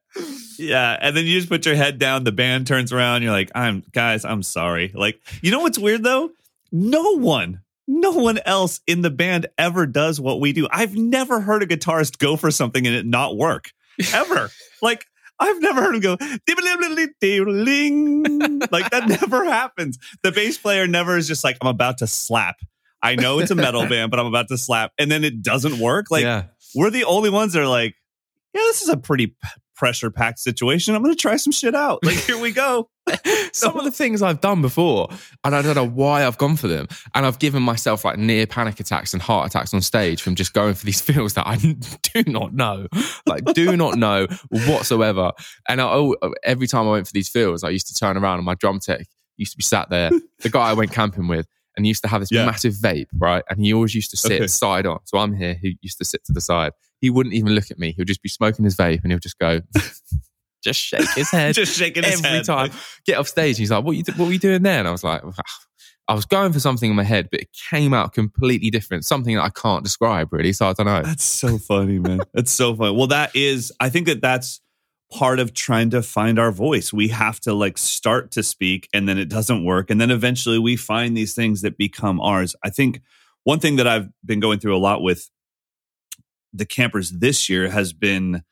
yeah. 0.59 0.99
And 1.01 1.17
then 1.17 1.25
you 1.25 1.39
just 1.39 1.49
put 1.49 1.65
your 1.65 1.77
head 1.77 1.99
down. 1.99 2.25
The 2.25 2.33
band 2.33 2.67
turns 2.67 2.93
around. 2.93 3.23
You're 3.23 3.33
like, 3.33 3.51
I'm, 3.55 3.85
guys, 3.93 4.25
I'm 4.25 4.43
sorry. 4.43 4.93
Like, 4.95 5.21
you 5.41 5.51
know 5.51 5.61
what's 5.61 5.79
weird 5.79 6.03
though? 6.03 6.33
No 6.71 7.17
one, 7.17 7.63
no 7.87 8.11
one 8.11 8.41
else 8.45 8.81
in 8.87 9.03
the 9.03 9.11
band 9.11 9.47
ever 9.57 9.87
does 9.87 10.21
what 10.21 10.41
we 10.41 10.53
do. 10.53 10.67
I've 10.71 10.97
never 10.97 11.41
heard 11.41 11.63
a 11.63 11.67
guitarist 11.67 12.19
go 12.19 12.37
for 12.37 12.51
something 12.51 12.87
and 12.87 12.97
it 12.97 13.07
not 13.07 13.37
work 13.37 13.73
ever. 14.13 14.51
like, 14.81 15.07
I've 15.39 15.61
never 15.61 15.83
heard 15.83 15.95
him 15.95 16.01
go 16.01 16.17
"Dibbly-dibbly-dibbly-ding." 16.17 18.61
like 18.71 18.91
that 18.91 19.09
never 19.21 19.45
happens. 19.45 19.99
The 20.23 20.33
bass 20.33 20.59
player 20.59 20.87
never 20.87 21.17
is 21.17 21.27
just 21.27 21.43
like, 21.43 21.57
I'm 21.61 21.69
about 21.69 21.99
to 21.99 22.07
slap. 22.07 22.57
I 23.03 23.17
know 23.17 23.41
it's 23.41 23.51
a 23.51 23.57
metal 23.57 23.87
band, 23.89 24.11
but 24.11 24.21
I'm 24.21 24.27
about 24.27 24.49
to 24.49 24.59
slap, 24.59 24.93
and 24.99 25.11
then 25.11 25.25
it 25.25 25.43
doesn't 25.43 25.79
work. 25.79 26.07
Like 26.11 26.23
yeah. 26.23 26.45
we're 26.75 26.91
the 26.91 27.05
only 27.05 27.31
ones 27.31 27.55
that 27.55 27.63
are 27.63 27.69
like, 27.69 27.95
yeah, 28.55 28.61
this 28.61 28.83
is 28.83 28.89
a 28.89 28.97
pretty 28.97 29.35
pressure 29.83 30.13
packed 30.13 30.39
situation. 30.39 30.95
I'm 30.95 31.03
going 31.03 31.13
to 31.13 31.21
try 31.21 31.35
some 31.35 31.51
shit 31.53 31.75
out. 31.75 32.05
Like, 32.05 32.15
here 32.19 32.39
we 32.39 32.53
go. 32.53 32.89
Some 33.53 33.77
of 33.77 33.83
the 33.85 33.91
things 33.91 34.23
I've 34.23 34.41
done 34.41 34.63
before, 34.63 35.09
and 35.43 35.57
I 35.57 35.61
don't 35.61 35.75
know 35.75 35.85
why 35.89 36.25
I've 36.25 36.39
gone 36.39 36.55
for 36.55 36.69
them. 36.69 36.87
And 37.17 37.27
I've 37.27 37.41
given 37.41 37.61
myself 37.61 38.05
like 38.05 38.17
near 38.17 38.47
panic 38.47 38.79
attacks 38.79 39.13
and 39.13 39.21
heart 39.21 39.49
attacks 39.51 39.75
on 39.75 39.81
stage 39.81 40.23
from 40.23 40.37
just 40.37 40.53
going 40.53 40.75
for 40.75 40.87
these 40.87 41.01
feels 41.11 41.35
that 41.35 41.49
I 41.49 41.57
do 42.15 42.23
not 42.31 42.55
know, 42.55 42.87
like, 43.27 43.43
do 43.55 43.77
not 43.77 43.99
know 43.99 44.29
whatsoever. 44.69 45.33
And 45.69 45.81
I, 45.81 45.85
oh, 45.93 46.15
every 46.45 46.69
time 46.69 46.87
I 46.87 46.93
went 46.93 47.09
for 47.09 47.13
these 47.13 47.29
feels, 47.29 47.65
I 47.65 47.71
used 47.71 47.89
to 47.89 47.95
turn 47.95 48.17
around 48.17 48.37
and 48.39 48.47
my 48.47 48.55
drum 48.55 48.79
tech 48.79 49.05
used 49.37 49.51
to 49.51 49.57
be 49.59 49.65
sat 49.65 49.91
there, 49.91 50.11
the 50.39 50.49
guy 50.49 50.71
I 50.71 50.75
went 50.75 50.93
camping 50.93 51.27
with, 51.27 51.49
and 51.77 51.85
he 51.85 51.89
used 51.89 52.03
to 52.05 52.09
have 52.09 52.21
this 52.21 52.31
Yeah. 52.31 52.47
massive 52.47 52.75
vape, 52.75 53.07
right? 53.19 53.43
And 53.51 53.59
he 53.59 53.75
always 53.75 53.97
used 53.97 54.11
to 54.13 54.17
sit 54.17 54.33
Okay. 54.43 54.47
side 54.47 54.87
on. 54.87 55.01
So 55.07 55.19
I'm 55.19 55.35
here, 55.35 55.55
he 55.61 55.77
used 55.83 55.99
to 55.99 56.05
sit 56.05 56.25
to 56.27 56.33
the 56.33 56.41
side. 56.41 56.71
He 57.03 57.11
wouldn't 57.11 57.35
even 57.35 57.53
look 57.55 57.71
at 57.71 57.79
me. 57.79 57.93
He'll 57.95 58.07
just 58.07 58.23
be 58.23 58.31
smoking 58.31 58.65
his 58.65 58.77
vape 58.77 59.03
and 59.03 59.13
he'll 59.13 59.19
just 59.19 59.39
go, 59.39 59.61
just 60.65 60.81
shake 60.81 61.11
his 61.11 61.31
head 61.31 61.55
Just 61.57 61.77
shaking 61.77 62.05
his 62.05 62.25
every 62.25 62.31
head. 62.31 62.45
time. 62.45 62.71
Get 63.05 63.19
off 63.19 63.29
stage. 63.29 63.59
He's 63.59 63.71
like, 63.71 63.85
what, 63.85 63.97
you, 63.97 64.05
what 64.17 64.27
were 64.27 64.33
you 64.33 64.39
doing 64.39 64.63
there? 64.63 64.79
And 64.79 64.89
I 64.89 64.93
was 64.93 65.05
like, 65.05 65.21
I 66.09 66.15
was 66.15 66.25
going 66.25 66.53
for 66.53 66.61
something 66.61 66.89
in 66.91 66.97
my 66.97 67.03
head, 67.03 67.29
but 67.31 67.41
it 67.41 67.49
came 67.71 67.93
out 67.93 68.13
completely 68.13 68.71
different, 68.71 69.05
something 69.05 69.35
that 69.37 69.43
I 69.43 69.51
can't 69.51 69.83
describe 69.85 70.33
really. 70.33 70.53
So 70.53 70.69
I 70.69 70.73
don't 70.73 70.87
know. 70.87 71.03
That's 71.03 71.25
so 71.25 71.59
funny, 71.59 71.99
man. 71.99 72.21
That's 72.35 72.51
so 72.53 72.75
funny. 72.75 72.97
Well, 72.97 73.09
that 73.09 73.35
is, 73.35 73.73
I 73.81 73.89
think 73.89 74.07
that 74.07 74.21
that's 74.21 74.61
part 75.13 75.39
of 75.41 75.53
trying 75.53 75.91
to 75.91 76.03
find 76.03 76.39
our 76.39 76.51
voice. 76.51 76.93
We 76.93 77.09
have 77.09 77.39
to 77.41 77.53
like 77.53 77.77
start 77.77 78.31
to 78.33 78.43
speak 78.43 78.89
and 78.95 79.09
then 79.09 79.19
it 79.19 79.29
doesn't 79.29 79.65
work. 79.65 79.91
And 79.91 80.01
then 80.01 80.11
eventually 80.11 80.59
we 80.59 80.77
find 80.77 81.17
these 81.17 81.35
things 81.35 81.63
that 81.63 81.77
become 81.77 82.21
ours. 82.21 82.57
I 82.65 82.71
think 82.71 83.03
one 83.45 83.59
thing 83.59 83.77
that 83.77 83.87
I've 83.87 84.09
been 84.25 84.41
going 84.41 84.59
through 84.59 84.77
a 84.77 84.79
lot 84.79 85.03
with 85.03 85.29
the 86.53 86.67
campers 86.67 87.11
this 87.11 87.49
year 87.49 87.69
has 87.69 87.93
been 87.93 88.43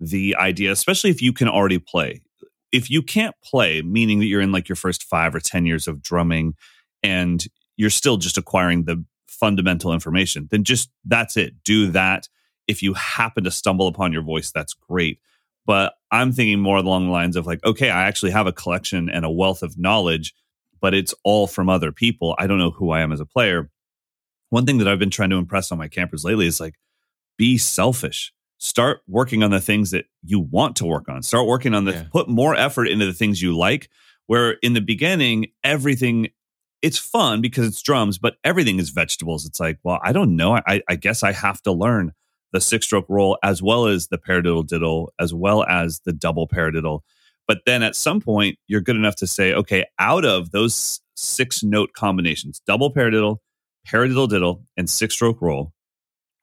the 0.00 0.36
idea, 0.36 0.70
especially 0.70 1.10
if 1.10 1.20
you 1.20 1.32
can 1.32 1.48
already 1.48 1.78
play. 1.78 2.22
If 2.70 2.90
you 2.90 3.02
can't 3.02 3.34
play, 3.42 3.82
meaning 3.82 4.20
that 4.20 4.26
you're 4.26 4.40
in 4.40 4.52
like 4.52 4.68
your 4.68 4.76
first 4.76 5.04
five 5.04 5.34
or 5.34 5.40
10 5.40 5.66
years 5.66 5.88
of 5.88 6.02
drumming 6.02 6.54
and 7.02 7.44
you're 7.76 7.90
still 7.90 8.16
just 8.16 8.38
acquiring 8.38 8.84
the 8.84 9.04
fundamental 9.26 9.92
information, 9.92 10.48
then 10.50 10.64
just 10.64 10.90
that's 11.04 11.36
it. 11.36 11.54
Do 11.64 11.90
that. 11.92 12.28
If 12.66 12.82
you 12.82 12.94
happen 12.94 13.44
to 13.44 13.50
stumble 13.50 13.88
upon 13.88 14.12
your 14.12 14.22
voice, 14.22 14.50
that's 14.50 14.74
great. 14.74 15.18
But 15.66 15.94
I'm 16.10 16.32
thinking 16.32 16.60
more 16.60 16.76
along 16.76 17.06
the 17.06 17.12
lines 17.12 17.36
of 17.36 17.46
like, 17.46 17.64
okay, 17.64 17.90
I 17.90 18.06
actually 18.06 18.32
have 18.32 18.46
a 18.46 18.52
collection 18.52 19.08
and 19.08 19.24
a 19.24 19.30
wealth 19.30 19.62
of 19.62 19.78
knowledge, 19.78 20.34
but 20.80 20.94
it's 20.94 21.14
all 21.24 21.46
from 21.46 21.68
other 21.68 21.92
people. 21.92 22.34
I 22.38 22.46
don't 22.46 22.58
know 22.58 22.70
who 22.70 22.90
I 22.90 23.00
am 23.00 23.12
as 23.12 23.20
a 23.20 23.26
player. 23.26 23.70
One 24.50 24.64
thing 24.64 24.78
that 24.78 24.88
I've 24.88 24.98
been 24.98 25.10
trying 25.10 25.30
to 25.30 25.36
impress 25.36 25.70
on 25.72 25.78
my 25.78 25.88
campers 25.88 26.24
lately 26.24 26.46
is 26.46 26.60
like, 26.60 26.74
be 27.38 27.56
selfish. 27.56 28.32
Start 28.58 29.00
working 29.06 29.42
on 29.42 29.50
the 29.52 29.60
things 29.60 29.92
that 29.92 30.06
you 30.24 30.40
want 30.40 30.76
to 30.76 30.84
work 30.84 31.08
on. 31.08 31.22
Start 31.22 31.46
working 31.46 31.74
on 31.74 31.84
the, 31.84 31.92
Yeah. 31.92 32.04
put 32.12 32.28
more 32.28 32.54
effort 32.56 32.86
into 32.88 33.06
the 33.06 33.12
things 33.12 33.40
you 33.40 33.56
like. 33.56 33.88
Where 34.26 34.52
in 34.62 34.74
the 34.74 34.80
beginning, 34.82 35.46
everything, 35.64 36.28
it's 36.82 36.98
fun 36.98 37.40
because 37.40 37.66
it's 37.66 37.80
drums, 37.80 38.18
but 38.18 38.36
everything 38.44 38.78
is 38.78 38.90
vegetables. 38.90 39.46
It's 39.46 39.58
like, 39.60 39.78
well, 39.84 40.00
I 40.02 40.12
don't 40.12 40.36
know. 40.36 40.54
I, 40.66 40.82
I 40.88 40.96
guess 40.96 41.22
I 41.22 41.32
have 41.32 41.62
to 41.62 41.72
learn 41.72 42.12
the 42.52 42.60
six 42.60 42.84
stroke 42.86 43.06
roll 43.08 43.38
as 43.42 43.62
well 43.62 43.86
as 43.86 44.08
the 44.08 44.18
paradiddle 44.18 44.66
diddle, 44.66 45.12
as 45.20 45.32
well 45.32 45.64
as 45.64 46.00
the 46.04 46.12
double 46.12 46.46
paradiddle. 46.48 47.00
But 47.46 47.60
then 47.64 47.82
at 47.82 47.96
some 47.96 48.20
point, 48.20 48.58
you're 48.66 48.80
good 48.82 48.96
enough 48.96 49.16
to 49.16 49.26
say, 49.26 49.54
okay, 49.54 49.86
out 49.98 50.24
of 50.26 50.50
those 50.50 51.00
six 51.16 51.62
note 51.62 51.92
combinations, 51.94 52.60
double 52.66 52.92
paradiddle, 52.92 53.38
paradiddle 53.86 54.28
diddle, 54.28 54.64
and 54.76 54.90
six 54.90 55.14
stroke 55.14 55.40
roll, 55.40 55.72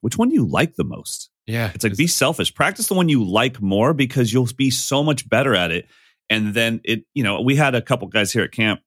which 0.01 0.17
one 0.17 0.29
do 0.29 0.35
you 0.35 0.45
like 0.45 0.75
the 0.75 0.83
most? 0.83 1.29
Yeah. 1.47 1.71
It's 1.73 1.83
like 1.83 1.95
be 1.95 2.07
selfish. 2.07 2.53
Practice 2.53 2.87
the 2.87 2.93
one 2.93 3.09
you 3.09 3.23
like 3.23 3.61
more 3.61 3.93
because 3.93 4.33
you'll 4.33 4.49
be 4.57 4.69
so 4.71 5.03
much 5.03 5.27
better 5.29 5.55
at 5.55 5.71
it. 5.71 5.87
And 6.29 6.53
then 6.53 6.81
it, 6.83 7.05
you 7.13 7.23
know, 7.23 7.41
we 7.41 7.55
had 7.55 7.75
a 7.75 7.81
couple 7.81 8.07
guys 8.07 8.31
here 8.31 8.43
at 8.43 8.51
camp, 8.51 8.81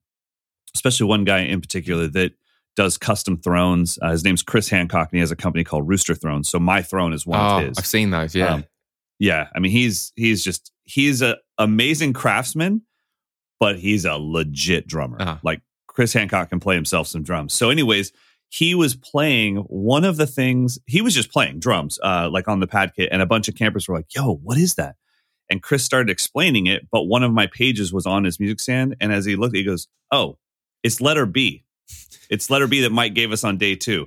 especially 0.75 1.07
one 1.07 1.25
guy 1.25 1.41
in 1.41 1.61
particular 1.61 2.09
that 2.09 2.33
does 2.75 2.99
custom 2.99 3.37
thrones. 3.37 3.99
Uh, 4.03 4.11
his 4.11 4.25
name's 4.25 4.43
Chris 4.43 4.69
Hancock, 4.69 5.09
and 5.11 5.17
he 5.17 5.21
has 5.21 5.31
a 5.31 5.37
company 5.37 5.65
called 5.65 5.89
Rooster 5.89 6.15
Thrones. 6.15 6.49
So 6.49 6.59
my 6.59 6.83
throne 6.83 7.13
is 7.13 7.27
one 7.27 7.41
oh, 7.41 7.59
of 7.59 7.69
his. 7.69 7.79
I've 7.79 7.87
seen 7.87 8.11
those. 8.11 8.35
Yeah. 8.35 8.55
Um, 8.55 8.65
yeah, 9.19 9.49
I 9.55 9.59
mean 9.59 9.73
he's 9.73 10.13
he's 10.15 10.45
just 10.45 10.73
he's 10.85 11.23
a 11.23 11.39
amazing 11.59 12.13
craftsman, 12.13 12.83
but 13.59 13.79
he's 13.79 14.05
a 14.05 14.15
legit 14.15 14.87
drummer. 14.87 15.21
Uh-huh. 15.21 15.39
Like 15.43 15.61
Chris 15.89 16.13
Hancock 16.13 16.51
can 16.51 16.61
play 16.61 16.77
himself 16.77 17.09
some 17.09 17.25
drums. 17.25 17.53
So, 17.53 17.71
anyways, 17.71 18.13
he 18.51 18.75
was 18.75 18.95
playing 18.97 19.57
one 19.57 20.05
of 20.05 20.17
the 20.17 20.27
things 20.27 20.79
he 20.87 21.01
was 21.03 21.15
just 21.15 21.31
playing 21.33 21.59
drums, 21.61 21.99
uh, 22.03 22.29
like 22.33 22.49
on 22.49 22.61
the 22.61 22.67
pad 22.67 22.93
kit, 22.97 23.09
and 23.13 23.21
a 23.23 23.27
bunch 23.27 23.49
of 23.49 23.55
campers 23.55 23.87
were 23.89 23.97
like, 23.97 24.15
"Yo, 24.15 24.35
what 24.37 24.57
is 24.59 24.75
that?" 24.75 24.97
And 25.51 25.63
Chris 25.63 25.85
started 25.85 26.11
explaining 26.11 26.67
it, 26.67 26.89
but 26.91 27.05
one 27.05 27.23
of 27.23 27.33
my 27.33 27.47
pages 27.47 27.93
was 27.93 28.07
on 28.07 28.25
his 28.25 28.39
music 28.41 28.61
stand, 28.61 28.97
and 29.01 29.13
as 29.13 29.25
he 29.25 29.37
looked, 29.37 29.57
he 29.57 29.65
goes, 29.65 29.89
"Oh, 30.11 30.39
it's 30.83 31.01
letter 31.01 31.27
B. 31.27 31.65
It's 32.31 32.51
letter 32.51 32.67
B 32.67 32.83
that 32.83 32.93
Mike 32.93 33.15
gave 33.15 33.33
us 33.33 33.45
on 33.45 33.57
day 33.59 33.75
two. 33.75 34.07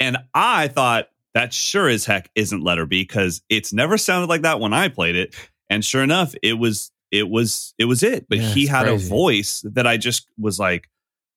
And 0.00 0.18
I 0.34 0.68
thought 0.68 1.08
that 1.34 1.52
sure 1.54 1.88
as 1.88 2.04
heck 2.04 2.30
isn't 2.34 2.62
letter 2.62 2.86
B 2.86 3.02
because 3.02 3.42
it's 3.48 3.72
never 3.72 3.96
sounded 3.96 4.28
like 4.28 4.42
that 4.42 4.60
when 4.60 4.72
I 4.72 4.88
played 4.88 5.16
it. 5.16 5.34
And 5.70 5.84
sure 5.84 6.02
enough, 6.02 6.34
it 6.42 6.54
was 6.54 6.90
it 7.10 7.28
was 7.28 7.74
it 7.78 7.84
was 7.84 8.02
it. 8.02 8.26
But 8.28 8.38
Yeah, 8.38 8.48
he 8.52 8.66
had 8.66 8.86
crazy. 8.86 9.06
a 9.06 9.08
voice 9.08 9.60
that 9.72 9.86
I 9.86 9.96
just 9.96 10.26
was 10.38 10.58
like, 10.58 10.88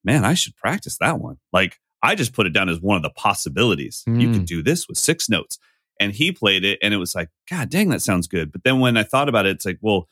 man, 0.03 0.25
I 0.25 0.33
should 0.33 0.55
practice 0.55 0.97
that 0.99 1.19
one. 1.19 1.37
Like 1.53 1.79
I 2.01 2.15
just 2.15 2.33
put 2.33 2.47
it 2.47 2.51
down 2.53 2.69
as 2.69 2.79
one 2.79 2.97
of 2.97 3.03
the 3.03 3.09
possibilities. 3.09 4.03
You 4.07 4.29
Mm. 4.29 4.33
could 4.33 4.45
do 4.45 4.63
this 4.63 4.87
with 4.87 4.97
six 4.97 5.29
notes. 5.29 5.57
And 5.99 6.13
he 6.13 6.31
played 6.31 6.63
it 6.63 6.79
and 6.81 6.93
it 6.93 6.97
was 6.97 7.13
like, 7.13 7.29
God 7.49 7.69
dang, 7.69 7.89
that 7.89 8.01
sounds 8.01 8.27
good. 8.27 8.51
But 8.53 8.63
then 8.63 8.79
when 8.79 8.95
I 8.95 9.03
thought 9.03 9.27
about 9.27 9.45
it, 9.45 9.51
it's 9.51 9.65
like, 9.65 9.79
well, 9.81 10.07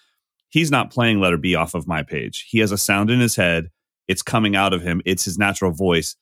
he's 0.50 0.70
not 0.70 0.92
playing 0.92 1.22
letter 1.22 1.38
B 1.38 1.56
off 1.56 1.74
of 1.74 1.88
my 1.88 2.04
page. 2.04 2.46
He 2.50 2.60
has 2.60 2.74
a 2.74 2.78
sound 2.78 3.10
in 3.10 3.22
his 3.22 3.38
head. 3.38 3.70
It's 4.08 4.22
coming 4.22 4.56
out 4.56 4.74
of 4.74 4.82
him. 4.82 5.02
It's 5.06 5.24
his 5.24 5.38
natural 5.38 5.72
voice. 5.72 6.18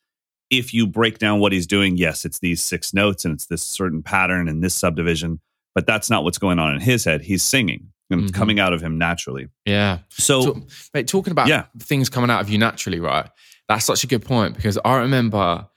If 0.52 0.72
you 0.72 0.86
break 0.86 1.18
down 1.18 1.40
what 1.40 1.52
he's 1.52 1.66
doing, 1.66 1.98
yes, 1.98 2.26
it's 2.26 2.38
these 2.40 2.62
six 2.62 2.94
notes 2.94 3.26
and 3.26 3.34
it's 3.34 3.48
this 3.48 3.64
certain 3.64 4.04
pattern 4.04 4.48
and 4.48 4.64
this 4.64 4.76
subdivision, 4.76 5.40
but 5.74 5.88
that's 5.88 6.12
not 6.12 6.24
what's 6.24 6.38
going 6.38 6.60
on 6.60 6.76
in 6.76 6.82
his 6.82 7.04
head. 7.04 7.24
He's 7.24 7.42
singing 7.42 7.92
and 8.10 8.22
it's 8.24 8.32
Mhm. 8.32 8.36
coming 8.36 8.60
out 8.60 8.74
of 8.74 8.82
him 8.82 8.98
naturally. 8.98 9.48
Yeah. 9.66 10.00
So, 10.10 10.42
So, 10.42 10.68
mate, 10.94 11.08
talking 11.08 11.32
about 11.32 11.48
Yeah. 11.48 11.66
things 11.80 12.10
coming 12.10 12.30
out 12.30 12.42
of 12.42 12.50
you 12.50 12.58
naturally, 12.58 13.00
right? 13.00 13.30
That's 13.68 13.86
such 13.86 14.04
a 14.04 14.08
good 14.08 14.24
point 14.24 14.56
because 14.56 14.78
I 14.86 14.98
remember 14.98 15.68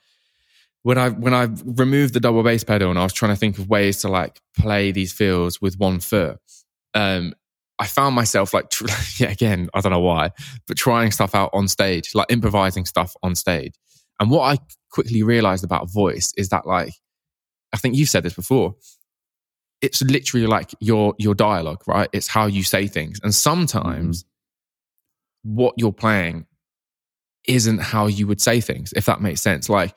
when 0.83 0.97
I 0.97 1.09
when 1.09 1.33
I 1.33 1.47
removed 1.65 2.13
the 2.13 2.19
double 2.19 2.43
bass 2.43 2.63
pedal 2.63 2.89
and 2.89 2.97
I 2.99 3.03
was 3.03 3.13
trying 3.13 3.31
to 3.31 3.35
think 3.35 3.57
of 3.57 3.67
ways 3.69 3.97
to 4.01 4.07
like 4.09 4.39
play 4.57 4.91
these 4.91 5.11
fills 5.11 5.59
with 5.59 5.77
one 5.79 5.99
foot. 5.99 6.37
Um, 6.93 7.33
I 7.79 7.87
found 7.87 8.13
myself 8.15 8.53
like, 8.53 8.69
tr- 8.69 8.85
yeah, 9.17 9.29
again, 9.31 9.69
I 9.73 9.81
don't 9.81 9.91
know 9.91 9.99
why, 9.99 10.31
but 10.67 10.77
trying 10.77 11.11
stuff 11.11 11.33
out 11.33 11.49
on 11.53 11.67
stage, 11.67 12.13
like 12.13 12.27
improvising 12.29 12.85
stuff 12.85 13.13
on 13.23 13.35
stage. 13.35 13.73
And 14.19 14.29
what 14.29 14.41
I 14.41 14.57
quickly 14.91 15.23
realized 15.23 15.63
about 15.63 15.89
voice 15.89 16.33
is 16.35 16.49
that, 16.49 16.65
like, 16.67 16.93
I 17.73 17.77
think 17.77 17.95
you've 17.95 18.09
said 18.09 18.23
this 18.23 18.33
before. 18.33 18.75
It's 19.81 20.01
literally 20.01 20.47
like 20.47 20.71
your 20.79 21.15
your 21.17 21.35
dialogue, 21.35 21.83
right? 21.87 22.09
It's 22.11 22.27
how 22.27 22.47
you 22.47 22.63
say 22.63 22.87
things, 22.87 23.19
and 23.23 23.33
sometimes 23.33 24.25
what 25.43 25.73
you're 25.77 25.93
playing 25.93 26.45
isn't 27.47 27.79
how 27.79 28.07
you 28.07 28.27
would 28.27 28.41
say 28.41 28.61
things, 28.61 28.93
if 28.93 29.05
that 29.05 29.21
makes 29.21 29.41
sense. 29.41 29.69
Like, 29.69 29.95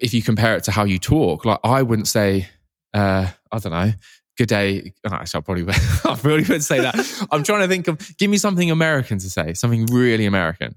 if 0.00 0.12
you 0.14 0.22
compare 0.22 0.56
it 0.56 0.64
to 0.64 0.72
how 0.72 0.84
you 0.84 0.98
talk, 0.98 1.44
like 1.44 1.60
I 1.62 1.82
wouldn't 1.82 2.08
say, 2.08 2.48
uh, 2.94 3.28
I 3.52 3.58
don't 3.58 3.72
know, 3.72 3.92
good 4.36 4.48
day. 4.48 4.92
Actually, 5.06 5.38
I 5.38 5.42
probably, 5.42 5.64
I 5.74 5.74
probably 6.02 6.32
wouldn't 6.38 6.64
say 6.64 6.80
that. 6.80 7.28
I'm 7.30 7.42
trying 7.42 7.60
to 7.60 7.68
think 7.68 7.88
of, 7.88 8.16
give 8.18 8.30
me 8.30 8.38
something 8.38 8.70
American 8.70 9.18
to 9.18 9.30
say, 9.30 9.54
something 9.54 9.86
really 9.86 10.26
American, 10.26 10.74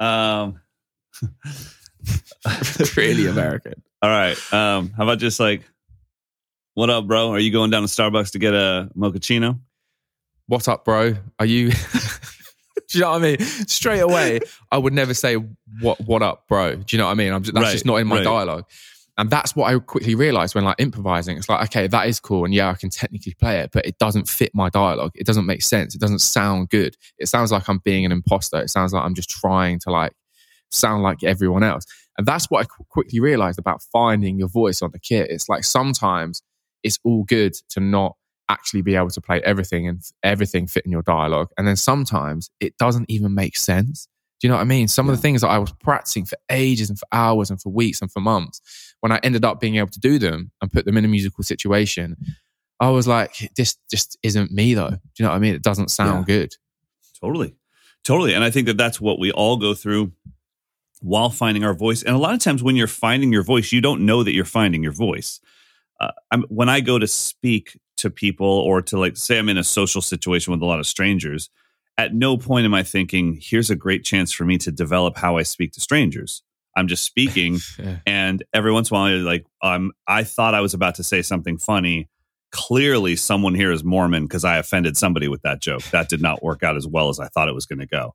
um, 0.00 0.60
really 2.96 3.26
American. 3.26 3.82
all 4.02 4.10
right. 4.10 4.36
Um, 4.52 4.90
how 4.96 5.04
about 5.04 5.18
just 5.18 5.38
like, 5.40 5.62
what 6.74 6.90
up, 6.90 7.06
bro? 7.06 7.30
Are 7.32 7.38
you 7.38 7.50
going 7.50 7.70
down 7.70 7.82
to 7.82 7.88
Starbucks 7.88 8.32
to 8.32 8.38
get 8.38 8.54
a 8.54 8.90
mochaccino? 8.96 9.58
What 10.46 10.68
up, 10.68 10.84
bro? 10.84 11.14
Are 11.38 11.46
you? 11.46 11.70
Do 12.88 12.98
you 12.98 13.04
know 13.04 13.10
what 13.10 13.22
I 13.22 13.36
mean? 13.36 13.38
Straight 13.68 14.00
away, 14.00 14.40
I 14.72 14.78
would 14.78 14.92
never 14.92 15.14
say 15.14 15.36
what 15.80 16.00
what 16.00 16.22
up, 16.22 16.48
bro. 16.48 16.74
Do 16.76 16.84
you 16.96 16.98
know 16.98 17.06
what 17.06 17.12
I 17.12 17.14
mean? 17.14 17.32
I'm 17.32 17.42
just, 17.42 17.54
that's 17.54 17.64
Right, 17.64 17.72
just 17.72 17.86
not 17.86 17.96
in 17.96 18.08
my 18.08 18.16
right. 18.16 18.24
dialogue. 18.24 18.64
And 19.16 19.28
that's 19.30 19.54
what 19.54 19.72
I 19.72 19.78
quickly 19.78 20.14
realized 20.14 20.54
when 20.54 20.64
like 20.64 20.76
improvising. 20.80 21.36
It's 21.36 21.48
like, 21.48 21.62
okay, 21.64 21.86
that 21.88 22.08
is 22.08 22.18
cool. 22.18 22.44
And 22.44 22.54
yeah, 22.54 22.70
I 22.70 22.74
can 22.74 22.88
technically 22.90 23.34
play 23.34 23.60
it, 23.60 23.70
but 23.72 23.84
it 23.84 23.98
doesn't 23.98 24.28
fit 24.28 24.50
my 24.54 24.70
dialogue. 24.70 25.12
It 25.14 25.26
doesn't 25.26 25.46
make 25.46 25.62
sense. 25.62 25.94
It 25.94 26.00
doesn't 26.00 26.20
sound 26.20 26.70
good. 26.70 26.96
It 27.18 27.26
sounds 27.28 27.52
like 27.52 27.68
I'm 27.68 27.78
being 27.84 28.04
an 28.06 28.12
imposter. 28.12 28.58
It 28.60 28.70
sounds 28.70 28.92
like 28.92 29.04
I'm 29.04 29.14
just 29.14 29.28
trying 29.28 29.78
to 29.80 29.90
like 29.90 30.12
sound 30.70 31.02
like 31.02 31.22
everyone 31.22 31.62
else. 31.62 31.84
And 32.16 32.26
that's 32.26 32.46
what 32.50 32.62
I 32.62 32.64
qu- 32.64 32.84
quickly 32.88 33.20
realized 33.20 33.58
about 33.58 33.82
finding 33.92 34.38
your 34.38 34.48
voice 34.48 34.80
on 34.82 34.90
the 34.90 34.98
kit. 34.98 35.30
It's 35.30 35.48
like 35.48 35.64
sometimes 35.64 36.42
it's 36.82 36.98
all 37.04 37.24
good 37.24 37.54
to 37.70 37.80
not 37.80 38.16
actually 38.48 38.82
be 38.82 38.96
able 38.96 39.10
to 39.10 39.20
play 39.20 39.40
everything 39.42 39.86
and 39.86 40.02
everything 40.22 40.66
fit 40.66 40.84
in 40.84 40.90
your 40.90 41.02
dialogue. 41.02 41.48
And 41.56 41.66
then 41.68 41.76
sometimes 41.76 42.50
it 42.60 42.76
doesn't 42.78 43.08
even 43.10 43.34
make 43.34 43.56
sense. 43.56 44.08
Do 44.40 44.46
you 44.46 44.50
know 44.50 44.56
what 44.56 44.62
I 44.62 44.64
mean? 44.64 44.88
Some 44.88 45.08
of 45.08 45.14
the 45.14 45.20
things 45.22 45.42
that 45.42 45.48
I 45.48 45.58
was 45.58 45.70
practicing 45.72 46.24
for 46.24 46.36
ages 46.50 46.88
and 46.88 46.98
for 46.98 47.06
hours 47.12 47.50
and 47.50 47.60
for 47.60 47.68
weeks 47.68 48.00
and 48.00 48.10
for 48.10 48.20
months, 48.20 48.60
when 49.00 49.12
I 49.12 49.20
ended 49.22 49.44
up 49.44 49.60
being 49.60 49.76
able 49.76 49.90
to 49.90 50.00
do 50.00 50.18
them 50.18 50.50
and 50.60 50.72
put 50.72 50.84
them 50.84 50.96
in 50.96 51.04
a 51.04 51.08
musical 51.08 51.44
situation, 51.44 52.16
I 52.80 52.88
was 52.88 53.06
like, 53.06 53.50
this 53.56 53.76
just 53.90 54.18
isn't 54.22 54.50
me 54.50 54.72
though. 54.74 54.90
Do 54.90 54.98
you 55.18 55.24
know 55.24 55.28
what 55.30 55.36
I 55.36 55.40
mean? 55.40 55.54
It 55.54 55.62
doesn't 55.62 55.90
sound 55.90 56.26
Yeah. 56.26 56.34
good. 56.38 56.54
Totally. 57.20 57.54
Totally. 58.02 58.32
And 58.32 58.42
I 58.42 58.50
think 58.50 58.66
that 58.66 58.78
that's 58.78 59.00
what 59.00 59.18
we 59.20 59.30
all 59.30 59.58
go 59.58 59.74
through 59.74 60.12
while 61.02 61.30
finding 61.30 61.62
our 61.64 61.74
voice. 61.74 62.02
And 62.02 62.16
a 62.16 62.18
lot 62.18 62.32
of 62.34 62.40
times 62.40 62.62
when 62.62 62.76
you're 62.76 62.86
finding 62.86 63.30
your 63.32 63.42
voice, 63.42 63.72
you 63.72 63.80
don't 63.82 64.06
know 64.06 64.22
that 64.22 64.32
you're 64.32 64.44
finding 64.46 64.82
your 64.82 64.92
voice. 64.92 65.40
Uh, 66.00 66.12
I'm, 66.30 66.42
when 66.44 66.68
I 66.68 66.80
go 66.80 66.98
to 66.98 67.06
speak 67.06 67.78
to 67.98 68.10
people 68.10 68.46
or 68.46 68.80
to 68.80 68.98
like 68.98 69.16
say 69.16 69.38
I'm 69.38 69.50
in 69.50 69.58
a 69.58 69.64
social 69.64 70.00
situation 70.00 70.52
with 70.52 70.62
a 70.62 70.66
lot 70.66 70.80
of 70.80 70.86
strangers, 70.86 71.50
at 71.98 72.14
no 72.14 72.38
point 72.38 72.64
am 72.64 72.72
I 72.72 72.82
thinking, 72.82 73.38
here's 73.42 73.68
a 73.68 73.76
great 73.76 74.04
chance 74.04 74.32
for 74.32 74.46
me 74.46 74.56
to 74.58 74.72
develop 74.72 75.18
how 75.18 75.36
I 75.36 75.42
speak 75.42 75.72
to 75.72 75.80
strangers. 75.80 76.42
I'm 76.74 76.88
just 76.88 77.04
speaking 77.04 77.58
and 78.06 78.42
every 78.54 78.72
once 78.72 78.90
in 78.90 78.96
a 78.96 79.00
while 79.00 79.10
you're 79.10 79.18
like 79.18 79.44
um 79.60 79.92
i 80.06 80.22
thought 80.22 80.54
i 80.54 80.60
was 80.60 80.72
about 80.72 80.94
to 80.96 81.04
say 81.04 81.22
something 81.22 81.58
funny. 81.58 82.08
Clearly 82.52 83.16
someone 83.16 83.54
here 83.54 83.70
is 83.70 83.84
mormon 83.84 84.24
because 84.24 84.44
i 84.44 84.56
offended 84.56 84.96
somebody 84.96 85.28
with 85.28 85.42
that 85.42 85.60
joke. 85.60 85.82
That 85.90 86.08
did 86.08 86.22
not 86.22 86.42
work 86.42 86.62
out 86.62 86.76
as 86.76 86.86
well 86.86 87.10
as 87.10 87.20
i 87.20 87.26
thought 87.28 87.48
it 87.48 87.54
was 87.54 87.66
going 87.66 87.80
to 87.80 87.86
go. 87.86 88.14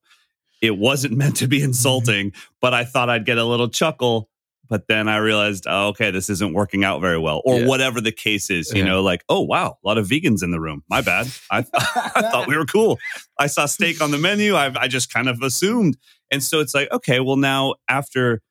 It 0.61 0.77
wasn't 0.77 1.17
meant 1.17 1.35
to 1.37 1.47
be 1.47 1.61
insulting 1.61 2.31
but 2.61 2.73
i 2.73 2.85
thought 2.85 3.09
i'd 3.09 3.25
get 3.25 3.37
a 3.37 3.45
little 3.45 3.69
chuckle 3.69 4.29
but 4.69 4.87
then 4.87 5.07
i 5.07 5.17
realized 5.17 5.65
oh, 5.67 5.87
okay 5.89 6.11
this 6.11 6.29
isn't 6.29 6.53
working 6.53 6.83
out 6.83 7.01
very 7.01 7.17
well 7.19 7.41
or 7.45 7.59
Yeah. 7.59 7.67
whatever 7.67 8.01
the 8.01 8.11
case 8.11 8.49
is 8.49 8.71
you 8.73 8.79
Yeah. 8.79 8.85
know 8.89 9.01
like 9.01 9.23
oh 9.29 9.41
wow 9.41 9.77
a 9.83 9.87
lot 9.87 9.97
of 9.97 10.07
vegans 10.07 10.43
in 10.43 10.51
the 10.51 10.59
room. 10.59 10.83
My 10.89 11.01
bad. 11.01 11.27
I, 11.51 11.59
I 11.73 12.21
thought 12.31 12.47
we 12.47 12.57
were 12.57 12.65
cool. 12.65 12.97
I 13.39 13.47
saw 13.47 13.65
steak 13.65 14.01
on 14.01 14.11
the 14.11 14.17
menu. 14.17 14.55
I, 14.55 14.71
I 14.79 14.87
just 14.87 15.13
kind 15.13 15.29
of 15.29 15.41
assumed. 15.41 15.97
And 16.31 16.43
so 16.43 16.59
it's 16.59 16.73
like 16.73 16.91
okay 16.91 17.19
well 17.19 17.37
now 17.37 17.75
after 17.87 18.41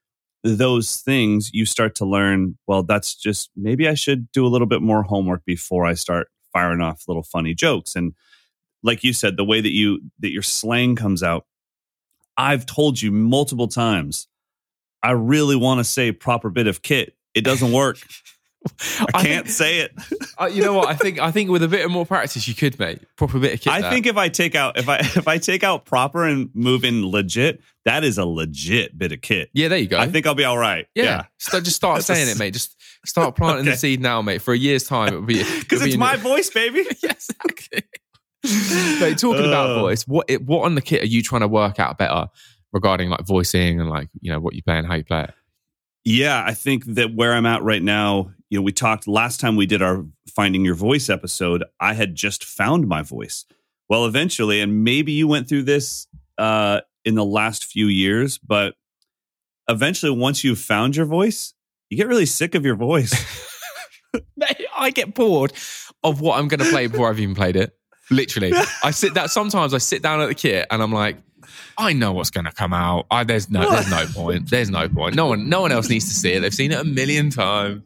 those 0.43 0.99
things 1.01 1.51
you 1.55 1.65
start 1.65 1.95
to 1.97 2.05
learn 2.05 2.59
well 2.67 2.83
that's 2.83 3.15
just 3.15 3.51
maybe 3.57 3.89
i 3.89 3.95
should 3.95 4.31
do 4.33 4.47
a 4.47 4.49
little 4.49 4.67
bit 4.67 4.83
more 4.83 5.03
homework 5.03 5.43
before 5.47 5.87
i 5.87 5.95
start 5.95 6.29
firing 6.53 6.83
off 6.83 7.05
little 7.09 7.23
funny 7.23 7.55
jokes. 7.55 7.97
And 7.97 8.13
like 8.83 9.03
you 9.03 9.13
said 9.15 9.37
the 9.39 9.45
way 9.45 9.63
that 9.63 9.73
you 9.73 10.01
that 10.21 10.31
your 10.31 10.43
slang 10.43 10.97
comes 10.97 11.23
out 11.23 11.47
i've 12.37 12.67
told 12.67 13.01
you 13.01 13.11
multiple 13.11 13.69
times 13.69 14.29
i 15.05 15.11
really 15.13 15.57
want 15.57 15.79
to 15.79 15.85
say 15.85 16.11
proper 16.13 16.51
bit 16.51 16.67
of 16.67 16.83
kit 16.83 17.15
it 17.35 17.43
doesn't 17.45 17.71
work 17.73 17.99
i 18.99 19.07
I 19.15 19.23
can't 19.23 19.45
think- 19.47 19.49
say 19.49 19.81
it 19.81 19.93
Uh, 20.37 20.47
you 20.47 20.63
know 20.65 20.73
what? 20.73 20.89
I 20.89 20.95
think 20.97 21.21
I 21.21 21.31
think 21.31 21.49
with 21.49 21.63
a 21.63 21.69
bit 21.69 21.85
of 21.85 21.93
more 21.93 22.05
practice, 22.05 22.49
you 22.49 22.55
could, 22.57 22.77
mate. 22.81 22.99
Proper 23.17 23.39
bit 23.39 23.55
of 23.55 23.61
kit. 23.61 23.73
i 23.73 23.89
think 23.89 24.05
if 24.05 24.17
i 24.17 24.29
take 24.29 24.57
out 24.57 24.77
if 24.77 24.89
i 24.89 24.97
if 25.01 25.29
i 25.29 25.39
take 25.39 25.63
out 25.63 25.85
proper 25.85 26.25
and 26.27 26.51
move 26.55 26.83
in 26.85 27.09
legit 27.09 27.61
that 27.85 28.03
is 28.03 28.19
a 28.19 28.25
legit 28.25 28.99
bit 28.99 29.13
of 29.13 29.21
kit 29.21 29.49
Yeah, 29.55 29.69
there 29.69 29.79
you 29.79 29.87
go. 29.87 29.97
i 30.01 30.09
think 30.09 30.27
i'll 30.27 30.35
be 30.35 30.45
all 30.45 30.59
right 30.59 30.87
Yeah, 30.97 31.05
yeah 31.05 31.23
Start, 31.39 31.63
just 31.63 31.77
start 31.77 32.03
saying 32.03 32.29
it, 32.29 32.37
mate. 32.39 32.53
Just 32.53 32.75
start 33.07 33.37
planting 33.37 33.67
the 33.67 33.77
seed 33.77 34.01
now, 34.01 34.23
mate. 34.23 34.43
For 34.43 34.53
a 34.55 34.59
year's 34.59 34.83
time, 34.89 35.09
it'll 35.09 35.23
be 35.23 35.45
because 35.61 35.81
be 35.81 35.87
it's 35.87 35.95
in- 35.95 36.01
my 36.01 36.17
voice 36.17 36.51
baby 36.51 36.85
yeah, 37.01 37.13
exactly. 37.13 37.83
mate, 39.01 39.19
talking 39.19 39.45
about 39.47 39.71
Uh. 39.71 39.81
voice, 39.81 40.03
what 40.09 40.27
it, 40.29 40.43
what 40.45 40.65
on 40.65 40.75
the 40.75 40.83
kit 40.83 41.03
are 41.03 41.07
you 41.07 41.23
trying 41.23 41.43
to 41.43 41.49
work 41.49 41.79
out 41.79 41.97
better 41.99 42.27
regarding 42.75 43.09
like 43.09 43.25
voicing 43.25 43.81
and 43.81 43.89
like 43.89 44.09
you 44.21 44.31
know 44.31 44.41
what 44.41 44.55
you 44.55 44.63
play 44.63 44.77
and 44.77 44.87
how 44.87 44.95
you 44.95 45.05
play 45.05 45.23
it? 45.25 45.31
Yeah, 46.05 46.45
I 46.47 46.53
think 46.53 46.85
that 46.85 47.15
where 47.15 47.33
I'm 47.33 47.47
at 47.47 47.63
right 47.63 47.83
now, 47.83 48.31
you 48.51 48.59
know, 48.59 48.63
we 48.63 48.73
talked 48.73 49.09
last 49.09 49.41
time 49.41 49.57
we 49.57 49.65
did 49.65 49.81
our 49.81 50.05
Finding 50.29 50.63
Your 50.63 50.75
Voice 50.75 51.09
episode, 51.09 51.65
I 51.81 51.95
had 51.95 52.15
just 52.15 52.45
found 52.45 52.87
my 52.87 53.01
voice. 53.01 53.47
Well, 53.89 54.05
eventually, 54.05 54.61
and 54.61 54.85
maybe 54.85 55.13
you 55.13 55.27
went 55.27 55.49
through 55.49 55.63
this 55.63 56.07
uh, 56.37 56.81
in 57.07 57.15
the 57.15 57.25
last 57.25 57.65
few 57.65 57.87
years, 57.87 58.37
but 58.37 58.75
eventually, 59.69 60.13
once 60.13 60.45
you've 60.45 60.59
found 60.59 60.97
your 60.97 61.07
voice, 61.07 61.55
you 61.89 61.97
get 61.97 62.09
really 62.09 62.27
sick 62.27 62.55
of 62.55 62.67
your 62.67 62.77
voice. 62.77 63.15
I 64.77 64.91
get 64.91 65.15
bored 65.15 65.53
of 66.03 66.21
what 66.21 66.39
I'm 66.39 66.49
going 66.49 66.61
to 66.61 66.71
play 66.71 66.87
before 66.87 67.09
I've 67.09 67.21
even 67.21 67.35
played 67.35 67.57
it. 67.57 67.77
Literally, 68.11 68.53
I 68.85 68.91
sit 68.91 69.15
that 69.15 69.31
sometimes 69.31 69.73
I 69.73 69.79
sit 69.79 70.03
down 70.03 70.21
at 70.21 70.29
the 70.29 70.35
kit 70.35 70.67
and 70.71 70.83
I'm 70.83 70.93
like, 70.93 71.17
I 71.77 71.93
know 71.93 72.13
what's 72.13 72.31
going 72.31 72.45
to 72.45 72.53
come 72.53 72.73
out. 72.73 73.07
I, 73.11 73.25
there's 73.25 73.51
no, 73.51 73.69
there's 73.71 73.91
no 73.91 74.07
point. 74.15 74.51
There's 74.51 74.71
no 74.71 74.89
point. 74.89 75.15
No 75.15 75.27
one, 75.27 75.49
no 75.49 75.61
one 75.61 75.73
else 75.73 75.89
needs 75.89 76.09
to 76.09 76.15
see 76.15 76.33
it. 76.33 76.41
They've 76.41 76.55
seen 76.55 76.73
it 76.73 76.81
a 76.81 76.85
million 76.85 77.31
times. 77.31 77.83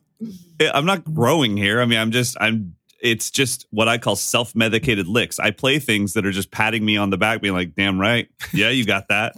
I'm 0.60 0.86
not 0.86 1.04
growing 1.04 1.56
here. 1.56 1.80
I 1.80 1.84
mean, 1.84 1.98
I'm 1.98 2.10
just, 2.10 2.36
I'm, 2.40 2.74
it's 3.00 3.30
just 3.30 3.66
what 3.70 3.88
I 3.88 3.98
call 3.98 4.16
self 4.16 4.54
medicated 4.54 5.06
licks. 5.06 5.38
I 5.38 5.50
play 5.50 5.78
things 5.78 6.14
that 6.14 6.26
are 6.26 6.32
just 6.32 6.50
patting 6.50 6.84
me 6.84 6.96
on 6.96 7.10
the 7.10 7.18
back, 7.18 7.40
being 7.40 7.54
like, 7.54 7.74
damn 7.74 8.00
right. 8.00 8.28
Yeah, 8.52 8.70
you 8.70 8.84
got 8.84 9.08
that. 9.08 9.36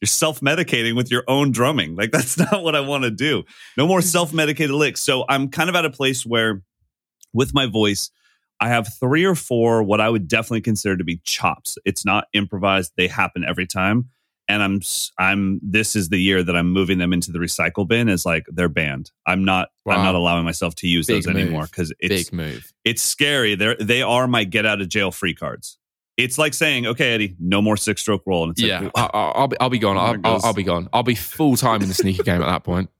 You're 0.00 0.06
self 0.06 0.40
medicating 0.40 0.96
with 0.96 1.10
your 1.10 1.24
own 1.28 1.50
drumming. 1.50 1.96
Like, 1.96 2.12
that's 2.12 2.38
not 2.52 2.62
what 2.62 2.74
I 2.74 2.80
want 2.80 3.04
to 3.04 3.10
do. 3.10 3.44
No 3.76 3.86
more 3.86 4.00
self 4.00 4.32
medicated 4.32 4.74
licks. 4.74 5.00
So 5.00 5.24
I'm 5.28 5.48
kind 5.48 5.68
of 5.68 5.76
at 5.76 5.84
a 5.84 5.90
place 5.90 6.24
where, 6.24 6.62
with 7.32 7.52
my 7.52 7.66
voice, 7.66 8.10
I 8.60 8.68
have 8.68 8.92
three 8.98 9.24
or 9.24 9.34
four 9.34 9.82
what 9.82 10.00
I 10.00 10.10
would 10.10 10.28
definitely 10.28 10.60
consider 10.60 10.96
to 10.96 11.04
be 11.04 11.20
chops. 11.24 11.78
It's 11.84 12.04
not 12.04 12.26
improvised; 12.32 12.92
they 12.96 13.08
happen 13.08 13.44
every 13.44 13.66
time. 13.66 14.10
And 14.48 14.62
I'm, 14.64 14.80
I'm. 15.16 15.60
This 15.62 15.94
is 15.94 16.08
the 16.08 16.18
year 16.18 16.42
that 16.42 16.56
I'm 16.56 16.72
moving 16.72 16.98
them 16.98 17.12
into 17.12 17.30
the 17.30 17.38
recycle 17.38 17.86
bin 17.86 18.08
as 18.08 18.26
like 18.26 18.46
they're 18.48 18.68
banned. 18.68 19.12
I'm 19.24 19.44
not. 19.44 19.68
I'm 19.86 20.02
not 20.04 20.14
allowing 20.16 20.44
myself 20.44 20.74
to 20.76 20.88
use 20.88 21.06
Big 21.06 21.22
those 21.24 21.34
anymore 21.34 21.66
because 21.66 21.92
it's 22.00 22.30
Big 22.30 22.32
move. 22.32 22.72
it's 22.84 23.00
scary. 23.00 23.54
They're 23.54 23.76
they 23.76 24.02
are 24.02 24.26
my 24.26 24.42
get 24.44 24.66
out 24.66 24.80
of 24.80 24.88
jail 24.88 25.12
free 25.12 25.34
cards. 25.34 25.78
It's 26.16 26.36
like 26.36 26.52
saying, 26.52 26.86
okay, 26.86 27.14
Eddie, 27.14 27.36
no 27.38 27.62
more 27.62 27.76
six 27.78 28.02
stroke 28.02 28.24
roll. 28.26 28.42
And 28.42 28.52
it's 28.52 28.60
Yeah, 28.60 28.80
like, 28.80 28.92
I, 28.94 29.04
I, 29.04 29.30
I'll 29.36 29.48
be, 29.48 29.56
I'll 29.60 29.70
be 29.70 29.78
gone. 29.78 29.96
I'll, 29.96 30.20
I'll. 30.24 30.40
I'll 30.46 30.52
be 30.52 30.64
gone. 30.64 30.88
I'll 30.92 31.02
be 31.02 31.14
full 31.14 31.56
time 31.56 31.80
in 31.80 31.88
the 31.88 31.94
sneaker 31.94 32.22
game 32.24 32.42
at 32.42 32.46
that 32.46 32.62
point. 32.64 32.90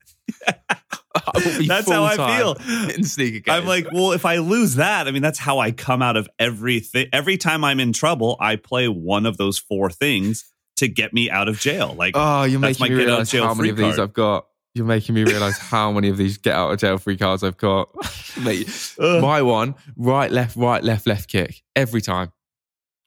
I 1.14 1.42
will 1.44 1.58
be 1.58 1.66
That's 1.66 1.90
how 1.90 2.04
I 2.04 2.16
feel. 2.38 2.56
in 2.94 3.04
sneaker 3.04 3.40
game. 3.40 3.54
I'm 3.54 3.66
like, 3.66 3.86
well, 3.92 4.12
if 4.12 4.24
I 4.24 4.38
lose 4.38 4.76
that, 4.76 5.08
I 5.08 5.10
mean, 5.10 5.22
that's 5.22 5.38
how 5.38 5.58
I 5.58 5.72
come 5.72 6.02
out 6.02 6.16
of 6.16 6.28
everything. 6.38 7.08
Every 7.12 7.36
time 7.36 7.64
I'm 7.64 7.80
in 7.80 7.92
trouble, 7.92 8.36
I 8.40 8.56
play 8.56 8.88
one 8.88 9.26
of 9.26 9.36
those 9.36 9.58
four 9.58 9.90
things 9.90 10.44
to 10.76 10.88
get 10.88 11.12
me 11.12 11.28
out 11.30 11.48
of 11.48 11.58
jail. 11.58 11.94
Like, 11.98 12.14
oh, 12.16 12.44
you're 12.44 12.60
making 12.60 12.84
me 12.84 12.88
get 12.90 13.08
out 13.10 13.20
of 13.20 13.32
realize 13.32 13.32
how 13.32 13.54
many 13.54 13.68
of 13.70 13.76
these 13.76 13.96
card. 13.96 14.00
I've 14.08 14.12
got. 14.12 14.46
You're 14.72 14.86
making 14.86 15.16
me 15.16 15.24
realize 15.24 15.58
how 15.58 15.90
many 15.90 16.10
of 16.10 16.16
these 16.16 16.38
get 16.38 16.54
out 16.54 16.70
of 16.72 16.78
jail 16.78 16.96
free 16.96 17.16
cards 17.16 17.42
I've 17.42 17.56
got. 17.56 17.88
Mate, 18.40 18.94
my 18.98 19.42
one, 19.42 19.74
right, 19.96 20.30
left, 20.30 20.54
right, 20.56 20.82
left, 20.82 21.06
left 21.08 21.28
kick. 21.28 21.62
Every 21.74 22.00
time. 22.00 22.30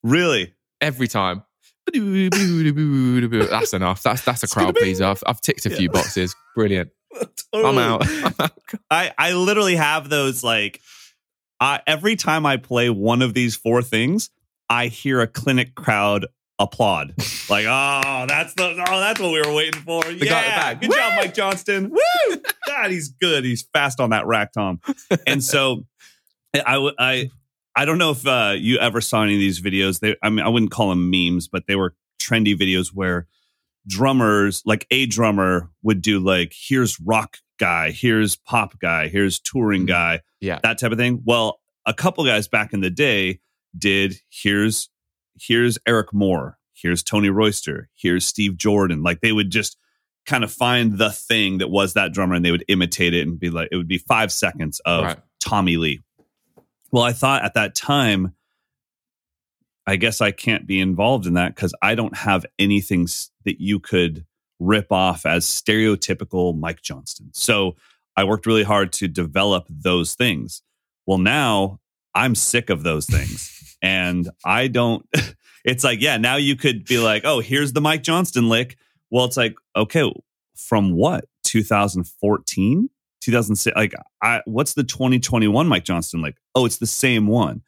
really? 0.03 0.53
Every 0.81 1.07
time. 1.07 1.43
That's 1.93 3.73
enough. 3.73 4.03
That's 4.03 4.23
that's 4.23 4.43
a 4.43 4.47
crowd 4.53 4.75
pleaser. 4.75 5.05
I've, 5.05 5.23
I've 5.25 5.41
ticked 5.41 5.65
a 5.65 5.69
few 5.69 5.87
Yeah. 5.87 5.91
boxes. 5.93 6.35
Brilliant. 6.55 6.89
I'm 7.21 7.27
Totally. 7.53 7.83
out. 7.83 8.07
I'm 8.07 8.33
out. 8.39 8.51
I, 8.91 9.11
I 9.17 9.33
literally 9.33 9.75
have 9.75 10.09
those 10.09 10.43
like 10.43 10.81
I, 11.59 11.81
every 11.87 12.15
time 12.15 12.45
I 12.45 12.57
play 12.57 12.89
one 12.89 13.21
of 13.21 13.33
these 13.33 13.55
four 13.55 13.81
things, 13.81 14.29
I 14.69 14.87
hear 14.87 15.21
a 15.21 15.27
clinic 15.27 15.75
crowd 15.75 16.25
applaud. 16.59 17.13
like, 17.49 17.65
oh, 17.67 18.25
that's 18.27 18.53
the 18.55 18.85
oh, 18.87 18.99
that's 18.99 19.19
what 19.19 19.31
we 19.31 19.41
were 19.41 19.53
waiting 19.53 19.81
for. 19.81 20.05
yeah, 20.11 20.73
good 20.73 20.91
job, 20.91 21.13
Mike 21.15 21.33
Johnston. 21.33 21.89
Woo! 21.89 22.37
God, 22.67 22.91
he's 22.91 23.09
good. 23.09 23.43
He's 23.43 23.63
fast 23.73 23.99
on 23.99 24.09
that 24.11 24.25
rack, 24.25 24.51
Tom. 24.53 24.81
And 25.25 25.43
so, 25.43 25.85
I 26.53 26.91
I 26.99 27.29
I 27.75 27.85
don't 27.85 27.97
know 27.97 28.11
if 28.11 28.25
uh, 28.25 28.55
you 28.57 28.77
ever 28.77 29.01
saw 29.01 29.23
any 29.23 29.33
of 29.33 29.39
these 29.39 29.61
videos. 29.61 29.99
They, 29.99 30.15
I 30.21 30.29
mean, 30.29 30.45
I 30.45 30.49
wouldn't 30.49 30.71
call 30.71 30.89
them 30.89 31.09
memes, 31.09 31.47
but 31.47 31.65
they 31.67 31.75
were 31.75 31.95
trendy 32.21 32.55
videos 32.55 32.89
where 32.89 33.27
drummers, 33.87 34.61
like 34.65 34.85
a 34.91 35.05
drummer, 35.05 35.69
would 35.81 36.01
do 36.01 36.19
like, 36.19 36.53
here's 36.55 36.99
rock 36.99 37.37
guy, 37.59 37.91
here's 37.91 38.35
pop 38.35 38.79
guy, 38.79 39.07
here's 39.07 39.39
touring 39.39 39.83
Mm. 39.83 39.87
guy, 39.87 40.21
Yeah. 40.41 40.59
that 40.63 40.79
type 40.79 40.91
of 40.91 40.97
thing. 40.97 41.21
Well, 41.25 41.59
a 41.85 41.93
couple 41.93 42.23
guys 42.25 42.47
back 42.47 42.73
in 42.73 42.81
the 42.81 42.89
day 42.89 43.39
did 43.77 44.15
here's 44.29 44.89
here's 45.39 45.79
Eric 45.87 46.13
Moore, 46.13 46.57
here's 46.73 47.01
Tony 47.03 47.29
Royster, 47.29 47.89
here's 47.95 48.25
Steve 48.25 48.55
Jordan. 48.57 49.01
Like 49.03 49.21
they 49.21 49.31
would 49.31 49.49
just 49.49 49.77
kind 50.25 50.43
of 50.43 50.53
find 50.53 50.97
the 50.97 51.11
thing 51.11 51.57
that 51.57 51.69
was 51.69 51.93
that 51.93 52.13
drummer 52.13 52.35
and 52.35 52.45
they 52.45 52.51
would 52.51 52.63
imitate 52.67 53.13
it 53.13 53.27
and 53.27 53.39
be 53.39 53.49
like, 53.49 53.67
it 53.71 53.75
would 53.77 53.87
be 53.87 53.97
five 53.97 54.31
seconds 54.31 54.79
of 54.85 55.03
Right. 55.05 55.19
Tommy 55.41 55.75
Lee. 55.77 56.01
Well, 56.91 57.03
I 57.03 57.11
thought 57.13 57.43
at 57.43 57.55
that 57.55 57.73
time, 57.75 58.33
I 59.85 59.97
guess 59.97 60.21
I 60.21 60.31
can't 60.31 60.65
be 60.65 60.79
involved 60.79 61.25
in 61.25 61.33
that 61.33 61.55
because 61.55 61.73
I 61.81 61.95
don't 61.95 62.15
have 62.15 62.45
anything 62.57 63.07
that 63.45 63.59
you 63.61 63.79
could 63.79 64.25
rip 64.59 64.91
off 64.91 65.25
as 65.25 65.45
stereotypical 65.45 66.57
Mike 66.57 66.81
Johnston. 66.81 67.31
So 67.33 67.75
I 68.15 68.23
worked 68.23 68.45
really 68.45 68.63
hard 68.63 68.93
to 68.93 69.07
develop 69.07 69.65
those 69.69 70.15
things. 70.15 70.61
Well, 71.05 71.17
now 71.17 71.79
I'm 72.15 72.35
sick 72.35 72.69
of 72.69 72.83
those 72.83 73.05
things. 73.05 73.77
and 73.81 74.29
I 74.45 74.67
don't, 74.67 75.05
it's 75.65 75.83
like, 75.83 76.01
yeah, 76.01 76.17
now 76.17 76.37
you 76.37 76.55
could 76.55 76.85
be 76.85 76.99
like, 76.99 77.23
oh, 77.25 77.39
here's 77.39 77.73
the 77.73 77.81
Mike 77.81 78.03
Johnston 78.03 78.47
lick. 78.47 78.77
Well, 79.09 79.25
it's 79.25 79.37
like, 79.37 79.55
okay, 79.75 80.11
from 80.55 80.93
what? 80.93 81.25
2014? 81.43 82.89
2006? 83.21 83.75
Like, 83.75 83.93
I, 84.21 84.41
what's 84.45 84.73
the 84.73 84.83
2021 84.83 85.67
Mike 85.67 85.83
Johnston 85.83 86.21
lick? 86.21 86.35
Oh, 86.55 86.65
it's 86.65 86.77
the 86.77 86.87
same 86.87 87.27
one. 87.27 87.61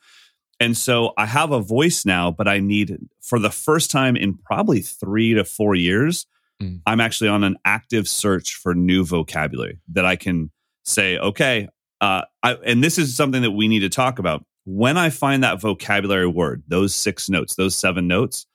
And 0.60 0.78
so 0.78 1.14
I 1.18 1.26
have 1.26 1.52
a 1.52 1.60
voice 1.60 2.06
now, 2.06 2.32
but 2.32 2.48
I 2.48 2.60
need, 2.60 2.98
for 3.22 3.40
the 3.40 3.50
first 3.50 3.92
time 3.92 4.16
in 4.16 4.38
probably 4.38 4.82
three 4.82 5.34
to 5.34 5.44
four 5.44 5.76
years, 5.76 6.26
Mm. 6.62 6.80
I'm 6.86 7.02
actually 7.02 7.30
on 7.30 7.44
an 7.44 7.58
active 7.66 8.08
search 8.08 8.56
for 8.56 8.74
new 8.74 9.04
vocabulary 9.04 9.80
that 9.90 10.06
I 10.06 10.16
can 10.16 10.52
say, 10.86 11.18
okay, 11.18 11.68
uh, 12.00 12.22
I, 12.44 12.54
and 12.54 12.82
this 12.82 12.98
is 12.98 13.14
something 13.14 13.42
that 13.42 13.52
we 13.52 13.68
need 13.68 13.82
to 13.82 13.90
talk 13.90 14.20
about. 14.20 14.46
when 14.66 14.98
I 14.98 15.10
find 15.12 15.44
that 15.44 15.62
vocabulary 15.62 16.28
word, 16.28 16.64
those 16.68 16.96
six 16.96 17.30
notes, 17.30 17.56
those 17.56 17.76
seven 17.76 18.08
notes, 18.08 18.48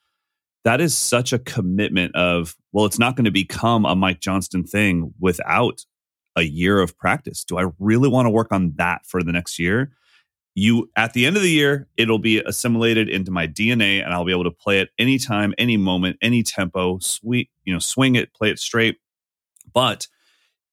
that 0.64 0.80
is 0.80 0.96
such 0.96 1.32
a 1.32 1.38
commitment 1.38 2.14
of, 2.16 2.56
well, 2.72 2.84
it's 2.84 2.98
not 2.98 3.16
going 3.16 3.26
to 3.26 3.30
become 3.30 3.86
a 3.86 3.94
Mike 3.94 4.20
Johnston 4.20 4.64
thing 4.64 5.14
without 5.20 5.84
a 6.36 6.42
year 6.42 6.80
of 6.80 6.98
practice. 6.98 7.44
Do 7.44 7.58
I 7.58 7.66
really 7.78 8.08
want 8.08 8.26
to 8.26 8.30
work 8.30 8.48
on 8.50 8.72
that 8.76 9.06
for 9.06 9.22
the 9.22 9.32
next 9.32 9.58
year? 9.58 9.92
You 10.54 10.90
at 10.96 11.12
the 11.12 11.26
end 11.26 11.36
of 11.36 11.42
the 11.42 11.50
year, 11.50 11.88
it'll 11.96 12.18
be 12.18 12.38
assimilated 12.40 13.08
into 13.08 13.30
my 13.30 13.46
DNA 13.46 14.02
and 14.02 14.12
I'll 14.12 14.24
be 14.24 14.32
able 14.32 14.44
to 14.44 14.50
play 14.50 14.80
it 14.80 14.90
anytime, 14.98 15.54
any 15.58 15.76
moment, 15.76 16.16
any 16.20 16.42
tempo, 16.42 16.98
sweet, 16.98 17.50
you 17.64 17.72
know, 17.72 17.78
swing 17.78 18.16
it, 18.16 18.34
play 18.34 18.50
it 18.50 18.58
straight. 18.58 18.98
But 19.72 20.08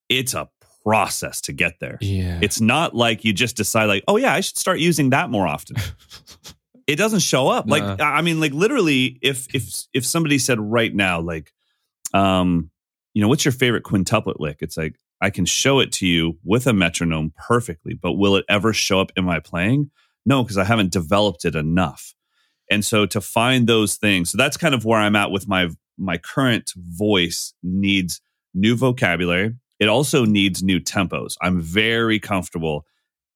it's 0.10 0.34
a 0.34 0.50
process 0.84 1.42
to 1.42 1.54
get 1.54 1.80
there. 1.80 1.98
Yeah. 2.02 2.40
It's 2.42 2.62
not 2.62 2.96
like 2.96 3.24
you 3.24 3.34
just 3.34 3.58
decide 3.58 3.86
like, 3.86 4.04
oh 4.08 4.18
yeah, 4.18 4.34
I 4.34 4.40
should 4.40 4.58
start 4.58 4.80
using 4.80 5.12
that 5.12 5.30
more 5.30 5.46
often. 5.46 5.76
it 6.88 6.96
doesn't 6.96 7.20
show 7.20 7.50
up. 7.50 7.66
Like 7.70 7.84
I 8.00 8.22
mean, 8.22 8.40
like 8.40 8.54
literally, 8.54 9.20
if 9.22 9.54
if 9.54 9.70
if 9.94 10.06
somebody 10.06 10.40
said 10.40 10.60
right 10.60 10.94
now, 10.96 11.20
like, 11.20 11.52
um, 12.14 12.72
you 13.14 13.22
know, 13.22 13.28
what's 13.28 13.44
your 13.44 13.52
favorite 13.52 13.84
quintuplet 13.84 14.40
lick? 14.40 14.60
It's 14.62 14.78
like 14.78 14.96
I 15.22 15.30
can 15.30 15.46
show 15.46 15.80
it 15.80 15.92
to 15.94 16.08
you 16.08 16.38
with 16.44 16.68
a 16.68 16.74
metronome 16.74 17.34
perfectly, 17.48 17.94
but 17.96 18.14
will 18.14 18.36
it 18.36 18.46
ever 18.50 18.74
show 18.74 19.00
up 19.00 19.12
in 19.16 19.26
my 19.26 19.40
playing? 19.40 19.90
No, 20.26 20.44
because 20.44 20.58
I 20.58 20.64
haven't 20.64 20.92
developed 20.92 21.46
it 21.46 21.56
enough. 21.56 22.14
And 22.70 22.84
so 22.84 23.06
to 23.08 23.22
find 23.22 23.66
those 23.66 23.96
things, 23.96 24.32
so 24.32 24.38
that's 24.38 24.58
kind 24.58 24.76
of 24.76 24.86
where 24.86 25.00
I'm 25.00 25.16
at 25.16 25.32
with 25.32 25.48
my 25.48 25.70
my 25.98 26.18
current 26.18 26.74
voice 26.76 27.54
needs 27.64 28.22
new 28.54 28.76
vocabulary. 28.76 29.56
It 29.80 29.90
also 29.90 30.26
needs 30.26 30.62
new 30.62 30.80
tempos. 30.80 31.38
I'm 31.42 31.60
very 31.62 32.20
comfortable 32.20 32.86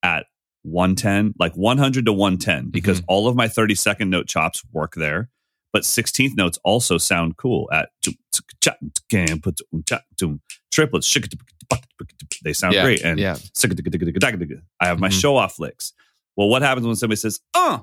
at 0.03 0.25
110, 0.63 1.33
like 1.39 1.53
100 1.53 2.05
to 2.05 2.13
110, 2.13 2.57
mm-hmm. 2.59 2.69
because 2.69 3.01
all 3.07 3.27
of 3.27 3.35
my 3.35 3.47
30 3.47 3.75
second 3.75 4.09
note 4.09 4.27
chops 4.27 4.63
work 4.71 4.93
there. 4.95 5.29
But 5.73 5.83
16th 5.83 6.35
notes 6.35 6.59
also 6.65 6.97
sound 6.97 7.37
cool 7.37 7.69
at 7.71 7.89
triplets. 10.71 11.07
They 12.43 12.53
sound 12.53 12.73
yeah. 12.73 12.83
great. 12.83 13.01
And 13.03 13.19
yeah. 13.19 13.37
I 14.79 14.87
have 14.87 14.99
my 14.99 15.09
Mhm. 15.09 15.21
show 15.21 15.35
off 15.37 15.59
licks. 15.59 15.93
Well, 16.35 16.47
what 16.49 16.61
happens 16.61 16.87
when 16.87 16.95
somebody 16.95 17.17
says, 17.17 17.39
uh, 17.53 17.79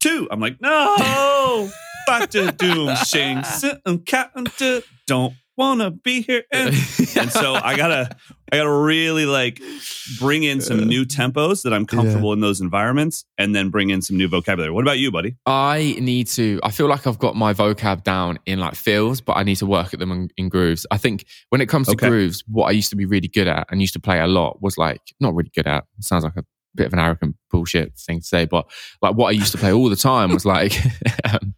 two? 0.00 0.28
I'm 0.30 0.40
like, 0.40 0.60
no, 0.60 1.70
back 2.06 2.30
to 2.30 2.52
doom, 2.52 2.94
shing, 3.06 3.42
sit 3.44 3.80
and 3.86 4.04
cat 4.04 4.30
and 4.34 4.50
do- 4.56 4.82
don't 5.06 5.34
wanna 5.58 5.90
be 5.90 6.22
here. 6.22 6.44
And, 6.52 6.68
and 7.16 7.30
so 7.32 7.54
I 7.54 7.76
gotta, 7.76 8.16
I 8.50 8.56
gotta 8.56 8.70
really 8.70 9.26
like 9.26 9.60
bring 10.18 10.42
in 10.44 10.60
some 10.60 10.88
new 10.88 11.04
tempos 11.04 11.62
that 11.64 11.74
I'm 11.74 11.84
comfortable 11.84 12.32
in 12.32 12.40
those 12.40 12.60
environments 12.60 13.24
and 13.36 13.54
then 13.54 13.68
bring 13.68 13.90
in 13.90 14.00
some 14.00 14.16
new 14.16 14.28
vocabulary. 14.28 14.70
What 14.72 14.82
about 14.82 14.98
you, 14.98 15.10
buddy? 15.10 15.36
I 15.44 15.96
need 16.00 16.28
to. 16.28 16.60
I 16.62 16.70
feel 16.70 16.86
like 16.86 17.06
I've 17.06 17.18
got 17.18 17.36
my 17.36 17.52
vocab 17.52 18.04
down 18.04 18.38
in 18.46 18.58
like 18.60 18.74
fills, 18.76 19.20
but 19.20 19.34
I 19.36 19.42
need 19.42 19.56
to 19.56 19.66
work 19.66 19.92
at 19.92 20.00
them 20.00 20.12
in, 20.12 20.30
in 20.36 20.48
grooves. 20.48 20.86
I 20.90 20.96
think 20.96 21.26
when 21.50 21.60
it 21.60 21.68
comes 21.68 21.88
to 21.88 21.92
Okay. 21.94 22.08
grooves, 22.08 22.42
what 22.46 22.66
I 22.66 22.70
used 22.70 22.90
to 22.90 22.96
be 22.96 23.04
really 23.04 23.28
good 23.28 23.48
at 23.48 23.66
and 23.70 23.80
used 23.80 23.92
to 23.94 24.00
play 24.00 24.20
a 24.20 24.26
lot 24.28 24.62
was 24.62 24.78
like 24.78 25.02
not 25.20 25.34
really 25.34 25.50
good 25.54 25.66
at. 25.66 25.84
Sounds 26.00 26.24
like 26.24 26.36
a 26.36 26.44
bit 26.74 26.86
of 26.86 26.92
an 26.92 27.00
arrogant 27.00 27.34
bullshit 27.50 27.98
thing 27.98 28.20
to 28.20 28.24
say, 28.26 28.44
but 28.44 28.70
like 29.02 29.16
what 29.16 29.26
I 29.28 29.32
used 29.32 29.52
to 29.52 29.58
play 29.58 29.72
all 29.72 29.88
the 29.90 29.96
time 29.96 30.30
was 30.32 30.44
like 30.44 30.72
um, 31.24 31.54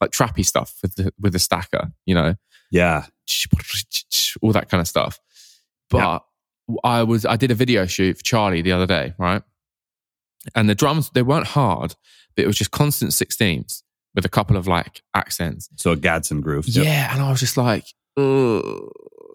like 0.00 0.10
trappy 0.12 0.44
stuff 0.44 0.74
with 0.82 0.94
the 0.96 1.12
with 1.20 1.32
the 1.34 1.38
stacker, 1.38 1.92
you 2.06 2.14
know, 2.14 2.34
Yeah. 2.70 3.06
all 4.42 4.52
that 4.52 4.68
kind 4.68 4.80
of 4.80 4.88
stuff. 4.88 5.20
But 5.90 6.22
I 6.82 7.02
was 7.02 7.24
I 7.24 7.36
did 7.36 7.50
a 7.50 7.54
video 7.54 7.86
shoot 7.86 8.18
for 8.18 8.22
Charlie 8.22 8.62
the 8.62 8.72
other 8.72 8.86
day, 8.86 9.14
right? 9.18 9.42
And 10.54 10.68
the 10.68 10.74
drums 10.74 11.10
they 11.14 11.22
weren't 11.22 11.46
hard, 11.46 11.94
but 12.34 12.44
it 12.44 12.46
was 12.46 12.56
just 12.56 12.70
constant 12.70 13.12
sixteenths 13.12 13.82
with 14.14 14.24
a 14.24 14.28
couple 14.28 14.56
of 14.56 14.66
like 14.66 15.02
accents. 15.14 15.68
So 15.76 15.92
a 15.92 15.96
Gadsden 15.96 16.40
groove. 16.40 16.66
Yeah, 16.68 17.12
and 17.12 17.22
I 17.22 17.30
was 17.30 17.40
just 17.40 17.56
like, 17.56 17.84
oh, 18.16 18.90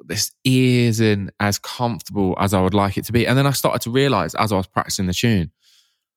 this 0.05 0.31
isn't 0.43 1.31
as 1.39 1.59
comfortable 1.59 2.35
as 2.39 2.53
I 2.53 2.61
would 2.61 2.73
like 2.73 2.97
it 2.97 3.05
to 3.05 3.11
be. 3.11 3.27
And 3.27 3.37
then 3.37 3.45
I 3.45 3.51
started 3.51 3.81
to 3.83 3.91
realize 3.91 4.35
as 4.35 4.51
I 4.51 4.57
was 4.57 4.67
practicing 4.67 5.05
the 5.05 5.13
tune, 5.13 5.51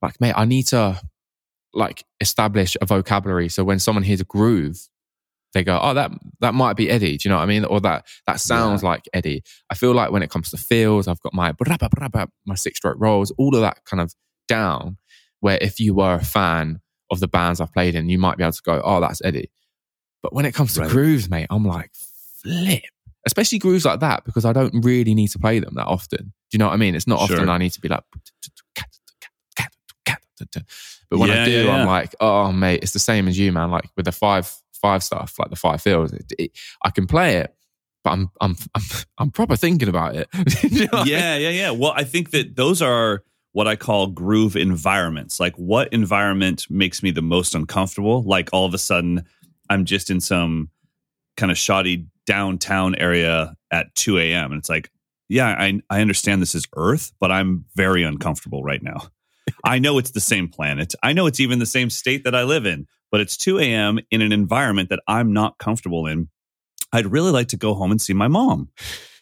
like, 0.00 0.20
mate, 0.20 0.34
I 0.36 0.44
need 0.44 0.68
to 0.68 1.00
like 1.74 2.04
establish 2.20 2.76
a 2.80 2.86
vocabulary. 2.86 3.48
So 3.48 3.64
when 3.64 3.78
someone 3.78 4.02
hears 4.02 4.20
a 4.20 4.24
groove, 4.24 4.88
they 5.52 5.62
go, 5.64 5.78
oh, 5.82 5.94
that 5.94 6.10
that 6.40 6.54
might 6.54 6.76
be 6.76 6.88
Eddie. 6.90 7.16
Do 7.18 7.28
you 7.28 7.30
know 7.30 7.36
what 7.36 7.44
I 7.44 7.46
mean? 7.46 7.64
Or 7.64 7.80
that 7.80 8.06
that 8.26 8.40
sounds 8.40 8.82
like 8.82 9.08
Eddie. 9.12 9.42
I 9.70 9.74
feel 9.74 9.92
like 9.92 10.10
when 10.10 10.22
it 10.22 10.30
comes 10.30 10.50
to 10.50 10.56
feels, 10.56 11.08
I've 11.08 11.20
got 11.20 11.34
my 11.34 11.52
brabba, 11.52 11.88
brabba, 11.90 12.28
my 12.46 12.54
six 12.54 12.78
stroke 12.78 12.96
rolls, 12.98 13.30
all 13.38 13.54
of 13.54 13.60
that 13.60 13.84
kind 13.84 14.00
of 14.00 14.14
down. 14.48 14.96
Where 15.40 15.58
if 15.60 15.80
you 15.80 15.94
were 15.94 16.14
a 16.14 16.24
fan 16.24 16.80
of 17.10 17.20
the 17.20 17.28
bands 17.28 17.60
I've 17.60 17.72
played 17.72 17.94
in, 17.94 18.08
you 18.08 18.18
might 18.18 18.36
be 18.38 18.44
able 18.44 18.52
to 18.52 18.62
go, 18.64 18.80
oh, 18.84 19.00
that's 19.00 19.20
Eddie. 19.24 19.50
But 20.22 20.32
when 20.32 20.46
it 20.46 20.54
comes 20.54 20.74
to 20.74 20.80
Right. 20.82 20.90
grooves, 20.90 21.28
mate, 21.28 21.48
I'm 21.50 21.64
like, 21.66 21.90
flip. 22.42 22.82
Especially 23.26 23.58
grooves 23.58 23.84
like 23.84 24.00
that, 24.00 24.24
because 24.24 24.44
I 24.44 24.52
don't 24.52 24.84
really 24.84 25.14
need 25.14 25.28
to 25.28 25.38
play 25.38 25.58
them 25.58 25.74
that 25.74 25.86
often. 25.86 26.18
Do 26.26 26.32
you 26.52 26.58
know 26.58 26.66
what 26.68 26.74
I 26.74 26.76
mean? 26.76 26.94
It's 26.94 27.06
not 27.08 27.18
often 27.20 27.48
I 27.48 27.58
need 27.58 27.70
to 27.72 27.80
be 27.80 27.88
like, 27.88 28.02
but 31.10 31.18
when 31.18 31.28
Yeah, 31.28 31.42
I 31.42 31.44
do, 31.44 31.66
yeah, 31.66 31.72
I'm 31.74 31.86
like, 31.86 32.14
oh, 32.20 32.52
mate, 32.52 32.80
it's 32.82 32.92
the 32.92 32.98
same 32.98 33.28
as 33.28 33.38
you, 33.38 33.52
man. 33.52 33.70
Like 33.70 33.88
with 33.96 34.06
the 34.06 34.12
five 34.12 34.52
five 34.82 35.02
stuff, 35.02 35.38
like 35.38 35.50
the 35.50 35.56
five 35.56 35.80
fills, 35.80 36.12
it, 36.12 36.32
it, 36.38 36.50
I 36.84 36.90
can 36.90 37.06
play 37.06 37.36
it, 37.36 37.54
but 38.04 38.10
I'm 38.10 38.30
I'm 38.40 38.56
I'm, 38.74 38.82
I'm 39.18 39.30
proper 39.30 39.56
thinking 39.56 39.88
about 39.88 40.16
it. 40.16 40.28
You 40.62 40.80
know 40.80 40.88
what 40.90 41.00
I 41.00 41.04
mean? 41.04 41.12
yeah, 41.12 41.36
yeah, 41.36 41.50
yeah. 41.50 41.70
Well, 41.70 41.92
I 41.96 42.04
think 42.04 42.30
that 42.32 42.56
those 42.56 42.82
are 42.82 43.22
what 43.52 43.68
I 43.68 43.76
call 43.76 44.08
groove 44.08 44.56
environments. 44.56 45.38
Like, 45.38 45.54
what 45.56 45.92
environment 45.92 46.66
makes 46.68 47.02
me 47.02 47.10
the 47.10 47.22
most 47.22 47.54
uncomfortable? 47.54 48.22
Like, 48.22 48.50
all 48.52 48.66
of 48.66 48.74
a 48.74 48.78
sudden, 48.78 49.24
I'm 49.70 49.84
just 49.84 50.10
in 50.10 50.20
some 50.20 50.70
kind 51.36 51.52
of 51.52 51.58
shoddy 51.58 52.06
downtown 52.26 52.94
area 52.94 53.54
at 53.70 53.94
2 53.94 54.18
a.m. 54.18 54.52
And 54.52 54.58
it's 54.58 54.68
like, 54.68 54.90
yeah, 55.28 55.48
I, 55.48 55.80
I 55.90 56.00
understand 56.00 56.42
this 56.42 56.54
is 56.54 56.66
Earth, 56.76 57.12
but 57.20 57.30
I'm 57.30 57.64
very 57.74 58.02
uncomfortable 58.02 58.62
right 58.62 58.82
now. 58.82 59.08
I 59.64 59.78
know 59.78 59.98
it's 59.98 60.10
the 60.10 60.20
same 60.20 60.48
planet. 60.48 60.94
I 61.02 61.12
know 61.12 61.26
it's 61.26 61.40
even 61.40 61.58
the 61.58 61.66
same 61.66 61.90
state 61.90 62.24
that 62.24 62.34
I 62.34 62.44
live 62.44 62.66
in, 62.66 62.86
but 63.12 63.20
it's 63.20 63.36
2 63.36 63.60
a.m. 63.60 64.00
in 64.10 64.22
an 64.22 64.32
environment 64.32 64.88
that 64.88 65.00
I'm 65.06 65.32
not 65.32 65.58
comfortable 65.58 66.06
in. 66.06 66.28
I'd 66.92 67.06
really 67.06 67.30
like 67.30 67.48
to 67.48 67.56
go 67.56 67.74
home 67.74 67.90
and 67.90 68.00
see 68.00 68.14
my 68.14 68.26
mom. 68.26 68.70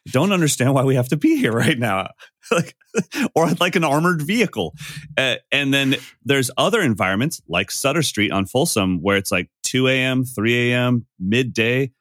Don't 0.09 0.32
understand 0.32 0.72
why 0.72 0.84
we 0.84 0.95
have 0.95 1.09
to 1.09 1.16
be 1.16 1.36
here 1.36 1.53
right 1.53 1.78
now. 1.78 2.09
like, 2.51 2.74
or 3.34 3.45
I'd 3.45 3.61
like 3.61 3.76
an 3.76 3.84
armored 3.84 4.22
vehicle. 4.22 4.74
Uh, 5.18 5.36
and 5.53 5.74
then 5.74 5.97
there's 6.24 6.51
other 6.57 6.80
environments 6.80 7.43
like 7.49 7.70
Sutter 7.70 8.03
Street 8.03 8.32
on 8.32 8.47
Folsom 8.47 9.03
where 9.03 9.16
it's 9.16 9.30
like 9.30 9.51
2 9.64 9.88
a.m., 9.88 10.24
3 10.24 10.72
a.m., 10.72 11.07
midday. 11.18 11.93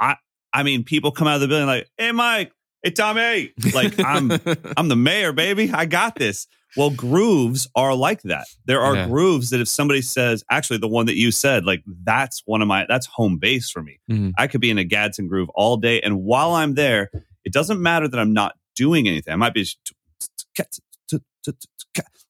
I 0.00 0.16
I 0.52 0.62
mean, 0.62 0.84
people 0.84 1.12
come 1.12 1.28
out 1.28 1.36
of 1.36 1.40
the 1.42 1.48
building 1.48 1.66
like, 1.66 1.88
hey 1.96 2.12
Mike, 2.12 2.52
hey 2.82 2.90
Tommy. 2.90 3.52
Like 3.72 3.98
I'm 3.98 4.30
I'm 4.76 4.88
the 4.88 4.96
mayor, 4.96 5.32
baby. 5.32 5.70
I 5.72 5.86
got 5.86 6.16
this. 6.16 6.46
Well, 6.76 6.90
grooves 6.90 7.68
are 7.74 7.94
like 7.94 8.22
that. 8.22 8.46
There 8.66 8.80
are 8.82 8.94
Yeah. 8.94 9.06
grooves 9.08 9.50
that 9.50 9.60
if 9.60 9.68
somebody 9.68 10.02
says, 10.02 10.44
actually, 10.50 10.78
the 10.78 10.88
one 10.88 11.06
that 11.06 11.16
you 11.16 11.30
said, 11.30 11.64
like 11.64 11.82
that's 12.04 12.42
one 12.46 12.60
of 12.62 12.68
my 12.68 12.84
that's 12.88 13.06
home 13.06 13.38
base 13.38 13.70
for 13.70 13.82
me. 13.82 13.98
Mhm. 14.10 14.32
I 14.38 14.46
could 14.46 14.60
be 14.60 14.70
in 14.70 14.78
a 14.78 14.84
Gadsden 14.84 15.28
groove 15.28 15.48
all 15.54 15.76
day, 15.76 16.00
and 16.02 16.22
while 16.22 16.52
I'm 16.52 16.74
there, 16.74 17.10
it 17.44 17.52
doesn't 17.52 17.80
matter 17.80 18.08
that 18.08 18.18
I'm 18.20 18.32
not 18.32 18.54
doing 18.74 19.08
anything. 19.08 19.32
I 19.32 19.36
might 19.36 19.54
be, 19.54 19.66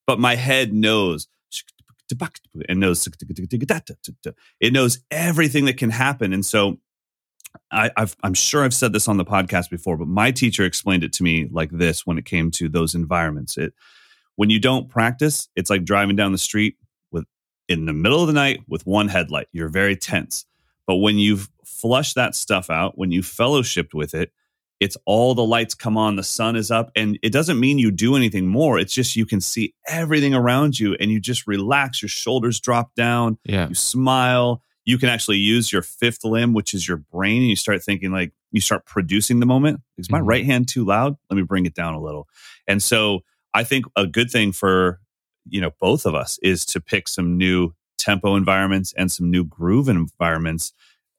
but 0.05 0.19
my 0.19 0.35
head 0.35 0.73
knows 0.73 1.27
and 2.69 2.79
knows 2.79 3.07
it 4.59 4.73
knows 4.73 4.99
everything 5.11 5.65
that 5.65 5.77
can 5.77 5.89
happen, 5.89 6.31
and 6.33 6.45
so 6.45 6.79
I, 7.71 7.89
I've, 7.97 8.15
I'm 8.23 8.33
sure 8.35 8.63
I've 8.63 8.73
said 8.73 8.93
this 8.93 9.07
on 9.07 9.17
the 9.17 9.25
podcast 9.25 9.69
before, 9.69 9.97
but 9.97 10.07
my 10.07 10.31
teacher 10.31 10.63
explained 10.63 11.03
it 11.03 11.11
to 11.13 11.23
me 11.23 11.47
like 11.51 11.71
this 11.71 12.05
when 12.05 12.17
it 12.17 12.25
came 12.25 12.51
to 12.51 12.69
those 12.69 12.93
environments. 12.95 13.57
It 13.57 13.73
when 14.37 14.49
you 14.49 14.59
don't 14.59 14.87
practice, 14.89 15.49
it's 15.55 15.69
like 15.69 15.83
driving 15.83 16.15
down 16.15 16.31
the 16.31 16.37
street 16.37 16.77
with 17.11 17.25
in 17.67 17.85
the 17.85 17.93
middle 17.93 18.21
of 18.21 18.27
the 18.27 18.33
night 18.33 18.61
with 18.67 18.87
one 18.87 19.09
headlight. 19.09 19.47
You're 19.51 19.67
very 19.69 19.95
tense. 19.97 20.45
But 20.87 20.95
when 20.97 21.17
you've 21.17 21.49
flushed 21.65 22.15
that 22.15 22.33
stuff 22.33 22.69
out, 22.69 22.97
when 22.97 23.11
you 23.11 23.21
fellowshipped 23.21 23.93
with 23.93 24.13
it, 24.13 24.31
it's 24.79 24.95
all 25.05 25.33
the 25.35 25.43
lights 25.43 25.73
come 25.75 25.97
on, 25.97 26.15
the 26.15 26.23
sun 26.23 26.55
is 26.55 26.69
up, 26.71 26.91
and 26.95 27.17
it 27.23 27.31
doesn't 27.33 27.59
mean 27.59 27.79
you 27.79 27.89
do 27.91 28.15
anything 28.15 28.47
more. 28.47 28.79
It's 28.79 28.93
just 28.93 29.15
you 29.15 29.25
can 29.25 29.41
see 29.41 29.73
everything 29.87 30.33
around 30.35 30.79
you 30.79 30.95
and 30.99 31.11
you 31.11 31.19
just 31.19 31.47
relax, 31.47 32.01
your 32.01 32.09
shoulders 32.09 32.59
drop 32.61 32.93
down, 32.95 33.37
yeah. 33.43 33.67
you 33.67 33.75
smile 33.75 34.61
you 34.85 34.97
can 34.97 35.09
actually 35.09 35.35
use 35.35 35.69
your 35.73 35.81
fifth 35.81 36.23
limb 36.23 36.53
which 36.53 36.73
is 36.73 36.87
your 36.87 36.95
brain 36.95 37.41
and 37.41 37.49
you 37.49 37.57
start 37.57 37.83
thinking 37.83 38.09
like 38.09 38.31
you 38.53 38.61
start 38.61 38.85
producing 38.85 39.41
the 39.41 39.45
moment 39.45 39.81
is 39.97 40.09
my 40.09 40.21
Mhm. 40.21 40.27
right 40.29 40.45
hand 40.45 40.69
too 40.69 40.85
loud 40.85 41.17
let 41.29 41.35
me 41.35 41.43
bring 41.43 41.65
it 41.65 41.73
down 41.73 41.93
a 41.93 41.99
little 42.01 42.25
and 42.69 42.81
so 42.81 43.19
i 43.53 43.63
think 43.63 43.85
a 43.95 44.05
good 44.07 44.29
thing 44.29 44.51
for 44.51 44.99
you 45.49 45.61
know 45.61 45.71
both 45.79 46.05
of 46.05 46.13
us 46.15 46.37
is 46.43 46.65
to 46.65 46.79
pick 46.81 47.07
some 47.07 47.37
new 47.37 47.73
tempo 47.97 48.35
environments 48.35 48.93
and 48.93 49.11
some 49.11 49.29
new 49.31 49.43
groove 49.43 49.89
environments 49.89 50.73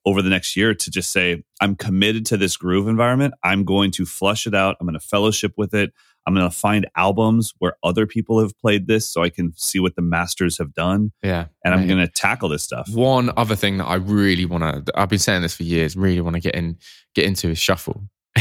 over 0.05 0.21
the 0.21 0.29
next 0.29 0.55
year 0.55 0.73
to 0.73 0.89
just 0.89 1.09
say, 1.11 1.43
I'm 1.59 1.75
committed 1.75 2.25
to 2.27 2.37
this 2.37 2.55
groove 2.55 2.87
environment. 2.87 3.33
I'm 3.43 3.65
going 3.65 3.91
to 3.91 4.05
flush 4.05 4.47
it 4.47 4.55
out. 4.55 4.77
I'm 4.79 4.87
going 4.87 4.97
to 4.97 5.05
fellowship 5.05 5.51
with 5.57 5.73
it. 5.73 5.91
I'm 6.25 6.33
going 6.33 6.49
to 6.49 6.55
find 6.55 6.87
albums 6.95 7.53
where 7.59 7.75
other 7.83 8.07
people 8.07 8.39
have 8.39 8.57
played 8.57 8.87
this 8.87 9.07
so 9.09 9.21
I 9.23 9.29
can 9.29 9.51
see 9.57 9.77
what 9.79 9.95
the 9.97 10.01
masters 10.01 10.57
have 10.57 10.73
done. 10.73 11.11
Yeah. 11.21 11.47
And 11.65 11.73
I'm 11.73 11.81
Right. 11.81 11.87
going 11.89 11.99
to 11.99 12.07
tackle 12.07 12.47
this 12.47 12.63
stuff. 12.63 12.89
One 12.93 13.29
other 13.35 13.57
thing 13.57 13.77
that 13.79 13.85
I 13.87 13.95
really 13.95 14.45
want 14.45 14.63
to, 14.85 14.97
I've 14.97 15.09
been 15.09 15.19
saying 15.19 15.41
this 15.41 15.53
for 15.55 15.63
years, 15.63 15.97
really 15.97 16.21
want 16.21 16.35
to 16.37 16.41
get 16.41 16.55
in, 16.55 16.77
get 17.13 17.25
into 17.25 17.49
is 17.49 17.59
shuffle. 17.59 18.03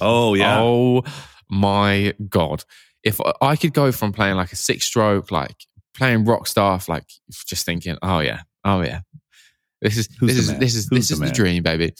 Oh, 0.00 0.34
yeah. 0.34 0.58
Oh 0.58 1.02
my 1.50 2.14
God. 2.30 2.64
If 3.04 3.20
I- 3.40 3.56
could 3.56 3.72
go 3.74 3.90
from 3.92 4.12
playing 4.12 4.36
like 4.36 4.52
a 4.52 4.56
six 4.56 4.84
stroke, 4.84 5.30
like 5.30 5.56
playing 5.94 6.24
rock 6.24 6.46
stuff, 6.46 6.88
like 6.88 7.04
just 7.46 7.66
thinking, 7.66 7.96
oh 8.02 8.20
yeah, 8.20 8.42
oh 8.64 8.80
yeah. 8.82 9.00
This 9.80 9.96
is 9.98 10.08
Who's 10.20 10.36
this 10.36 10.48
is 10.48 10.58
this 10.58 10.74
is 10.74 10.88
Who's 10.88 11.08
this 11.08 11.18
the 11.18 11.24
is 11.24 11.30
the 11.30 11.34
dream, 11.34 11.62
baby. 11.64 11.92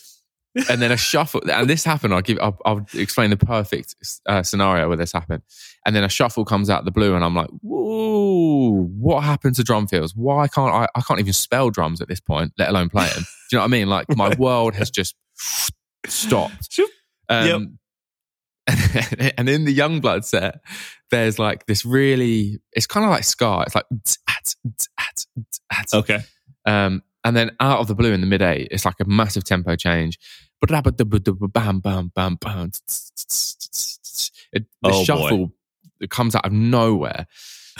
and 0.68 0.80
then 0.80 0.92
a 0.92 0.96
shuffle, 1.10 1.40
and 1.50 1.68
this 1.68 1.82
happened. 1.84 2.14
I'll 2.14 2.20
give, 2.22 2.38
I'll, 2.40 2.56
I'll 2.64 2.86
explain 2.94 3.30
the 3.30 3.36
perfect 3.36 3.96
uh, 4.26 4.42
scenario 4.44 4.86
where 4.86 4.96
this 4.96 5.12
happened. 5.12 5.42
And 5.84 5.96
then 5.96 6.04
a 6.04 6.08
shuffle 6.08 6.44
comes 6.44 6.70
out 6.70 6.84
the 6.84 6.92
blue, 6.92 7.16
and 7.16 7.24
I'm 7.24 7.34
like, 7.34 7.48
"Whoa, 7.60 8.84
what 8.98 9.22
happened 9.24 9.56
to 9.56 9.64
drum 9.64 9.88
fills? 9.88 10.14
Why 10.14 10.46
can't 10.46 10.72
I? 10.72 10.86
I 10.94 11.00
can't 11.00 11.18
even 11.18 11.32
spell 11.32 11.70
drums 11.70 12.00
at 12.00 12.06
this 12.06 12.20
point, 12.20 12.52
let 12.58 12.68
alone 12.68 12.88
play 12.88 13.08
them. 13.08 13.24
Do 13.50 13.56
you 13.56 13.58
know 13.58 13.62
what 13.62 13.64
I 13.64 13.68
mean? 13.68 13.88
Like 13.88 14.16
my 14.16 14.32
world 14.38 14.74
has 14.76 14.90
just 14.90 15.16
stopped. 16.06 16.78
Um, 17.28 17.78
and 19.36 19.48
in 19.48 19.64
the 19.64 19.76
Yungblud 19.76 20.24
set, 20.24 20.60
there's 21.10 21.38
like 21.38 21.66
this 21.66 21.84
really, 21.84 22.60
it's 22.72 22.86
kind 22.86 23.04
of 23.04 23.10
like 23.10 23.24
Scar. 23.24 23.64
It's 23.64 23.74
like, 23.74 23.86
tz-at. 24.04 25.24
Okay. 25.94 26.18
um, 26.64 27.02
and 27.24 27.36
then 27.36 27.52
out 27.60 27.78
of 27.80 27.86
the 27.86 27.94
blue 27.94 28.12
in 28.12 28.20
the 28.20 28.26
mid 28.26 28.42
eight, 28.42 28.68
it's 28.70 28.84
like 28.84 28.96
a 29.00 29.04
massive 29.04 29.44
tempo 29.44 29.76
change. 29.76 30.18
Bam, 30.66 30.82
bam, 30.82 31.80
bam, 31.80 32.10
bam, 32.14 32.36
bam. 32.40 32.70
It- 34.52 34.64
The 34.64 34.64
Oh, 34.84 34.90
boy. 34.90 35.04
shuffle 35.04 35.52
it 36.00 36.10
comes 36.10 36.34
out 36.34 36.44
of 36.44 36.52
nowhere. 36.52 37.26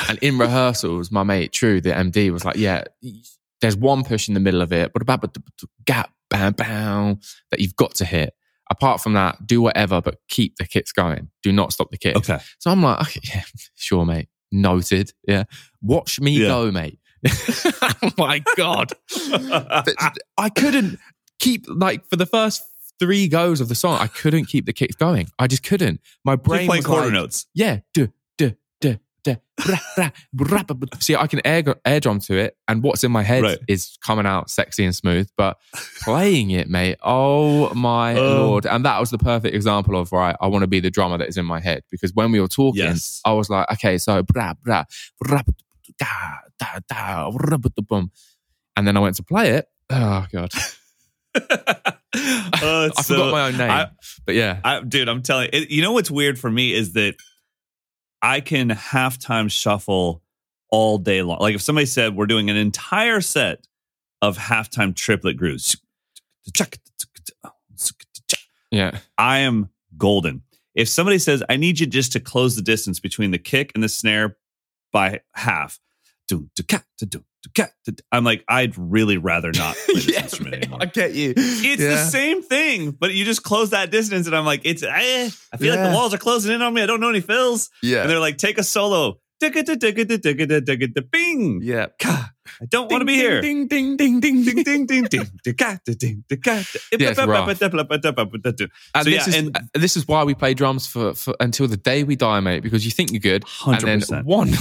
And 0.08 0.18
in 0.22 0.38
rehearsals, 0.38 1.10
my 1.10 1.22
mate 1.22 1.52
True, 1.52 1.80
the 1.80 1.90
MD, 1.90 2.30
was 2.32 2.44
like, 2.44 2.56
"Yeah, 2.56 2.84
there's 3.60 3.76
one 3.76 4.04
push 4.04 4.28
in 4.28 4.34
the 4.34 4.40
middle 4.40 4.62
of 4.62 4.72
it, 4.72 4.92
but 4.92 5.02
about 5.02 5.20
the 5.22 5.42
gap, 5.84 6.10
bam, 6.30 6.52
bam, 6.54 7.18
that 7.50 7.60
you've 7.60 7.76
got 7.76 7.96
to 7.96 8.04
hit. 8.04 8.32
Apart 8.72 9.02
from 9.02 9.12
that, 9.12 9.46
do 9.46 9.60
whatever, 9.60 10.00
but 10.00 10.16
keep 10.28 10.56
the 10.56 10.64
kicks 10.66 10.92
going. 10.92 11.28
Do 11.42 11.52
not 11.52 11.72
stop 11.74 11.90
the 11.90 11.98
kicks. 11.98 12.16
Okay. 12.28 12.42
So 12.58 12.70
I'm 12.70 12.82
like, 12.82 13.00
okay, 13.02 13.20
yeah, 13.22 13.42
sure, 13.76 14.06
mate. 14.06 14.28
Noted. 14.50 15.12
Yeah. 15.28 15.44
Watch 15.82 16.18
me 16.20 16.32
Yeah. 16.32 16.48
go, 16.48 16.70
mate. 16.72 16.98
oh 18.02 18.10
my 18.16 18.42
God. 18.56 18.92
I 20.38 20.48
couldn't 20.56 20.98
keep, 21.38 21.66
like, 21.68 22.08
for 22.08 22.16
the 22.16 22.26
first 22.26 22.62
three 22.98 23.28
goes 23.28 23.60
of 23.60 23.68
the 23.68 23.74
song, 23.74 23.98
I 24.00 24.06
couldn't 24.06 24.46
keep 24.46 24.64
the 24.66 24.72
kicks 24.72 24.96
going. 24.96 25.28
I 25.38 25.46
just 25.48 25.62
couldn't. 25.62 26.00
My 26.24 26.36
brain 26.36 26.66
playing 26.66 26.80
was 26.80 26.86
quarter 26.86 27.06
like, 27.06 27.12
notes. 27.14 27.46
yeah, 27.54 27.80
duh, 27.94 28.06
See, 31.00 31.14
I 31.16 31.26
can 31.28 31.40
air, 31.44 31.62
air 31.84 32.00
drum 32.00 32.18
to 32.20 32.36
it, 32.36 32.56
and 32.66 32.82
what's 32.82 33.04
in 33.04 33.12
my 33.12 33.22
head 33.22 33.42
Right. 33.42 33.58
is 33.68 33.96
coming 34.04 34.26
out 34.26 34.50
sexy 34.50 34.84
and 34.84 34.94
smooth. 34.94 35.28
But 35.36 35.58
playing 36.02 36.50
it, 36.50 36.68
mate, 36.68 36.98
oh 37.02 37.72
my 37.74 38.14
Oh. 38.16 38.46
lord! 38.46 38.66
And 38.66 38.84
that 38.84 38.98
was 38.98 39.10
the 39.10 39.18
perfect 39.18 39.54
example 39.54 39.96
of 39.96 40.10
right. 40.12 40.34
I 40.40 40.48
want 40.48 40.62
to 40.62 40.66
be 40.66 40.80
the 40.80 40.90
drummer 40.90 41.18
that 41.18 41.28
is 41.28 41.36
in 41.36 41.44
my 41.46 41.60
head 41.60 41.84
because 41.90 42.12
when 42.14 42.32
we 42.32 42.40
were 42.40 42.48
talking, 42.48 42.82
Yes. 42.82 43.20
I 43.24 43.32
was 43.32 43.48
like, 43.48 43.70
okay, 43.72 43.98
so 43.98 44.22
bra 44.22 44.54
bra 44.64 44.84
da 45.28 45.42
da 46.58 46.78
da 46.88 47.30
and 48.76 48.86
then 48.86 48.96
I 48.96 49.00
went 49.00 49.16
to 49.16 49.22
play 49.22 49.50
it. 49.50 49.66
Oh 49.90 50.26
god, 50.32 50.50
Oh, 52.14 52.90
I 52.96 53.02
so- 53.02 53.14
forgot 53.14 53.32
my 53.32 53.46
own 53.48 53.56
name. 53.56 53.70
I- 53.70 53.90
but 54.24 54.34
yeah, 54.34 54.60
I, 54.64 54.80
dude, 54.80 55.08
I'm 55.08 55.22
telling 55.22 55.50
you, 55.52 55.66
you 55.68 55.82
know 55.82 55.92
what's 55.92 56.10
weird 56.10 56.38
for 56.38 56.50
me 56.50 56.72
is 56.72 56.92
that 56.92 57.16
I 58.22 58.40
can 58.40 58.70
halftime 58.70 59.50
shuffle 59.50 60.22
all 60.70 60.98
day 60.98 61.22
long. 61.22 61.38
Like 61.40 61.54
if 61.54 61.62
somebody 61.62 61.86
said 61.86 62.16
we're 62.16 62.26
doing 62.26 62.48
an 62.48 62.56
entire 62.56 63.20
set 63.20 63.66
of 64.22 64.38
halftime 64.38 64.94
triplet 64.94 65.36
grooves, 65.36 65.76
yeah, 68.70 68.98
I 69.18 69.38
am 69.38 69.68
golden. 69.98 70.42
If 70.74 70.88
somebody 70.88 71.18
says 71.18 71.42
I 71.48 71.56
need 71.56 71.80
you 71.80 71.86
just 71.86 72.12
to 72.12 72.20
close 72.20 72.56
the 72.56 72.62
distance 72.62 73.00
between 73.00 73.32
the 73.32 73.38
kick 73.38 73.72
and 73.74 73.82
the 73.82 73.88
snare 73.88 74.36
by 74.92 75.20
half, 75.34 75.80
do, 76.28 76.48
do, 76.54 76.62
cat, 76.62 76.84
do, 76.98 77.24
I'm 78.10 78.24
like 78.24 78.44
I'd 78.48 78.76
really 78.78 79.16
rather 79.18 79.50
not 79.54 79.74
play 79.76 79.94
this 79.94 80.08
yeah, 80.12 80.22
instrument 80.22 80.54
anymore. 80.56 80.78
I 80.82 80.86
get 80.86 81.14
you. 81.14 81.34
It's 81.36 81.82
Yeah. 81.82 81.90
the 81.90 82.04
same 82.04 82.42
thing, 82.42 82.92
but 82.92 83.12
you 83.14 83.24
just 83.24 83.42
close 83.42 83.70
that 83.70 83.90
distance, 83.90 84.26
and 84.26 84.36
I'm 84.36 84.44
like, 84.44 84.62
it's. 84.64 84.82
Eh, 84.82 85.30
I 85.52 85.56
feel 85.56 85.74
like 85.74 85.88
the 85.90 85.94
walls 85.94 86.14
are 86.14 86.18
closing 86.18 86.52
in 86.52 86.62
on 86.62 86.72
me. 86.74 86.82
I 86.82 86.86
don't 86.86 87.00
know 87.00 87.10
any 87.10 87.20
fills, 87.20 87.70
Yeah, 87.82 88.02
and 88.02 88.10
they're 88.10 88.20
like, 88.20 88.38
take 88.38 88.58
a 88.58 88.62
solo. 88.62 89.18
Bing. 91.02 91.60
yeah. 91.62 91.86
I 92.60 92.64
don't 92.66 92.90
want 92.90 93.00
to 93.00 93.04
be 93.04 93.14
here. 93.14 93.40
Ding 93.40 93.66
ding 93.68 93.96
ding 93.96 94.20
ding 94.20 94.42
ding. 94.42 94.64
Ding 94.64 94.64
ding 94.64 94.86
ding 94.86 95.04
ding. 95.04 95.20
It's 95.22 95.42
And 98.94 99.06
this 99.06 99.28
is 99.28 99.50
this 99.74 99.96
is 99.96 100.08
why 100.08 100.24
we 100.24 100.34
play 100.34 100.54
drums 100.54 100.86
for, 100.86 101.14
for 101.14 101.34
until 101.40 101.68
the 101.68 101.76
day 101.76 102.04
we 102.04 102.16
die, 102.16 102.40
mate. 102.40 102.62
Because 102.62 102.84
you 102.84 102.90
think 102.90 103.10
you're 103.10 103.20
good, 103.20 103.44
and 103.66 103.80
then 103.80 104.24
one 104.24 104.52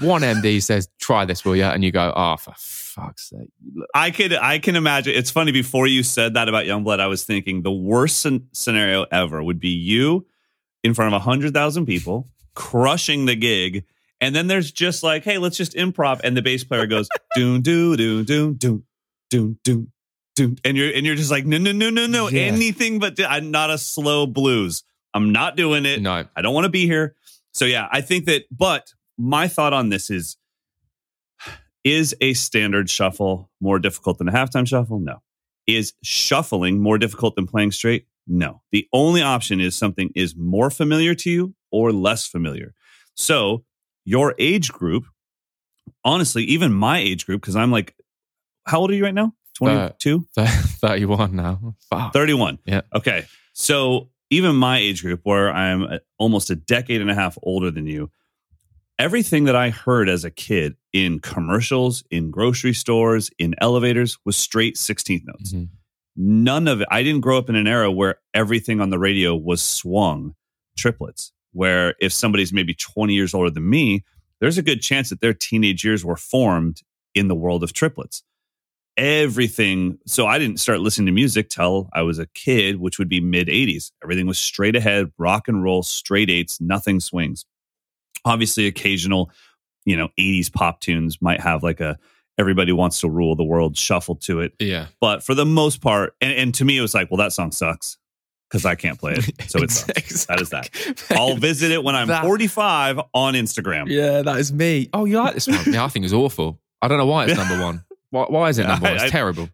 one 0.00 0.22
MD 0.22 0.62
says, 0.62 0.88
"Try 0.98 1.24
this, 1.24 1.44
will 1.44 1.56
you?" 1.56 1.64
And 1.64 1.84
you 1.84 1.92
go, 1.92 2.12
"Oh, 2.16 2.36
for 2.36 2.54
fuck's 2.56 3.30
sake!" 3.30 3.50
I 3.94 4.10
could 4.10 4.32
I 4.32 4.58
can 4.58 4.76
imagine. 4.76 5.14
It's 5.14 5.30
funny. 5.30 5.52
Before 5.52 5.86
you 5.86 6.02
said 6.02 6.34
that 6.34 6.48
about 6.48 6.64
Yungblud, 6.64 7.00
I 7.00 7.06
was 7.06 7.24
thinking 7.24 7.62
the 7.62 7.72
worst 7.72 8.26
scenario 8.52 9.06
ever 9.12 9.42
would 9.42 9.60
be 9.60 9.70
you 9.70 10.26
in 10.84 10.94
front 10.94 11.14
of 11.14 11.20
a 11.20 11.22
hundred 11.22 11.54
thousand 11.54 11.86
people, 11.86 12.26
crushing 12.58 13.24
the 13.26 13.36
gig, 13.36 13.84
and 14.20 14.34
then 14.34 14.48
there's 14.48 14.72
just 14.72 15.04
like, 15.04 15.22
hey, 15.22 15.38
let's 15.38 15.56
just 15.56 15.74
improv, 15.74 16.20
and 16.24 16.36
the 16.36 16.42
bass 16.42 16.64
player 16.64 16.86
goes 16.86 17.08
doom 17.36 17.62
doom 17.62 17.96
doom 17.96 18.24
doom 18.24 18.54
doom 18.58 18.84
doom 19.30 19.58
doom 19.62 19.92
doom, 20.34 20.56
and 20.64 20.76
you're 20.76 20.92
and 20.92 21.06
you're 21.06 21.14
just 21.14 21.30
like, 21.30 21.46
no 21.46 21.56
no 21.58 21.70
no 21.70 21.88
no 21.88 22.06
no, 22.06 22.28
Yeah. 22.28 22.42
anything 22.42 22.98
but 22.98 23.18
I'm 23.20 23.52
not 23.52 23.70
a 23.70 23.78
slow 23.78 24.26
blues. 24.26 24.82
I'm 25.14 25.30
not 25.30 25.56
doing 25.56 25.86
it. 25.86 26.02
No, 26.02 26.24
I 26.34 26.42
don't 26.42 26.52
want 26.52 26.64
to 26.64 26.68
be 26.70 26.84
here. 26.86 27.14
So 27.52 27.64
yeah, 27.64 27.86
I 27.92 28.00
think 28.00 28.24
that. 28.26 28.44
But 28.50 28.92
my 29.16 29.46
thought 29.48 29.72
on 29.72 29.88
this 29.88 30.10
is: 30.10 30.36
is 31.84 32.14
a 32.20 32.34
standard 32.34 32.90
shuffle 32.90 33.50
more 33.60 33.78
difficult 33.78 34.18
than 34.18 34.28
a 34.28 34.32
halftime 34.32 34.66
shuffle? 34.66 34.98
No. 34.98 35.22
Is 35.66 35.92
shuffling 36.02 36.80
more 36.80 36.98
difficult 36.98 37.36
than 37.36 37.46
playing 37.46 37.70
straight? 37.72 38.06
No. 38.28 38.62
The 38.72 38.86
only 38.92 39.22
option 39.22 39.60
is 39.60 39.74
something 39.74 40.10
is 40.14 40.36
more 40.36 40.70
familiar 40.70 41.14
to 41.16 41.30
you 41.30 41.54
or 41.72 41.92
less 41.92 42.26
familiar. 42.26 42.74
So 43.14 43.64
your 44.04 44.34
age 44.38 44.70
group, 44.70 45.06
honestly, 46.04 46.44
even 46.44 46.72
my 46.72 46.98
age 46.98 47.26
group, 47.26 47.40
because 47.40 47.56
I'm 47.56 47.70
like, 47.72 47.94
how 48.66 48.80
old 48.80 48.90
are 48.90 48.94
you 48.94 49.04
right 49.04 49.14
now? 49.14 49.32
22? 49.54 50.28
thirty-one 50.36 51.34
now. 51.34 51.74
Fuck. 51.90 52.12
31. 52.12 52.58
Yeah. 52.64 52.82
Okay. 52.94 53.26
So 53.54 54.10
even 54.30 54.54
my 54.54 54.78
age 54.78 55.02
group, 55.02 55.20
where 55.24 55.50
I'm 55.52 55.98
almost 56.18 56.50
a 56.50 56.54
decade 56.56 57.00
and 57.00 57.10
a 57.10 57.14
half 57.14 57.36
older 57.42 57.70
than 57.70 57.86
you, 57.86 58.10
everything 58.98 59.44
that 59.44 59.56
I 59.56 59.70
heard 59.70 60.08
as 60.08 60.24
a 60.24 60.30
kid 60.30 60.76
in 60.92 61.18
commercials, 61.20 62.04
in 62.10 62.30
grocery 62.30 62.74
stores, 62.74 63.30
in 63.38 63.54
elevators 63.60 64.18
was 64.24 64.36
straight 64.36 64.76
16th 64.76 65.24
notes. 65.24 65.52
Mhm. 65.52 65.68
None 66.20 66.68
of 66.68 66.80
it. 66.80 66.88
I 66.90 67.02
didn't 67.02 67.20
grow 67.20 67.38
up 67.38 67.48
in 67.48 67.54
an 67.54 67.66
era 67.66 67.90
where 67.90 68.16
everything 68.34 68.80
on 68.80 68.90
the 68.90 68.98
radio 68.98 69.34
was 69.36 69.62
swung 69.62 70.34
triplets, 70.76 71.32
where 71.52 71.94
if 72.00 72.12
somebody's 72.12 72.52
maybe 72.52 72.74
20 72.74 73.14
years 73.14 73.32
older 73.34 73.50
than 73.50 73.68
me, 73.68 74.04
there's 74.40 74.58
a 74.58 74.62
good 74.62 74.82
chance 74.82 75.10
that 75.10 75.20
their 75.20 75.34
teenage 75.34 75.84
years 75.84 76.04
were 76.04 76.16
formed 76.16 76.82
in 77.14 77.28
the 77.28 77.34
world 77.34 77.62
of 77.62 77.72
triplets 77.72 78.22
everything. 78.98 79.98
So 80.06 80.26
I 80.26 80.38
didn't 80.38 80.60
start 80.60 80.80
listening 80.80 81.06
to 81.06 81.12
music 81.12 81.48
till 81.48 81.88
I 81.94 82.02
was 82.02 82.18
a 82.18 82.26
kid, 82.26 82.80
which 82.80 82.98
would 82.98 83.08
be 83.08 83.20
mid 83.20 83.46
80s. 83.46 83.92
Everything 84.02 84.26
was 84.26 84.38
straight 84.38 84.76
ahead, 84.76 85.12
rock 85.16 85.48
and 85.48 85.62
roll, 85.62 85.82
straight 85.82 86.28
eights, 86.28 86.60
nothing 86.60 87.00
swings. 87.00 87.46
Obviously, 88.24 88.66
occasional, 88.66 89.30
you 89.86 89.96
know, 89.96 90.08
80s 90.18 90.52
pop 90.52 90.80
tunes 90.80 91.22
might 91.22 91.40
have 91.40 91.62
like 91.62 91.80
a 91.80 91.96
everybody 92.38 92.72
wants 92.72 93.00
to 93.00 93.08
rule 93.10 93.34
the 93.36 93.44
world 93.44 93.76
shuffle 93.76 94.14
to 94.16 94.40
it. 94.40 94.52
Yeah. 94.58 94.86
But 95.00 95.22
for 95.22 95.34
the 95.34 95.44
most 95.46 95.80
part, 95.80 96.14
and, 96.20 96.32
and 96.32 96.54
to 96.54 96.64
me, 96.64 96.78
it 96.78 96.80
was 96.80 96.94
like, 96.94 97.10
well, 97.10 97.18
that 97.18 97.32
song 97.32 97.52
sucks 97.52 97.98
because 98.48 98.64
I 98.64 98.74
can't 98.76 98.98
play 98.98 99.14
it. 99.14 99.30
So 99.50 99.58
it's 99.62 99.84
that 100.26 100.40
is 100.40 100.50
that. 100.50 100.70
I'll 101.10 101.36
visit 101.36 101.70
it 101.70 101.82
when 101.84 101.94
I'm 101.94 102.08
That- 102.08 102.22
45 102.24 103.00
on 103.12 103.34
Instagram. 103.34 103.88
Yeah, 103.88 104.22
that 104.22 104.36
is 104.38 104.52
me. 104.52 104.88
Oh, 104.92 105.04
you 105.04 105.18
like 105.18 105.34
this 105.34 105.46
one? 105.48 105.60
Yeah, 105.66 105.84
I 105.84 105.88
think 105.88 106.04
it's 106.04 106.14
awful. 106.14 106.60
I 106.80 106.88
don't 106.88 106.98
know 106.98 107.06
why 107.06 107.24
it's 107.26 107.36
number 107.36 107.62
one. 107.62 107.84
Why, 108.10 108.24
why 108.30 108.48
is 108.48 108.58
it 108.58 108.66
number 108.66 108.84
one? 108.86 108.94
It's 108.94 109.02
I- 109.04 109.08
terrible. 109.10 109.50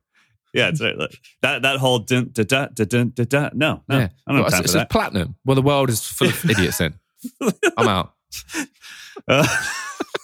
Yeah, 0.52 0.68
it's 0.68 0.80
uh, 0.80 1.08
that 1.42 1.62
that 1.62 1.78
whole 1.78 1.98
dun, 1.98 2.30
da, 2.32 2.44
da, 2.44 2.66
da, 2.66 2.84
dun, 2.84 3.10
da, 3.12 3.24
da. 3.24 3.50
No, 3.52 3.82
no, 3.88 3.98
yeah. 3.98 4.08
I 4.28 4.32
don't 4.32 4.42
Well, 4.44 4.60
it's, 4.60 4.72
it's 4.72 4.84
platinum. 4.88 5.34
Well, 5.44 5.56
the 5.56 5.62
world 5.62 5.90
is 5.90 6.06
full 6.06 6.28
of 6.28 6.48
idiots 6.48 6.78
then. 6.78 6.94
I'm 7.76 7.88
out. 7.88 8.12
Uh, 9.26 9.44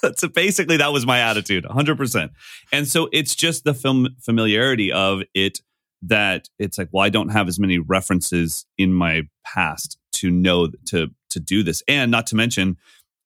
That's 0.03 0.27
basically 0.29 0.77
that 0.79 0.93
was 0.93 1.07
my 1.07 1.21
attitude, 1.21 1.65
100%. 1.65 2.31
And 2.73 2.89
so 2.89 3.09
it's 3.13 3.35
just 3.35 3.65
the 3.65 3.75
film 3.75 4.09
familiarity 4.21 4.93
of 4.93 5.23
it 5.35 5.61
that 6.03 6.49
it's 6.59 6.79
like, 6.79 6.89
well, 6.93 7.05
I 7.05 7.11
don't 7.11 7.29
have 7.31 7.49
as 7.49 7.59
many 7.59 7.79
references 7.79 8.65
in 8.79 8.93
my 8.93 9.29
past 9.45 9.99
to 10.13 10.31
know 10.31 10.69
to 10.87 11.09
to 11.31 11.41
do 11.41 11.63
this. 11.63 11.83
And 11.87 12.11
not 12.11 12.27
to 12.29 12.37
mention, 12.37 12.77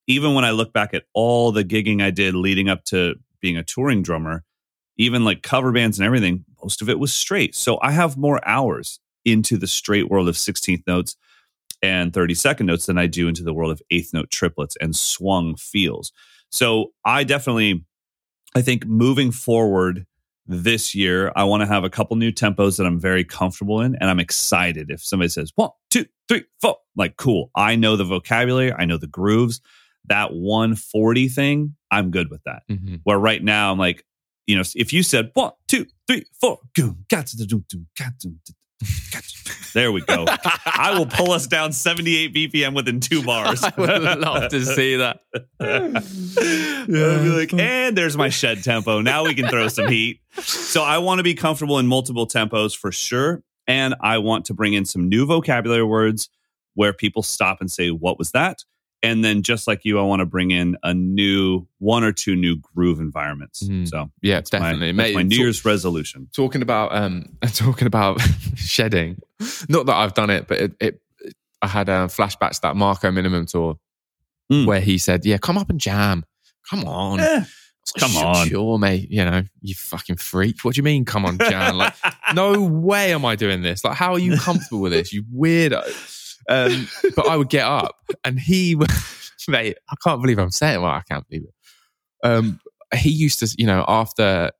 even 0.07 0.33
when 0.33 0.45
I 0.45 0.51
look 0.51 0.73
back 0.73 0.93
at 0.93 1.05
all 1.13 1.51
the 1.51 1.63
gigging 1.63 2.01
I 2.01 2.11
did 2.11 2.35
leading 2.35 2.69
up 2.69 2.83
to 2.85 3.15
being 3.41 3.57
a 3.57 3.63
touring 3.63 4.03
drummer, 4.03 4.43
even 4.97 5.25
like 5.25 5.41
cover 5.41 5.71
bands 5.71 5.97
and 5.97 6.05
everything, 6.05 6.45
most 6.61 6.81
of 6.81 6.89
it 6.89 6.99
was 6.99 7.13
straight. 7.13 7.55
So 7.55 7.79
I 7.81 7.91
have 7.91 8.17
more 8.17 8.45
hours 8.47 8.99
into 9.23 9.57
the 9.57 9.67
straight 9.67 10.09
world 10.09 10.29
of 10.29 10.35
16th 10.35 10.83
notes 10.85 11.15
and 11.81 12.13
32nd 12.13 12.65
notes 12.65 12.85
than 12.85 12.97
I 12.97 13.07
do 13.07 13.27
into 13.27 13.43
the 13.43 13.53
world 13.53 13.71
of 13.71 13.81
eighth 13.89 14.13
note 14.13 14.29
triplets 14.29 14.75
and 14.79 14.95
swung 14.95 15.55
feels. 15.55 16.11
So 16.55 16.93
I 17.03 17.25
definitely, 17.25 17.83
I 18.55 18.61
think 18.61 18.85
moving 18.85 19.31
forward 19.31 20.05
this 20.47 20.95
year, 20.95 21.33
I 21.35 21.43
want 21.43 21.61
to 21.61 21.67
have 21.67 21.83
a 21.83 21.89
couple 21.89 22.15
new 22.15 22.31
tempos 22.31 22.77
that 22.77 22.85
I'm 22.85 22.97
very 22.97 23.25
comfortable 23.25 23.81
in. 23.81 23.97
And 23.99 24.09
I'm 24.09 24.21
excited 24.21 24.89
if 24.89 25.03
somebody 25.03 25.27
says 25.27 25.51
one, 25.55 25.71
two, 25.91 26.05
three, 26.29 26.45
four, 26.61 26.77
like 26.95 27.17
cool. 27.17 27.51
I 27.57 27.75
know 27.75 27.97
the 27.97 28.05
vocabulary, 28.05 28.71
I 28.71 28.85
know 28.85 28.97
the 28.97 29.05
grooves. 29.07 29.59
That 30.07 30.33
140 30.33 31.27
thing, 31.27 31.75
I'm 31.91 32.09
good 32.09 32.29
with 32.31 32.41
that. 32.45 32.63
Mhm. 32.69 33.01
Where 33.03 33.19
right 33.19 33.43
now 33.43 33.73
I'm 33.73 33.79
like, 33.79 34.05
you 34.47 34.55
know, 34.55 34.63
if 34.75 34.93
you 34.93 35.03
said 35.03 35.31
one, 35.33 35.51
two, 35.67 35.87
three, 36.07 36.23
four, 36.39 36.59
goom, 38.79 38.89
gats, 39.11 39.11
da, 39.11 39.11
doom, 39.11 39.11
doom, 39.11 39.11
gat, 39.11 39.23
doom, 39.23 39.43
da, 39.45 39.51
gats. 39.51 39.73
there 39.73 39.91
we 39.91 40.01
go. 40.01 40.25
I 40.65 40.97
will 40.97 41.05
pull 41.05 41.31
us 41.31 41.47
down 41.47 41.71
78 41.71 42.33
BPM 42.33 42.75
within 42.75 42.99
two 42.99 43.23
bars. 43.23 43.63
I 43.63 43.73
would 43.77 44.19
love 44.19 44.49
to 44.49 44.65
see 44.65 44.97
that. 44.97 45.21
I'll 45.59 47.23
be 47.23 47.29
like, 47.29 47.53
and 47.53 47.97
there's 47.97 48.17
my 48.17 48.29
shed 48.29 48.63
tempo. 48.63 49.01
Now 49.01 49.25
we 49.25 49.33
can 49.33 49.47
throw 49.47 49.67
some 49.67 49.87
heat. 49.87 50.19
So 50.39 50.83
I 50.83 50.97
want 50.97 51.19
to 51.19 51.23
be 51.23 51.33
comfortable 51.33 51.79
in 51.79 51.87
multiple 51.87 52.27
tempos 52.27 52.75
for 52.75 52.91
sure. 52.91 53.43
And 53.67 53.95
I 54.01 54.19
want 54.19 54.45
to 54.45 54.53
bring 54.53 54.73
in 54.73 54.85
some 54.85 55.09
new 55.09 55.25
vocabulary 55.25 55.83
words 55.83 56.29
where 56.75 56.93
people 56.93 57.23
stop 57.23 57.61
and 57.61 57.71
say, 57.71 57.89
What 57.89 58.19
was 58.19 58.31
that? 58.31 58.59
And 59.03 59.23
then 59.23 59.43
just 59.43 59.67
like 59.67 59.81
you, 59.83 59.99
I 59.99 60.01
want 60.01 60.21
to 60.21 60.25
bring 60.25 60.49
in 60.49 60.77
a 60.81 60.93
new 60.93 61.67
one 61.77 62.03
or 62.03 62.11
two 62.11 62.35
new 62.35 62.55
groove 62.57 62.99
environments. 62.99 63.61
Mhm. 63.61 63.87
So 63.87 64.09
Yeah, 64.23 64.35
that's 64.37 64.51
my- 64.53 64.59
definitely. 64.59 64.87
that's 64.93 64.97
Mate, 64.97 65.15
my 65.15 65.21
New 65.23 65.37
Year's 65.37 65.63
resolution. 65.63 66.27
talking 66.35 66.61
about 66.63 66.95
um 66.95 67.25
talking 67.53 67.85
about 67.87 68.19
shedding 68.55 69.19
not 69.69 69.85
that 69.85 69.95
i've 69.95 70.13
done 70.13 70.29
it 70.29 70.47
but 70.47 70.57
it, 70.59 70.71
it 70.79 71.01
i 71.61 71.67
had 71.67 71.89
uh, 71.89 72.07
flashbacks 72.07 72.55
to 72.55 72.61
that 72.63 72.75
marco 72.75 73.11
minnemann 73.11 73.45
tour 73.45 73.77
Mm. 74.51 74.65
where 74.67 74.79
he 74.79 74.97
said 74.99 75.25
yeah 75.25 75.37
come 75.39 75.57
up 75.57 75.69
and 75.71 75.79
jam 75.79 76.23
come 76.69 76.83
on 76.85 77.19
Eh, 77.19 77.43
come 77.99 78.11
Sure- 78.11 78.25
on. 78.25 78.47
sure 78.47 78.77
mate 78.79 79.09
you 79.11 79.25
know 79.25 79.41
you 79.61 79.73
fucking 79.75 80.15
freak 80.17 80.63
what 80.63 80.75
do 80.75 80.79
you 80.79 80.83
mean 80.83 81.03
come 81.03 81.25
on 81.25 81.37
jam 81.37 81.75
like 81.77 81.93
no 82.35 82.61
way 82.61 83.11
am 83.13 83.25
i 83.25 83.35
doing 83.35 83.61
this 83.63 83.83
like 83.83 83.95
how 83.97 84.13
are 84.13 84.19
you 84.19 84.37
comfortable 84.37 84.81
with 84.81 84.91
this 84.93 85.11
you 85.11 85.23
weirdo 85.35 85.83
um 86.49 86.87
but 87.15 87.27
i 87.27 87.35
would 87.35 87.49
get 87.49 87.65
up 87.65 87.95
and 88.23 88.39
he 88.39 88.75
mate 89.47 89.77
i 89.89 89.95
can't 90.03 90.21
believe 90.21 90.39
i'm 90.39 90.51
saying 90.51 90.81
well 90.81 90.91
i 90.91 91.01
can't 91.09 91.27
believe 91.27 91.43
it 91.43 92.27
um 92.27 92.59
he 92.93 93.09
used 93.09 93.39
to 93.39 93.55
you 93.57 93.65
know 93.65 93.83
after 93.87 94.51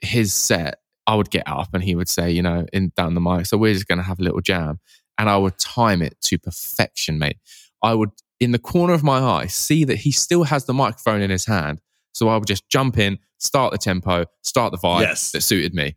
his 0.00 0.32
set 0.32 0.78
I 1.06 1.16
would 1.16 1.30
get 1.30 1.48
up 1.48 1.74
and 1.74 1.82
he 1.82 1.96
would 1.96 2.08
say, 2.08 2.30
you 2.30 2.42
know, 2.42 2.64
in 2.72 2.92
down 2.96 3.14
the 3.14 3.20
mic, 3.20 3.46
so 3.46 3.56
we're 3.56 3.74
just 3.74 3.88
going 3.88 3.98
to 3.98 4.04
have 4.04 4.20
a 4.20 4.22
little 4.22 4.40
jam, 4.40 4.78
and 5.18 5.28
I 5.28 5.36
would 5.36 5.58
time 5.58 6.00
it 6.00 6.16
to 6.22 6.38
perfection, 6.38 7.18
mate. 7.18 7.38
I 7.82 7.94
would, 7.94 8.10
in 8.38 8.52
the 8.52 8.58
corner 8.60 8.92
of 8.92 9.02
my 9.02 9.18
eye, 9.18 9.46
see 9.46 9.82
that 9.84 9.96
he 9.96 10.12
still 10.12 10.44
has 10.44 10.66
the 10.66 10.72
microphone 10.72 11.20
in 11.20 11.28
his 11.30 11.44
hand, 11.44 11.80
so 12.12 12.28
I 12.28 12.36
would 12.36 12.46
just 12.46 12.68
jump 12.68 12.98
in, 12.98 13.18
start 13.38 13.72
the 13.72 13.78
tempo, 13.78 14.26
start 14.42 14.70
the 14.70 14.78
vibe 14.78 15.00
Yes. 15.00 15.32
that 15.32 15.40
suited 15.40 15.74
me. 15.74 15.96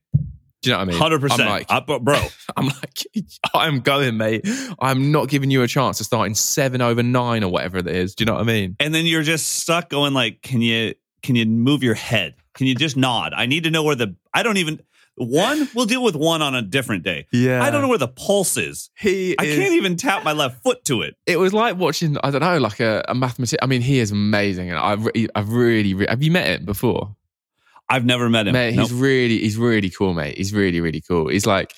Do 0.65 0.71
you 0.71 0.73
know 0.73 0.79
what 0.79 0.87
I 0.87 0.91
mean? 0.91 0.97
Hundred 0.99 1.21
percent, 1.21 1.41
I'm 1.69 1.85
like, 1.87 2.03
bro. 2.03 2.19
I'm 2.57 2.65
like, 2.67 3.05
I'm 3.53 3.79
going, 3.79 4.17
mate. 4.17 4.47
I'm 4.79 5.11
not 5.11 5.29
giving 5.29 5.51
you 5.51 5.61
a 5.61 5.67
chance 5.67 5.99
to 5.99 6.03
start 6.03 6.27
in 6.27 6.35
seven 6.35 6.81
over 6.81 7.01
nine 7.03 7.43
or 7.43 7.51
whatever 7.51 7.77
it 7.77 7.87
is. 7.87 8.15
Do 8.15 8.23
you 8.23 8.25
know 8.25 8.33
what 8.33 8.41
I 8.41 8.45
mean? 8.45 8.75
and 8.79 8.93
then 8.93 9.05
you're 9.05 9.23
just 9.23 9.47
stuck 9.61 9.89
going 9.89 10.13
like 10.13 10.41
can 10.41 10.61
you 10.61 10.93
can 11.23 11.35
you 11.35 11.45
move 11.45 11.81
your 11.83 11.93
head 11.95 12.35
can 12.55 12.67
you 12.67 12.75
just 12.75 12.95
nod 13.07 13.33
i 13.35 13.45
need 13.45 13.63
to 13.63 13.71
know 13.71 13.83
where 13.83 13.95
the 13.95 14.15
i 14.33 14.43
don't 14.43 14.57
even 14.57 14.79
one 15.15 15.67
we'll 15.73 15.85
deal 15.85 16.03
with 16.03 16.15
one 16.15 16.41
on 16.41 16.53
a 16.55 16.61
different 16.61 17.03
day 17.03 17.25
Yeah. 17.31 17.63
i 17.63 17.69
don't 17.71 17.81
know 17.81 17.87
where 17.87 17.97
the 17.97 18.07
pulse 18.07 18.57
is 18.57 18.89
He 18.97 19.35
i 19.39 19.43
is- 19.45 19.57
can't 19.57 19.73
even 19.73 19.95
tap 19.95 20.23
my 20.23 20.33
left 20.33 20.61
foot 20.63 20.83
to 20.85 21.01
it 21.01 21.15
it 21.25 21.37
was 21.39 21.53
like 21.53 21.77
watching 21.77 22.17
I 22.23 22.31
don't 22.31 22.41
know 22.41 22.57
like 22.59 22.79
a, 22.79 23.03
a 23.07 23.15
mathematician. 23.15 23.59
I 23.61 23.65
mean, 23.67 23.81
he 23.81 23.99
is 23.99 24.11
amazing, 24.11 24.69
and 24.69 24.77
I've 24.77 25.07
I've 25.35 25.49
really, 25.51 25.93
re- 25.93 26.07
have 26.09 26.21
you 26.21 26.31
met 26.31 26.47
him 26.47 26.65
before? 26.65 27.14
I've 27.89 28.05
never 28.05 28.29
met 28.29 28.47
him 28.47 28.53
Mate, 28.53 28.73
he's 28.73 28.93
really 28.93 29.39
he's 29.39 29.57
really 29.57 29.89
cool, 29.89 30.13
mate. 30.13 30.37
He's 30.37 30.53
really 30.53 30.81
really 30.81 31.01
cool. 31.01 31.29
He's 31.29 31.45
like, 31.45 31.73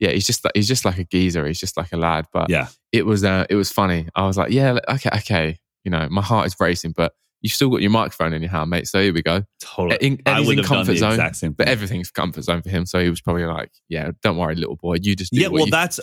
yeah, 0.00 0.10
he's 0.10 0.26
just 0.26 0.46
he's 0.54 0.68
just 0.68 0.84
like 0.84 0.98
a 0.98 1.04
geezer. 1.04 1.46
He's 1.46 1.60
just 1.60 1.76
like 1.76 1.92
a 1.92 1.96
lad. 1.96 2.26
But 2.32 2.50
yeah 2.50 2.68
it 2.92 3.06
was 3.06 3.24
uh, 3.24 3.46
it 3.48 3.54
was 3.56 3.72
funny. 3.72 4.08
I 4.14 4.26
was 4.26 4.36
like, 4.36 4.52
yeah, 4.52 4.78
okay, 4.88 5.10
okay. 5.16 5.58
You 5.84 5.90
know, 5.90 6.08
my 6.10 6.20
heart 6.22 6.46
is 6.46 6.54
racing, 6.60 6.92
but 6.94 7.12
you've 7.40 7.52
still 7.54 7.70
got 7.70 7.80
your 7.80 7.90
microphone 7.90 8.32
in 8.34 8.42
your 8.42 8.50
hand, 8.50 8.70
mate. 8.70 8.86
So 8.86 9.00
here 9.02 9.12
we 9.12 9.22
go. 9.22 9.44
totally 9.60 9.96
In, 10.06 10.22
i 10.26 10.40
would 10.40 10.58
in 10.58 10.64
comfort 10.64 10.96
zone, 10.98 11.16
but 11.56 11.68
everything's 11.68 12.10
comfort 12.10 12.42
zone 12.42 12.62
for 12.62 12.68
him. 12.68 12.86
So 12.86 13.00
he 13.00 13.08
was 13.10 13.20
probably 13.20 13.46
like, 13.46 13.72
yeah, 13.88 14.10
don't 14.22 14.36
worry, 14.36 14.54
little 14.54 14.76
boy, 14.76 14.98
you 15.00 15.16
just 15.16 15.32
do 15.32 15.40
yeah 15.40 15.48
well 15.48 15.64
you- 15.64 15.70
that's 15.70 15.98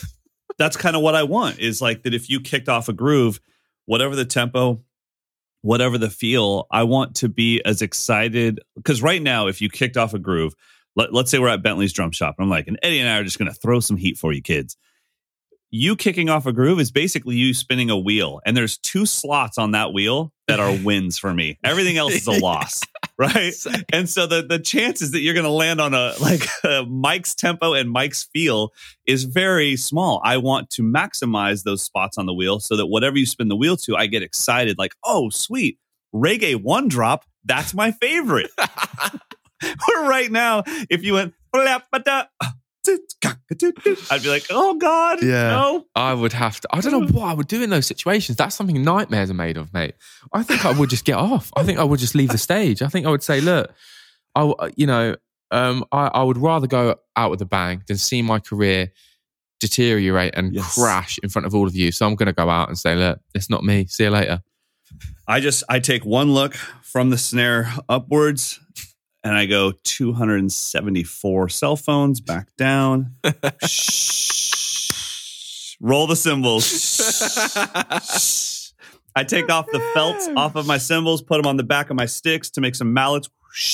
that's 0.58 0.76
kind 0.76 0.96
of 0.96 1.02
what 1.04 1.14
i 1.16 1.22
want 1.24 1.60
is 1.60 1.80
like 1.80 2.02
that 2.04 2.14
if 2.14 2.28
you 2.30 2.42
kicked 2.42 2.68
off 2.68 2.90
a 2.90 2.94
groove 2.94 3.40
whatever 3.86 4.16
the 4.16 4.26
tempo 4.26 4.84
whatever 5.62 5.98
the 5.98 6.10
feel 6.10 6.68
i 6.72 6.84
want 6.84 7.16
to 7.16 7.30
be 7.30 7.62
as 7.66 7.82
excited 7.82 8.60
because 8.76 9.02
right 9.02 9.22
now 9.22 9.48
if 9.48 9.62
you 9.62 9.70
kicked 9.70 9.98
off 9.98 10.14
a 10.14 10.20
groove 10.20 10.54
let, 10.96 11.14
let's 11.14 11.30
say 11.30 11.40
we're 11.40 11.50
at 11.50 11.64
bentley's 11.64 11.94
drum 11.94 12.12
shop 12.12 12.36
and 12.38 12.46
i'm 12.46 12.50
like 12.50 12.68
and 12.68 12.80
eddie 12.84 13.00
and 13.00 13.10
i 13.10 13.18
are 13.18 13.24
just 13.24 13.40
going 13.40 13.52
to 13.52 13.60
throw 13.60 13.80
some 13.80 13.98
heat 13.98 14.18
for 14.18 14.34
you 14.34 14.42
kids. 14.42 14.78
You 15.72 15.96
kicking 15.96 16.30
off 16.30 16.48
a 16.48 16.52
groove 16.52 16.80
is 16.80 16.92
basically 16.92 17.36
you 17.36 17.54
spinning 17.54 17.92
a 17.92 17.98
wheel 17.98 18.42
and 18.44 18.58
there's 18.58 18.80
two 18.80 19.06
slots 19.06 19.60
on 19.60 19.72
that 19.72 19.94
wheel 19.94 20.34
that 20.50 20.60
are 20.60 20.78
wins 20.84 21.18
for 21.18 21.34
me 21.34 21.58
everything 21.64 21.98
else 21.98 22.14
is 22.14 22.28
a 22.28 22.32
loss 22.40 22.82
right 23.18 23.54
and 23.94 24.10
so 24.10 24.28
the 24.28 24.42
the 24.42 24.60
chances 24.60 25.12
that 25.12 25.22
you're 25.22 25.34
going 25.34 25.46
to 25.46 25.50
land 25.50 25.80
on 25.80 25.94
a 25.94 26.14
like 26.22 26.42
a 26.64 26.86
Mike's 26.86 27.34
tempo 27.34 27.74
and 27.74 27.90
Mike's 27.90 28.24
feel 28.24 28.72
is 29.06 29.24
very 29.24 29.76
small. 29.76 30.22
I 30.24 30.38
want 30.38 30.70
to 30.72 30.84
maximize 30.84 31.64
those 31.64 31.82
spots 31.82 32.18
on 32.18 32.26
the 32.26 32.34
wheel 32.34 32.60
so 32.60 32.76
that 32.76 32.88
whatever 32.88 33.18
you 33.18 33.26
spin 33.26 33.48
the 33.48 33.56
wheel 33.56 33.78
to, 33.78 33.96
I 33.96 34.08
get 34.08 34.24
excited. 34.24 34.78
Like, 34.78 34.96
oh, 35.04 35.30
sweet, 35.30 35.80
reggae 36.14 36.62
one 36.62 36.88
drop. 36.88 37.26
That's 37.46 37.74
my 37.74 37.92
favorite. 37.92 38.52
Right 39.98 40.32
now, 40.32 40.64
if 40.90 41.04
you 41.04 41.16
went, 41.16 41.34
I'd 44.12 44.24
be 44.24 44.30
like, 44.30 44.46
oh 44.50 44.76
God, 44.76 45.22
Yeah. 45.24 45.50
no. 45.50 45.86
I 45.96 46.14
would 46.14 46.34
have 46.34 46.60
to. 46.62 46.68
I 46.72 46.82
don't 46.82 46.92
know 46.92 47.08
what 47.20 47.26
I 47.28 47.34
would 47.34 47.48
do 47.48 47.62
in 47.62 47.70
those 47.70 47.86
situations. 47.88 48.38
That's 48.38 48.56
something 48.56 48.82
nightmares 48.84 49.30
are 49.30 49.34
made 49.36 49.58
of, 49.58 49.74
mate. 49.74 49.96
I 50.34 50.44
think 50.44 50.66
I 50.66 50.72
would 50.72 50.90
just 50.90 51.06
get 51.06 51.16
off. 51.18 51.52
I 51.56 51.64
think 51.64 51.80
I 51.80 51.84
would 51.84 52.00
just 52.00 52.16
leave 52.16 52.30
the 52.30 52.38
stage. 52.38 52.82
I 52.82 52.88
think 52.88 53.06
I 53.06 53.10
would 53.10 53.24
say, 53.24 53.42
look, 53.42 53.72
I, 54.36 54.52
you 54.76 54.88
know, 54.88 55.16
um, 55.52 55.84
I, 55.92 56.08
I 56.08 56.24
would 56.24 56.38
rather 56.38 56.68
go 56.68 56.96
out 57.16 57.32
with 57.32 57.42
a 57.42 57.46
bang 57.46 57.84
than 57.88 57.98
see 57.98 58.22
my 58.22 58.40
career 58.40 58.92
deteriorate 59.60 60.36
and 60.36 60.54
Yes. 60.54 60.76
crash 60.76 61.20
in 61.22 61.30
front 61.30 61.46
of 61.46 61.54
all 61.56 61.68
of 61.68 61.76
you. 61.76 61.92
So 61.92 62.06
I'm 62.08 62.16
going 62.16 62.28
to 62.28 62.34
go 62.34 62.50
out 62.50 62.70
and 62.70 62.78
say, 62.78 62.96
look, 62.96 63.20
it's 63.34 63.50
not 63.50 63.64
me. 63.64 63.86
See 63.88 64.04
you 64.06 64.10
later. 64.12 64.42
I 65.28 65.40
just 65.40 65.64
I 65.70 65.80
take 65.80 66.06
one 66.06 66.34
look 66.34 66.56
from 66.56 67.10
the 67.12 67.18
snare 67.18 67.72
upwards 67.88 68.60
and 69.24 69.36
I 69.36 69.46
go 69.46 69.74
274 69.84 71.50
cell 71.50 71.76
phones 71.76 72.22
back 72.22 72.48
down. 72.58 73.16
Shh. 73.66 75.76
Roll 75.82 76.08
the 76.08 76.16
cymbals. 76.16 76.66
Shh. 76.68 78.72
I 79.16 79.24
take 79.24 79.50
off 79.50 79.66
the 79.72 79.80
felts 79.94 80.30
off 80.38 80.56
of 80.56 80.68
my 80.68 80.78
cymbals, 80.78 81.22
put 81.22 81.38
them 81.38 81.48
on 81.48 81.58
the 81.58 81.64
back 81.64 81.90
of 81.90 81.96
my 81.96 82.06
sticks 82.06 82.50
to 82.52 82.62
make 82.62 82.76
some 82.76 82.94
mallets. 82.94 83.30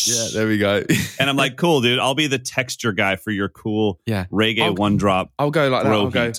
Yeah, 0.05 0.27
there 0.33 0.47
we 0.47 0.57
go. 0.57 0.83
And 1.19 1.29
I'm 1.29 1.35
like, 1.35 1.57
cool, 1.57 1.81
dude. 1.81 1.99
I'll 1.99 2.15
be 2.15 2.27
the 2.27 2.39
texture 2.39 2.93
guy 2.93 3.17
for 3.17 3.31
your 3.31 3.49
cool 3.49 3.99
yeah, 4.05 4.25
reggae 4.31 4.61
I'll- 4.63 4.75
one 4.75 4.97
drop. 4.97 5.31
I'll 5.37 5.51
go 5.51 5.67
like 5.69 5.83
that. 5.83 5.91
I'll 5.91 6.09
go. 6.09 6.31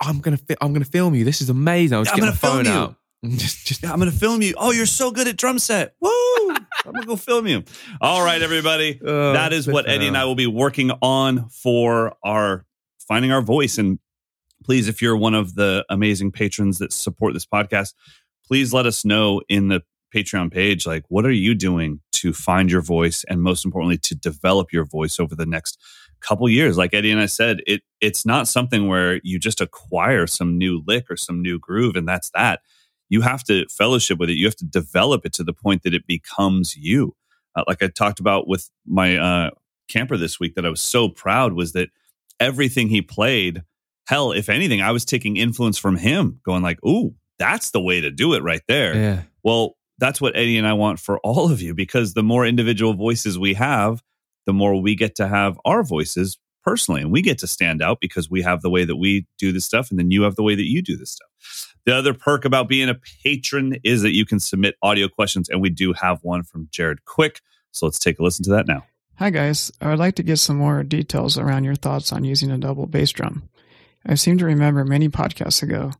I'm 0.00 0.20
gonna, 0.20 0.36
fi- 0.36 0.56
I'm 0.60 0.72
gonna 0.72 0.84
film 0.84 1.14
you. 1.14 1.24
This 1.24 1.40
is 1.40 1.50
amazing. 1.50 1.96
I'll 1.96 2.04
just 2.04 2.14
I'm 2.14 2.20
get 2.20 2.26
my 2.26 2.28
gonna 2.28 2.38
film 2.38 2.64
phone 2.64 2.66
you. 2.66 2.72
out. 3.32 3.38
just, 3.38 3.66
just 3.66 3.82
Yeah, 3.82 3.92
I'm 3.92 3.98
gonna 3.98 4.10
film 4.12 4.42
you. 4.42 4.54
Oh, 4.56 4.70
you're 4.70 4.86
so 4.86 5.10
good 5.10 5.26
at 5.28 5.36
drum 5.36 5.58
set. 5.58 5.94
Woo! 6.00 6.10
I'm 6.86 6.92
gonna 6.92 7.06
go 7.06 7.16
film 7.16 7.46
you. 7.46 7.64
All 8.00 8.24
right, 8.24 8.40
everybody. 8.42 9.00
Oh, 9.14 9.32
that 9.32 9.52
is 9.52 9.66
what 9.66 9.88
Eddie 9.88 10.06
and 10.06 10.16
I 10.16 10.24
will 10.24 10.34
be 10.34 10.46
working 10.46 10.90
on 11.02 11.48
for 11.48 12.14
our 12.24 12.64
finding 13.06 13.32
our 13.32 13.42
voice. 13.42 13.76
And 13.78 13.98
please, 14.64 14.88
if 14.88 15.02
you're 15.02 15.16
one 15.16 15.34
of 15.34 15.54
the 15.54 15.84
amazing 15.90 16.32
patrons 16.32 16.78
that 16.78 16.92
support 16.92 17.34
this 17.34 17.46
podcast, 17.46 17.92
please 18.46 18.72
let 18.72 18.86
us 18.86 19.04
know 19.04 19.42
in 19.48 19.68
the 19.68 19.82
Patreon 20.14 20.52
page, 20.52 20.86
like, 20.86 21.04
what 21.08 21.26
are 21.26 21.32
you 21.32 21.54
doing 21.54 22.00
to 22.12 22.32
find 22.32 22.70
your 22.70 22.80
voice 22.80 23.24
and 23.28 23.42
most 23.42 23.64
importantly, 23.64 23.98
to 23.98 24.14
develop 24.14 24.72
your 24.72 24.84
voice 24.84 25.18
over 25.20 25.34
the 25.34 25.46
next 25.46 25.78
couple 26.20 26.48
years? 26.48 26.78
Like 26.78 26.94
Eddie 26.94 27.10
and 27.10 27.20
I 27.20 27.26
said, 27.26 27.60
it 27.66 27.82
it's 28.00 28.24
not 28.24 28.48
something 28.48 28.88
where 28.88 29.20
you 29.22 29.38
just 29.38 29.60
acquire 29.60 30.26
some 30.26 30.56
new 30.56 30.82
lick 30.86 31.10
or 31.10 31.16
some 31.16 31.42
new 31.42 31.58
groove 31.58 31.96
and 31.96 32.08
that's 32.08 32.30
that. 32.30 32.60
You 33.08 33.20
have 33.20 33.44
to 33.44 33.66
fellowship 33.68 34.18
with 34.18 34.30
it. 34.30 34.34
You 34.34 34.46
have 34.46 34.56
to 34.56 34.64
develop 34.64 35.24
it 35.24 35.32
to 35.34 35.44
the 35.44 35.52
point 35.52 35.82
that 35.82 35.94
it 35.94 36.06
becomes 36.06 36.76
you. 36.76 37.14
Uh, 37.56 37.64
like 37.68 37.82
I 37.82 37.88
talked 37.88 38.20
about 38.20 38.48
with 38.48 38.70
my 38.86 39.16
uh, 39.16 39.50
camper 39.88 40.16
this 40.16 40.40
week, 40.40 40.54
that 40.54 40.66
I 40.66 40.70
was 40.70 40.80
so 40.80 41.08
proud 41.08 41.52
was 41.52 41.72
that 41.72 41.90
everything 42.40 42.88
he 42.88 43.02
played. 43.02 43.62
Hell, 44.06 44.32
if 44.32 44.48
anything, 44.48 44.82
I 44.82 44.90
was 44.90 45.04
taking 45.04 45.36
influence 45.36 45.78
from 45.78 45.96
him, 45.96 46.40
going 46.44 46.62
like, 46.62 46.84
"Ooh, 46.84 47.14
that's 47.38 47.70
the 47.70 47.80
way 47.80 48.00
to 48.00 48.10
do 48.10 48.34
it 48.34 48.42
right 48.42 48.62
there." 48.68 48.94
Yeah. 48.94 49.22
Well, 49.42 49.76
that's 49.98 50.20
what 50.20 50.36
Eddie 50.36 50.58
and 50.58 50.66
I 50.66 50.72
want 50.72 50.98
for 50.98 51.18
all 51.20 51.50
of 51.50 51.62
you 51.62 51.74
because 51.74 52.14
the 52.14 52.22
more 52.22 52.44
individual 52.44 52.94
voices 52.94 53.38
we 53.38 53.54
have, 53.54 54.02
the 54.46 54.52
more 54.52 54.80
we 54.80 54.94
get 54.94 55.14
to 55.16 55.28
have 55.28 55.58
our 55.64 55.84
voices 55.84 56.38
personally. 56.64 57.02
And 57.02 57.12
we 57.12 57.22
get 57.22 57.38
to 57.38 57.46
stand 57.46 57.82
out 57.82 57.98
because 58.00 58.30
we 58.30 58.42
have 58.42 58.62
the 58.62 58.70
way 58.70 58.84
that 58.84 58.96
we 58.96 59.26
do 59.38 59.52
this 59.52 59.64
stuff, 59.64 59.90
and 59.90 59.98
then 59.98 60.10
you 60.10 60.22
have 60.22 60.36
the 60.36 60.42
way 60.42 60.54
that 60.54 60.68
you 60.68 60.82
do 60.82 60.96
this 60.96 61.10
stuff. 61.10 61.74
The 61.84 61.94
other 61.94 62.14
perk 62.14 62.44
about 62.44 62.68
being 62.68 62.88
a 62.88 62.96
patron 63.22 63.76
is 63.84 64.02
that 64.02 64.14
you 64.14 64.24
can 64.24 64.40
submit 64.40 64.76
audio 64.82 65.08
questions, 65.08 65.48
and 65.48 65.60
we 65.60 65.70
do 65.70 65.92
have 65.92 66.20
one 66.22 66.42
from 66.42 66.68
Jared 66.72 67.04
Quick. 67.04 67.40
So 67.72 67.86
let's 67.86 67.98
take 67.98 68.18
a 68.18 68.22
listen 68.22 68.44
to 68.44 68.50
that 68.50 68.66
now. 68.66 68.84
Hi, 69.16 69.30
guys. 69.30 69.70
I 69.80 69.90
would 69.90 69.98
like 69.98 70.16
to 70.16 70.22
get 70.22 70.38
some 70.38 70.56
more 70.56 70.82
details 70.82 71.38
around 71.38 71.64
your 71.64 71.76
thoughts 71.76 72.12
on 72.12 72.24
using 72.24 72.50
a 72.50 72.58
double 72.58 72.86
bass 72.86 73.10
drum. 73.12 73.48
I 74.06 74.14
seem 74.16 74.38
to 74.38 74.44
remember 74.44 74.84
many 74.84 75.08
podcasts 75.08 75.62
ago 75.62 75.92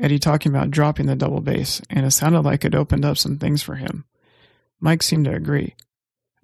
Eddie 0.00 0.18
talking 0.18 0.50
about 0.50 0.70
dropping 0.70 1.06
the 1.06 1.16
double 1.16 1.40
bass, 1.40 1.82
and 1.90 2.06
it 2.06 2.10
sounded 2.12 2.40
like 2.40 2.64
it 2.64 2.74
opened 2.74 3.04
up 3.04 3.18
some 3.18 3.38
things 3.38 3.62
for 3.62 3.74
him. 3.74 4.04
Mike 4.80 5.02
seemed 5.02 5.26
to 5.26 5.34
agree. 5.34 5.74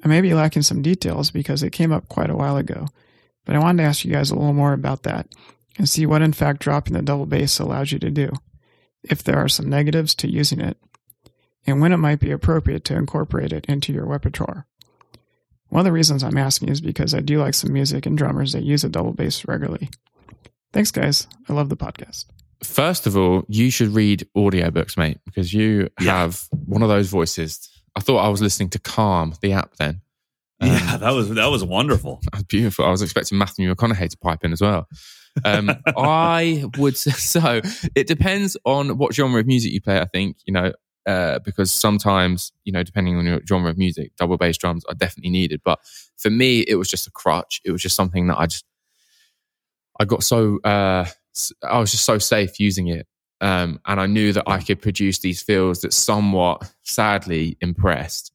I 0.04 0.08
may 0.08 0.20
be 0.20 0.34
lacking 0.34 0.62
some 0.62 0.82
details 0.82 1.30
because 1.30 1.62
it 1.62 1.70
came 1.70 1.90
up 1.90 2.08
quite 2.08 2.28
a 2.28 2.36
while 2.36 2.58
ago, 2.58 2.86
but 3.46 3.56
I 3.56 3.58
wanted 3.60 3.82
to 3.82 3.88
ask 3.88 4.04
you 4.04 4.12
guys 4.12 4.30
a 4.30 4.34
little 4.34 4.52
more 4.52 4.74
about 4.74 5.04
that 5.04 5.28
and 5.78 5.88
see 5.88 6.04
what, 6.04 6.20
in 6.22 6.34
fact, 6.34 6.60
dropping 6.60 6.92
the 6.92 7.02
double 7.02 7.24
bass 7.26 7.58
allows 7.58 7.92
you 7.92 7.98
to 8.00 8.10
do, 8.10 8.30
if 9.02 9.22
there 9.24 9.38
are 9.38 9.48
some 9.48 9.68
negatives 9.70 10.14
to 10.16 10.30
using 10.30 10.60
it, 10.60 10.76
and 11.66 11.80
when 11.80 11.92
it 11.92 11.96
might 11.98 12.20
be 12.20 12.30
appropriate 12.30 12.84
to 12.84 12.96
incorporate 12.96 13.52
it 13.52 13.64
into 13.66 13.92
your 13.92 14.04
repertoire. 14.06 14.66
One 15.68 15.80
of 15.80 15.84
the 15.84 15.92
reasons 15.92 16.22
I'm 16.22 16.36
asking 16.38 16.68
is 16.68 16.80
because 16.80 17.12
I 17.14 17.20
do 17.20 17.40
like 17.40 17.54
some 17.54 17.72
music 17.72 18.06
and 18.06 18.16
drummers 18.16 18.52
that 18.52 18.62
use 18.62 18.84
a 18.84 18.88
double 18.88 19.12
bass 19.12 19.46
regularly. 19.48 19.88
Thanks, 20.72 20.90
guys. 20.90 21.26
I 21.48 21.52
love 21.54 21.68
the 21.68 21.76
podcast. 21.76 22.26
First 22.62 23.06
of 23.06 23.16
all, 23.16 23.44
you 23.48 23.70
should 23.70 23.88
read 23.88 24.26
audiobooks, 24.36 24.96
mate, 24.96 25.18
because 25.24 25.52
you 25.52 25.88
Yeah. 26.00 26.18
have 26.18 26.46
one 26.66 26.82
of 26.82 26.88
those 26.88 27.08
voices. 27.08 27.68
I 27.96 28.00
thought 28.00 28.18
I 28.24 28.28
was 28.28 28.40
listening 28.40 28.70
to 28.70 28.78
Calm, 28.78 29.34
the 29.42 29.52
app 29.52 29.76
then. 29.76 30.00
Um, 30.60 30.68
yeah, 30.68 30.96
that 30.96 31.10
was 31.10 31.28
that 31.30 31.46
was 31.46 31.64
wonderful. 31.64 32.20
That's 32.32 32.44
beautiful. 32.44 32.84
I 32.84 32.90
was 32.90 33.02
expecting 33.02 33.38
Matthew 33.38 33.72
McConaughey 33.72 34.08
to 34.10 34.18
pipe 34.18 34.44
in 34.44 34.52
as 34.52 34.60
well. 34.60 34.88
Um, 35.44 35.70
I 35.96 36.64
would 36.78 36.96
say, 36.96 37.10
so. 37.12 37.60
It 37.94 38.06
depends 38.06 38.56
on 38.64 38.96
what 38.98 39.14
genre 39.14 39.40
of 39.40 39.46
music 39.46 39.72
you 39.72 39.80
play. 39.80 40.00
I 40.00 40.06
think 40.06 40.38
you 40.46 40.52
know 40.52 40.72
uh, 41.06 41.40
because 41.40 41.70
sometimes 41.70 42.52
you 42.64 42.72
know 42.72 42.82
depending 42.82 43.16
on 43.16 43.26
your 43.26 43.40
genre 43.46 43.70
of 43.70 43.78
music, 43.78 44.12
double 44.16 44.36
bass 44.36 44.56
drums 44.56 44.84
are 44.86 44.94
definitely 44.94 45.30
needed. 45.30 45.60
But 45.64 45.78
for 46.16 46.30
me, 46.30 46.60
it 46.60 46.76
was 46.76 46.88
just 46.88 47.06
a 47.06 47.10
crutch. 47.10 47.60
It 47.64 47.70
was 47.70 47.82
just 47.82 47.96
something 47.96 48.28
that 48.28 48.38
I 48.38 48.46
just 48.46 48.64
I 50.00 50.04
got 50.04 50.22
so 50.22 50.58
uh, 50.60 51.06
I 51.62 51.78
was 51.78 51.90
just 51.90 52.04
so 52.04 52.18
safe 52.18 52.58
using 52.58 52.88
it. 52.88 53.06
Um, 53.42 53.80
and 53.84 54.00
I 54.00 54.06
knew 54.06 54.32
that 54.32 54.44
I 54.46 54.62
could 54.62 54.80
produce 54.80 55.18
these 55.18 55.42
feels 55.42 55.82
that 55.82 55.92
somewhat 55.92 56.72
sadly 56.84 57.58
impressed 57.60 58.32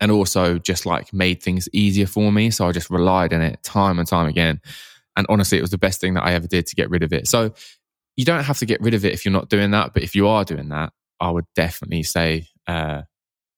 and 0.00 0.10
also 0.10 0.58
just 0.58 0.86
like 0.86 1.12
made 1.12 1.42
things 1.42 1.68
easier 1.72 2.06
for 2.06 2.32
me. 2.32 2.50
So 2.50 2.66
I 2.66 2.72
just 2.72 2.90
relied 2.90 3.32
on 3.32 3.40
it 3.40 3.62
time 3.62 3.98
and 3.98 4.08
time 4.08 4.26
again. 4.26 4.60
And 5.16 5.26
honestly, 5.28 5.58
it 5.58 5.62
was 5.62 5.70
the 5.70 5.78
best 5.78 6.00
thing 6.00 6.14
that 6.14 6.24
I 6.24 6.32
ever 6.32 6.46
did 6.46 6.66
to 6.66 6.74
get 6.74 6.90
rid 6.90 7.02
of 7.02 7.12
it. 7.12 7.28
So 7.28 7.54
you 8.16 8.24
don't 8.24 8.44
have 8.44 8.58
to 8.58 8.66
get 8.66 8.80
rid 8.80 8.94
of 8.94 9.04
it 9.04 9.12
if 9.12 9.24
you're 9.24 9.32
not 9.32 9.48
doing 9.48 9.70
that. 9.72 9.92
But 9.94 10.02
if 10.02 10.14
you 10.14 10.26
are 10.28 10.44
doing 10.44 10.68
that, 10.70 10.92
I 11.20 11.30
would 11.30 11.46
definitely 11.54 12.02
say 12.02 12.46
uh, 12.66 13.02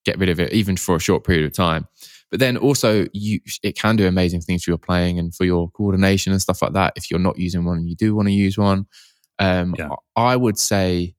get 0.05 0.19
rid 0.19 0.29
of 0.29 0.41
it, 0.41 0.53
even 0.53 0.77
for 0.77 0.97
a 0.97 1.01
short 1.01 1.25
period 1.25 1.47
of 1.47 1.53
time. 1.53 1.87
But 2.31 2.41
then 2.41 2.57
also, 2.57 3.07
you 3.13 3.41
it 3.63 3.79
can 3.79 3.97
do 3.97 4.07
amazing 4.07 4.41
things 4.41 4.65
for 4.65 4.71
your 4.71 4.79
playing 4.79 5.19
and 5.19 5.35
for 5.35 5.45
your 5.45 5.71
coordination 5.71 6.33
and 6.33 6.43
stuff 6.43 6.61
like 6.61 6.73
that. 6.73 6.93
If 6.97 7.11
you're 7.11 7.21
not 7.21 7.39
using 7.39 7.65
one 7.65 7.79
and 7.79 7.89
you 7.89 7.95
do 7.95 8.15
want 8.15 8.29
to 8.29 8.33
use 8.35 8.59
one, 8.59 8.87
um, 9.39 9.75
Yeah. 9.79 9.91
I 10.17 10.37
would 10.37 10.59
say, 10.59 11.15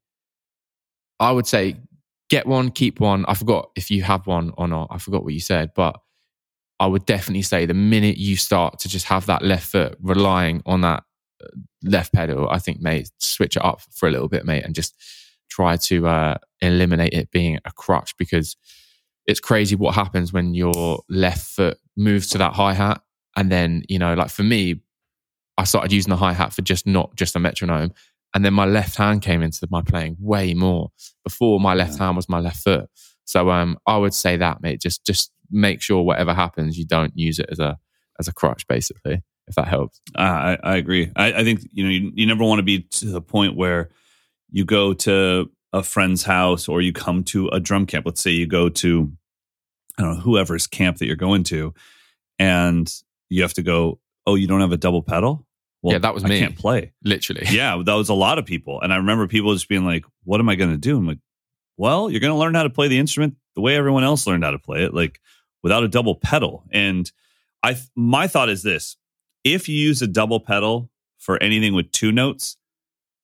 I 1.19 1.31
would 1.31 1.47
say, 1.47 1.77
get 2.30 2.45
one, 2.45 2.71
keep 2.71 2.99
one. 2.99 3.25
I 3.28 3.34
forgot 3.34 3.69
if 3.75 3.89
you 3.89 4.03
have 4.03 4.28
one 4.28 4.53
or 4.57 4.67
not. 4.67 4.88
I 4.91 4.97
forgot 4.97 5.23
what 5.23 5.34
you 5.34 5.39
said, 5.39 5.71
but 5.75 5.99
I 6.80 6.88
would 6.88 7.05
definitely 7.05 7.41
say 7.41 7.65
the 7.65 7.73
minute 7.73 8.17
you 8.17 8.36
start 8.36 8.80
to 8.80 8.89
just 8.89 9.05
have 9.07 9.25
that 9.25 9.41
left 9.41 9.67
foot 9.67 9.97
relying 10.01 10.61
on 10.65 10.82
that 10.82 11.03
uh, 11.43 11.47
left 11.84 12.13
pedal, 12.13 12.49
I 12.49 12.59
think, 12.59 12.82
mate, 12.82 13.09
switch 13.19 13.55
it 13.55 13.65
up 13.65 13.82
for 13.91 14.07
a 14.07 14.11
little 14.11 14.28
bit, 14.28 14.45
mate, 14.45 14.63
and 14.63 14.75
just 14.75 14.95
try 15.49 15.78
to 15.78 16.07
uh, 16.07 16.38
eliminate 16.61 17.13
it 17.13 17.32
being 17.32 17.59
a 17.65 17.71
crutch 17.71 18.15
because 18.17 18.55
it's 19.25 19.39
crazy 19.39 19.75
what 19.75 19.95
happens 19.95 20.32
when 20.32 20.53
your 20.53 21.03
left 21.09 21.45
foot 21.45 21.78
moves 21.95 22.28
to 22.30 22.38
that 22.38 22.53
hi 22.53 22.73
hat. 22.73 23.01
And 23.36 23.51
then, 23.51 23.84
you 23.89 23.99
know, 23.99 24.13
like 24.13 24.30
for 24.30 24.43
me, 24.43 24.82
I 25.57 25.63
started 25.63 25.91
using 25.91 26.11
the 26.11 26.17
hi 26.17 26.34
hat 26.34 26.53
for 26.53 26.61
just 26.61 26.86
not 26.86 27.15
just 27.15 27.36
a 27.36 27.39
metronome. 27.39 27.93
And 28.34 28.43
then 28.45 28.53
my 28.53 28.65
left 28.65 28.97
hand 28.97 29.21
came 29.21 29.41
into 29.41 29.67
my 29.71 29.82
playing 29.82 30.17
way 30.19 30.53
more. 30.53 30.91
Before 31.23 31.59
my 31.59 31.73
left 31.73 31.97
hand 31.97 32.15
was 32.15 32.30
my 32.30 32.39
left 32.39 32.63
foot. 32.63 32.89
So 33.25 33.49
um, 33.49 33.78
I 33.86 33.97
would 33.97 34.13
say 34.13 34.38
that, 34.38 34.61
mate. 34.61 34.82
Just 34.82 35.05
just 35.05 35.32
make 35.51 35.82
sure 35.82 36.01
whatever 36.03 36.34
happens, 36.34 36.78
you 36.78 36.86
don't 36.86 37.17
use 37.17 37.39
it 37.39 37.47
as 37.51 37.59
a 37.59 37.78
as 38.19 38.28
a 38.28 38.34
crutch, 38.34 38.67
basically, 38.67 39.23
if 39.47 39.55
that 39.55 39.67
helps. 39.67 40.01
Uh, 40.15 40.21
I, 40.21 40.57
I 40.63 40.75
agree. 40.78 41.11
I, 41.15 41.34
I 41.34 41.43
think 41.43 41.61
you 41.71 41.84
know 41.84 41.89
you, 41.89 42.11
you 42.13 42.25
never 42.25 42.43
want 42.43 42.59
to 42.59 42.63
be 42.63 42.82
to 42.82 43.05
the 43.07 43.21
point 43.21 43.55
where 43.55 43.89
you 44.49 44.65
go 44.65 44.93
to 44.93 45.49
a 45.73 45.84
friend's 45.84 46.23
house 46.23 46.67
or 46.67 46.82
you 46.82 46.93
come 46.93 47.23
to 47.25 47.47
a 47.49 47.59
drum 47.59 47.86
camp. 47.86 48.05
Let's 48.05 48.21
say 48.21 48.32
you 48.32 48.47
go 48.47 48.69
to 48.69 49.11
I 49.97 50.03
don't 50.03 50.15
know 50.15 50.21
whoever's 50.21 50.67
camp 50.67 50.97
that 50.97 51.05
you're 51.05 51.15
going 51.15 51.43
to, 51.45 51.73
and 52.39 52.91
you 53.30 53.41
have 53.41 53.53
to 53.55 53.63
go. 53.63 53.99
Oh, 54.25 54.36
you 54.36 54.47
don't 54.47 54.61
have 54.61 54.73
a 54.73 54.78
double 54.78 55.01
pedal. 55.01 55.46
Well, 55.88 55.93
Yeah, 55.93 55.99
that 55.99 56.13
was 56.13 56.25
I 56.25 56.27
me. 56.27 56.38
I 56.38 56.39
can't 56.39 56.57
play. 56.57 56.91
Literally. 57.03 57.45
yeah, 57.49 57.81
that 57.83 57.93
was 57.93 58.09
a 58.09 58.13
lot 58.13 58.38
of 58.38 58.45
people, 58.45 58.81
and 58.81 58.91
I 58.91 58.97
remember 58.97 59.27
people 59.27 59.53
just 59.53 59.69
being 59.69 59.85
like, 59.85 60.05
"What 60.25 60.39
am 60.41 60.49
I 60.49 60.55
going 60.55 60.71
to 60.71 60.77
do?" 60.77 60.97
I'm 60.97 61.07
like, 61.07 61.19
"Well, 61.77 62.09
you're 62.09 62.19
going 62.19 62.33
to 62.33 62.38
learn 62.38 62.55
how 62.55 62.63
to 62.63 62.69
play 62.69 62.88
the 62.88 62.99
instrument 62.99 63.35
the 63.55 63.61
way 63.61 63.75
everyone 63.75 64.03
else 64.03 64.27
learned 64.27 64.43
how 64.43 64.51
to 64.51 64.59
play 64.59 64.83
it, 64.83 64.93
like 64.93 65.19
without 65.63 65.83
a 65.83 65.88
double 65.88 66.15
pedal." 66.15 66.65
And 66.71 67.09
I, 67.63 67.77
my 67.95 68.27
thought 68.27 68.49
is 68.49 68.63
this: 68.63 68.97
if 69.43 69.69
you 69.69 69.77
use 69.77 70.01
a 70.01 70.07
double 70.07 70.39
pedal 70.39 70.89
for 71.17 71.41
anything 71.41 71.73
with 71.73 71.91
two 71.91 72.11
notes, 72.11 72.57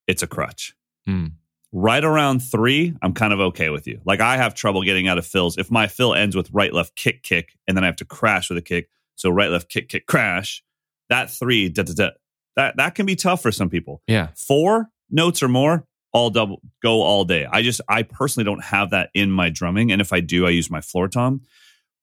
it's 0.08 0.24
a 0.24 0.28
crutch. 0.28 0.74
Hmm. 1.06 1.28
Right 1.76 2.04
around 2.04 2.40
three, 2.40 2.96
I'm 3.02 3.14
kind 3.14 3.34
of 3.34 3.40
okay 3.40 3.70
with 3.70 3.88
you. 3.88 4.00
Like 4.06 4.22
I 4.22 4.38
have 4.38 4.54
trouble 4.54 4.84
getting 4.84 5.08
out 5.08 5.18
of 5.18 5.26
fills. 5.26 5.58
If 5.58 5.72
my 5.72 5.88
fill 5.88 6.14
ends 6.14 6.36
with 6.36 6.52
right, 6.52 6.72
left, 6.72 6.96
kick, 6.96 7.24
kick, 7.24 7.58
and 7.68 7.76
then 7.76 7.84
I 7.84 7.88
have 7.88 7.96
to 7.98 8.06
crash 8.06 8.50
with 8.50 8.60
a 8.60 8.62
kick, 8.62 8.90
so 9.16 9.30
right, 9.30 9.50
left, 9.50 9.70
kick, 9.70 9.90
kick, 9.90 10.06
crash. 10.06 10.64
That 11.10 11.30
three, 11.30 11.70
da, 11.70 11.84
da, 11.84 11.94
da, 11.94 12.10
that 12.56 12.78
that 12.78 12.96
can 12.96 13.06
be 13.06 13.16
tough 13.16 13.42
for 13.42 13.52
some 13.52 13.70
people. 13.70 14.02
Yeah. 14.08 14.30
four 14.36 14.90
notes 15.10 15.44
or 15.44 15.48
more 15.48 15.86
all 16.12 16.30
double 16.30 16.62
go 16.82 17.02
all 17.02 17.26
day. 17.26 17.46
I 17.46 17.62
just 17.62 17.82
i 17.90 18.04
personally 18.04 18.46
don't 18.46 18.64
have 18.64 18.92
that 18.92 19.10
in 19.14 19.32
my 19.32 19.50
drumming 19.50 19.92
and 19.92 20.02
if 20.02 20.14
i 20.14 20.20
do 20.20 20.46
i 20.46 20.50
use 20.50 20.70
my 20.70 20.82
floor 20.82 21.08
tom. 21.08 21.42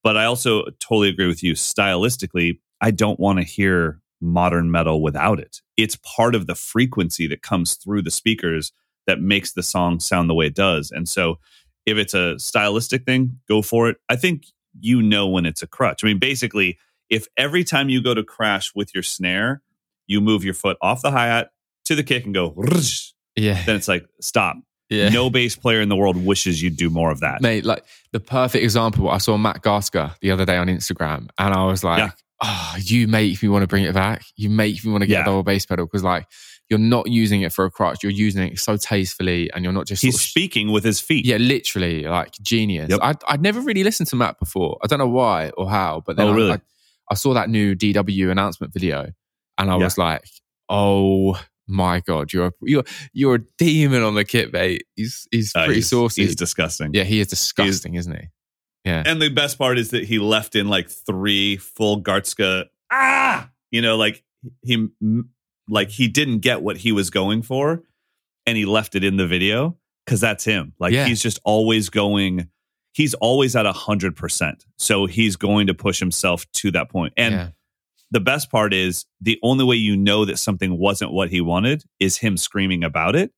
But 0.03 0.17
i 0.17 0.25
also 0.25 0.65
totally 0.79 1.09
agree 1.09 1.27
with 1.27 1.43
you. 1.43 1.53
Stylistically 1.53 2.59
i 2.81 2.91
don't 2.91 3.19
want 3.19 3.39
to 3.39 3.43
hear 3.43 4.01
modern 4.21 4.69
metal 4.69 5.01
without 5.01 5.39
it. 5.39 5.61
It's 5.77 5.95
part 5.95 6.35
of 6.35 6.45
the 6.45 6.55
frequency 6.55 7.25
that 7.27 7.41
comes 7.41 7.73
through 7.73 8.03
the 8.03 8.11
speakers 8.11 8.71
that 9.07 9.19
makes 9.19 9.53
the 9.53 9.63
song 9.63 9.99
sound 9.99 10.29
the 10.29 10.35
way 10.35 10.45
it 10.45 10.55
does. 10.55 10.91
And 10.91 11.09
so 11.09 11.39
if 11.85 11.97
it's 11.97 12.13
a 12.13 12.37
stylistic 12.37 13.05
thing 13.05 13.39
go 13.47 13.61
for 13.61 13.89
it. 13.89 13.97
I 14.09 14.15
think 14.15 14.45
you 14.79 15.01
know 15.01 15.27
when 15.27 15.45
it's 15.45 15.63
a 15.63 15.67
crutch. 15.67 16.03
I 16.03 16.07
mean 16.07 16.19
basically 16.19 16.77
if 17.09 17.27
every 17.35 17.63
time 17.63 17.89
you 17.89 18.01
go 18.01 18.13
to 18.13 18.23
crash 18.23 18.73
with 18.75 18.93
your 18.93 19.03
snare 19.03 19.61
you 20.07 20.21
move 20.21 20.43
your 20.43 20.53
foot 20.53 20.77
off 20.81 21.01
the 21.01 21.11
hi-hat 21.11 21.49
to 21.85 21.95
the 21.95 22.03
kick 22.03 22.25
and 22.25 22.33
go 22.33 22.53
Yeah. 23.35 23.61
then 23.65 23.75
it's 23.75 23.87
like 23.87 24.05
stop 24.21 24.57
Yeah. 24.89 25.09
no 25.09 25.29
bass 25.29 25.55
player 25.55 25.81
in 25.81 25.89
the 25.89 25.95
world 25.95 26.17
wishes 26.17 26.61
you'd 26.61 26.77
do 26.77 26.89
more 26.89 27.11
of 27.11 27.19
that 27.21 27.41
Mate, 27.41 27.65
like 27.65 27.83
the 28.11 28.19
perfect 28.19 28.63
example, 28.63 29.09
I 29.09 29.17
saw 29.19 29.37
Matt 29.37 29.63
Garstka 29.63 30.15
the 30.21 30.31
other 30.31 30.45
day 30.45 30.57
on 30.57 30.67
Instagram 30.67 31.29
and 31.37 31.53
I 31.53 31.65
was 31.65 31.83
like, 31.83 31.99
Yeah. 31.99 32.11
oh, 32.43 32.75
you 32.79 33.07
make 33.07 33.41
me 33.41 33.49
want 33.49 33.63
to 33.63 33.67
bring 33.67 33.83
it 33.85 33.93
back. 33.93 34.23
You 34.35 34.49
make 34.49 34.83
me 34.83 34.91
want 34.91 35.01
to 35.03 35.07
get 35.07 35.13
Yeah. 35.15 35.21
a 35.21 35.25
double 35.25 35.43
bass 35.43 35.65
pedal 35.65 35.85
because 35.85 36.03
like 36.03 36.25
you're 36.69 36.79
not 36.79 37.07
using 37.07 37.41
it 37.41 37.51
for 37.51 37.65
a 37.65 37.71
crutch. 37.71 38.01
You're 38.03 38.11
using 38.13 38.47
it 38.47 38.59
so 38.59 38.77
tastefully 38.77 39.51
and 39.53 39.63
you're 39.63 39.73
not 39.73 39.87
just 39.87 40.01
he's 40.01 40.13
sort 40.15 40.21
of- 40.23 40.29
speaking 40.29 40.71
with 40.71 40.83
his 40.83 40.99
feet 41.01 41.25
yeah, 41.25 41.37
literally 41.37 42.03
like 42.03 42.31
genius. 42.41 42.89
Yep. 42.89 42.99
I'd, 43.01 43.17
I'd 43.27 43.41
never 43.41 43.59
really 43.61 43.83
listened 43.83 44.07
to 44.09 44.15
Matt 44.15 44.39
before. 44.39 44.77
I 44.83 44.87
don't 44.87 44.99
know 44.99 45.07
why 45.09 45.49
or 45.57 45.69
how, 45.69 46.01
but 46.05 46.15
then 46.17 46.27
Oh, 46.27 46.31
I, 46.31 46.35
really? 46.35 46.51
I, 46.53 46.59
I 47.09 47.15
saw 47.15 47.33
that 47.33 47.49
new 47.49 47.75
DW 47.75 48.29
announcement 48.31 48.71
video 48.73 49.11
and 49.57 49.69
I 49.71 49.77
Yeah. 49.77 49.83
was 49.83 49.97
like, 49.97 50.23
oh 50.69 51.39
my 51.67 51.99
God, 52.01 52.33
you're 52.33 52.47
a, 52.47 52.51
you're, 52.61 52.83
you're 53.13 53.35
a 53.35 53.39
demon 53.57 54.03
on 54.03 54.15
the 54.15 54.25
kit, 54.25 54.51
mate. 54.51 54.83
He's, 54.95 55.27
he's 55.31 55.55
Uh, 55.55 55.65
pretty 55.65 55.75
he's, 55.79 55.89
saucy. 55.89 56.23
he's 56.23 56.35
disgusting 56.35 56.91
yeah, 56.93 57.03
he 57.03 57.19
is 57.19 57.27
disgusting, 57.27 57.95
isn't 57.95 58.13
he? 58.13 58.27
Yeah. 58.85 59.03
and 59.05 59.21
the 59.21 59.29
best 59.29 59.57
part 59.59 59.77
is 59.77 59.91
that 59.91 60.05
he 60.05 60.17
left 60.17 60.55
in 60.55 60.67
like 60.67 60.89
three 60.89 61.57
full 61.57 62.01
gartska 62.01 62.65
ah 62.91 63.47
you 63.69 63.79
know 63.79 63.95
like 63.95 64.23
he 64.63 64.87
like 65.69 65.89
he 65.89 66.07
didn't 66.07 66.39
get 66.39 66.63
what 66.63 66.77
he 66.77 66.91
was 66.91 67.11
going 67.11 67.43
for 67.43 67.83
and 68.47 68.57
he 68.57 68.65
left 68.65 68.95
it 68.95 69.03
in 69.03 69.17
the 69.17 69.27
video 69.27 69.77
because 70.03 70.19
that's 70.19 70.43
him. 70.43 70.73
Like 70.79 70.93
Yeah. 70.93 71.05
he's 71.05 71.21
just 71.21 71.39
always 71.45 71.89
going. 71.89 72.47
He's 72.93 73.13
always 73.13 73.55
at 73.55 73.67
a 73.67 73.71
hundred 73.71 74.15
percent. 74.15 74.65
So 74.79 75.05
he's 75.05 75.35
going 75.35 75.67
to 75.67 75.75
push 75.75 75.99
himself 75.99 76.51
to 76.53 76.71
that 76.71 76.89
point. 76.89 77.13
And 77.15 77.33
yeah. 77.35 77.47
The 78.11 78.19
best 78.19 78.51
part 78.51 78.73
is 78.73 79.05
the 79.21 79.39
only 79.41 79.63
way 79.63 79.77
you 79.77 79.95
know 79.95 80.25
that 80.25 80.37
something 80.37 80.77
wasn't 80.77 81.11
what 81.13 81.29
he 81.29 81.41
wanted 81.41 81.83
is 81.99 82.17
him 82.17 82.37
screaming 82.37 82.83
about 82.83 83.15
it 83.15 83.31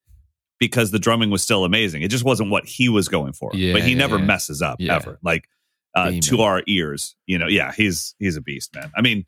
because 0.59 0.91
the 0.91 0.99
drumming 0.99 1.29
was 1.29 1.43
still 1.43 1.63
amazing. 1.65 2.01
It 2.01 2.09
just 2.09 2.23
wasn't 2.23 2.49
what 2.49 2.65
he 2.65 2.89
was 2.89 3.07
going 3.07 3.33
for. 3.33 3.51
Yeah, 3.53 3.73
but 3.73 3.83
he 3.83 3.95
never 3.95 4.17
yeah. 4.17 4.25
messes 4.25 4.61
up 4.61 4.77
Yeah. 4.79 4.95
ever. 4.95 5.19
Like 5.23 5.47
uh, 5.95 6.13
to 6.21 6.41
our 6.41 6.63
ears, 6.67 7.15
you 7.27 7.37
know. 7.37 7.47
Yeah, 7.47 7.71
he's 7.71 8.15
he's 8.19 8.35
a 8.35 8.41
beast, 8.41 8.73
man. 8.75 8.91
I 8.95 9.01
mean, 9.01 9.25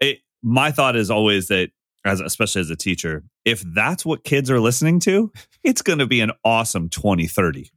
it, 0.00 0.18
my 0.42 0.70
thought 0.70 0.96
is 0.96 1.10
always 1.10 1.48
that 1.48 1.70
as 2.04 2.20
especially 2.20 2.60
as 2.60 2.70
a 2.70 2.76
teacher, 2.76 3.24
if 3.44 3.62
that's 3.74 4.04
what 4.04 4.24
kids 4.24 4.50
are 4.50 4.60
listening 4.60 5.00
to, 5.00 5.32
it's 5.64 5.82
going 5.82 5.98
to 6.00 6.06
be 6.06 6.20
an 6.20 6.32
awesome 6.44 6.88
2030. 6.88 7.70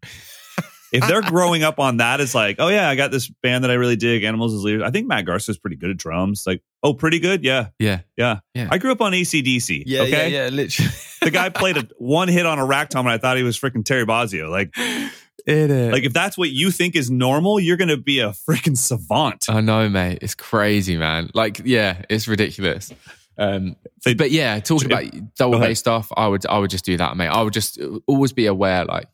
if 0.91 1.08
they're 1.08 1.22
growing 1.22 1.64
up 1.64 1.80
on 1.80 1.97
that, 1.97 2.20
it's 2.20 2.36
like, 2.36 2.58
oh 2.60 2.68
yeah, 2.68 2.89
I 2.89 2.95
got 2.95 3.12
this 3.12 3.30
band 3.43 3.64
that 3.64 3.72
I 3.72 3.76
really 3.76 3.95
dig, 3.95 4.24
Animals 4.24 4.53
as 4.53 4.64
Leaders. 4.64 4.84
I 4.84 4.91
think 4.91 5.08
Matt 5.08 5.26
Garstka's 5.26 5.58
pretty 5.58 5.78
good 5.78 5.91
at 5.91 5.97
drums. 5.97 6.43
Like, 6.45 6.62
oh, 6.88 6.94
pretty 6.94 7.20
good, 7.20 7.44
yeah, 7.44 7.68
Yeah. 7.80 8.02
yeah. 8.16 8.40
Yeah. 8.54 8.68
I 8.72 8.78
grew 8.78 8.92
up 8.92 9.02
on 9.02 9.12
ACDC. 9.14 9.82
okay, 9.82 10.10
yeah, 10.32 10.46
yeah 10.46 10.50
literally. 10.50 10.92
the 11.22 11.32
guy 11.32 11.50
played 11.50 11.78
a 11.78 11.88
one 11.98 12.28
hit 12.28 12.46
on 12.46 12.60
a 12.60 12.66
rack 12.66 12.90
tom, 12.90 13.06
and 13.06 13.14
I 13.14 13.18
thought 13.18 13.38
he 13.38 13.44
was 13.44 13.60
freaking 13.60 13.84
Terry 13.86 14.06
Bozzio. 14.06 14.50
Like, 14.50 14.72
it 15.46 15.70
is. 15.72 15.92
like 15.92 16.04
if 16.04 16.14
that's 16.14 16.38
what 16.38 16.50
you 16.50 16.72
think 16.72 16.96
is 16.96 17.10
normal, 17.12 17.60
you're 17.60 17.78
going 17.78 17.90
to 17.90 17.98
be 17.98 18.20
a 18.20 18.30
freaking 18.30 18.78
savant. 18.78 19.46
I 19.50 19.62
know, 19.62 19.88
mate. 19.90 20.20
It's 20.22 20.36
crazy, 20.36 20.98
man. 20.98 21.30
Like, 21.34 21.62
yeah, 21.64 22.04
it's 22.10 22.28
ridiculous. 22.28 22.92
Um, 23.38 23.76
but 24.18 24.32
yeah, 24.32 24.60
talking 24.60 24.88
about 24.92 25.04
double 25.36 25.60
bass 25.60 25.78
stuff, 25.80 26.12
I 26.18 26.28
would, 26.28 26.46
I 26.48 26.58
would 26.58 26.72
just 26.72 26.86
do 26.86 26.98
that, 26.98 27.16
mate. 27.18 27.28
I 27.28 27.42
would 27.44 27.54
just 27.54 27.80
always 28.08 28.34
be 28.34 28.48
aware, 28.48 28.84
like, 28.86 29.08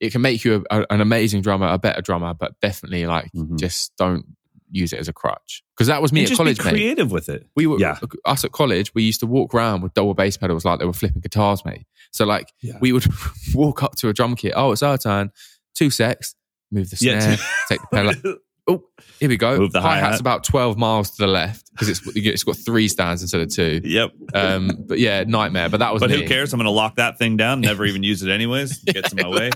it 0.00 0.10
can 0.12 0.22
make 0.22 0.44
you 0.44 0.64
a, 0.70 0.86
an 0.90 1.00
amazing 1.00 1.42
drummer, 1.42 1.68
a 1.68 1.78
better 1.78 2.00
drummer, 2.00 2.34
but 2.34 2.54
definitely, 2.60 3.06
like, 3.06 3.30
Mhm. 3.36 3.58
just 3.60 3.94
don't 3.96 4.24
use 4.70 4.92
it 4.92 4.98
as 5.00 5.08
a 5.08 5.12
crutch. 5.12 5.62
Because 5.76 5.86
that 5.88 6.00
was 6.02 6.12
me 6.12 6.22
And 6.22 6.30
at 6.32 6.36
college, 6.36 6.58
be 6.58 6.64
mate. 6.64 6.70
creative 6.70 7.10
with 7.10 7.28
it. 7.28 7.46
We 7.56 7.66
were 7.66 7.78
Yeah. 7.78 7.98
us 8.24 8.44
at 8.44 8.52
college. 8.52 8.92
We 8.94 9.02
used 9.02 9.20
to 9.20 9.26
walk 9.26 9.54
around 9.54 9.82
with 9.82 9.94
double 9.94 10.14
bass 10.14 10.36
pedals 10.36 10.64
like 10.64 10.78
they 10.78 10.84
were 10.86 10.92
flipping 10.92 11.20
guitars, 11.20 11.64
mate. 11.64 11.86
So 12.12 12.24
like 12.24 12.52
Yeah. 12.62 12.78
we 12.80 12.92
would 12.92 13.06
walk 13.54 13.82
up 13.82 13.96
to 13.96 14.08
a 14.08 14.12
drum 14.12 14.36
kit. 14.36 14.52
Oh, 14.56 14.72
it's 14.72 14.82
our 14.82 14.98
turn. 14.98 15.30
Two 15.74 15.90
secs. 15.90 16.34
Move 16.70 16.90
the 16.90 16.96
Yeah, 17.00 17.20
snare. 17.20 17.36
two- 17.36 17.42
take 17.68 17.80
the 17.80 17.86
pedal. 17.92 18.36
Oh, 18.68 18.84
here 19.18 19.28
we 19.28 19.36
go. 19.36 19.58
Move 19.58 19.72
the 19.72 19.80
hi 19.80 19.98
hat's 19.98 20.20
about 20.20 20.44
twelve 20.44 20.78
miles 20.78 21.10
to 21.12 21.16
the 21.22 21.26
left 21.26 21.68
because 21.72 21.88
it's 21.88 22.00
it's 22.14 22.44
got 22.44 22.56
three 22.56 22.86
stands 22.86 23.20
instead 23.20 23.40
of 23.40 23.48
two. 23.48 23.80
Yep. 23.82 24.12
Um, 24.32 24.84
but 24.86 25.00
yeah, 25.00 25.24
nightmare. 25.26 25.68
But 25.68 25.78
that 25.80 25.92
was 25.92 25.98
But 26.00 26.10
me. 26.10 26.20
who 26.22 26.28
cares? 26.28 26.52
I'm 26.52 26.58
going 26.58 26.66
to 26.66 26.70
lock 26.70 26.96
that 26.96 27.18
thing 27.18 27.36
down. 27.36 27.60
Never 27.62 27.84
even 27.84 28.04
use 28.04 28.22
it 28.22 28.30
anyways. 28.30 28.78
Gets 28.84 29.12
in 29.12 29.18
my 29.22 29.28
way. 29.28 29.50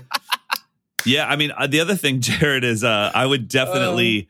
Yeah, 1.05 1.27
I 1.29 1.35
mean, 1.35 1.51
uh, 1.55 1.67
the 1.67 1.79
other 1.81 1.95
thing, 1.95 2.19
Jared, 2.19 2.63
is 2.65 2.83
uh, 2.83 3.11
I 3.13 3.25
would 3.25 3.47
definitely 3.47 4.27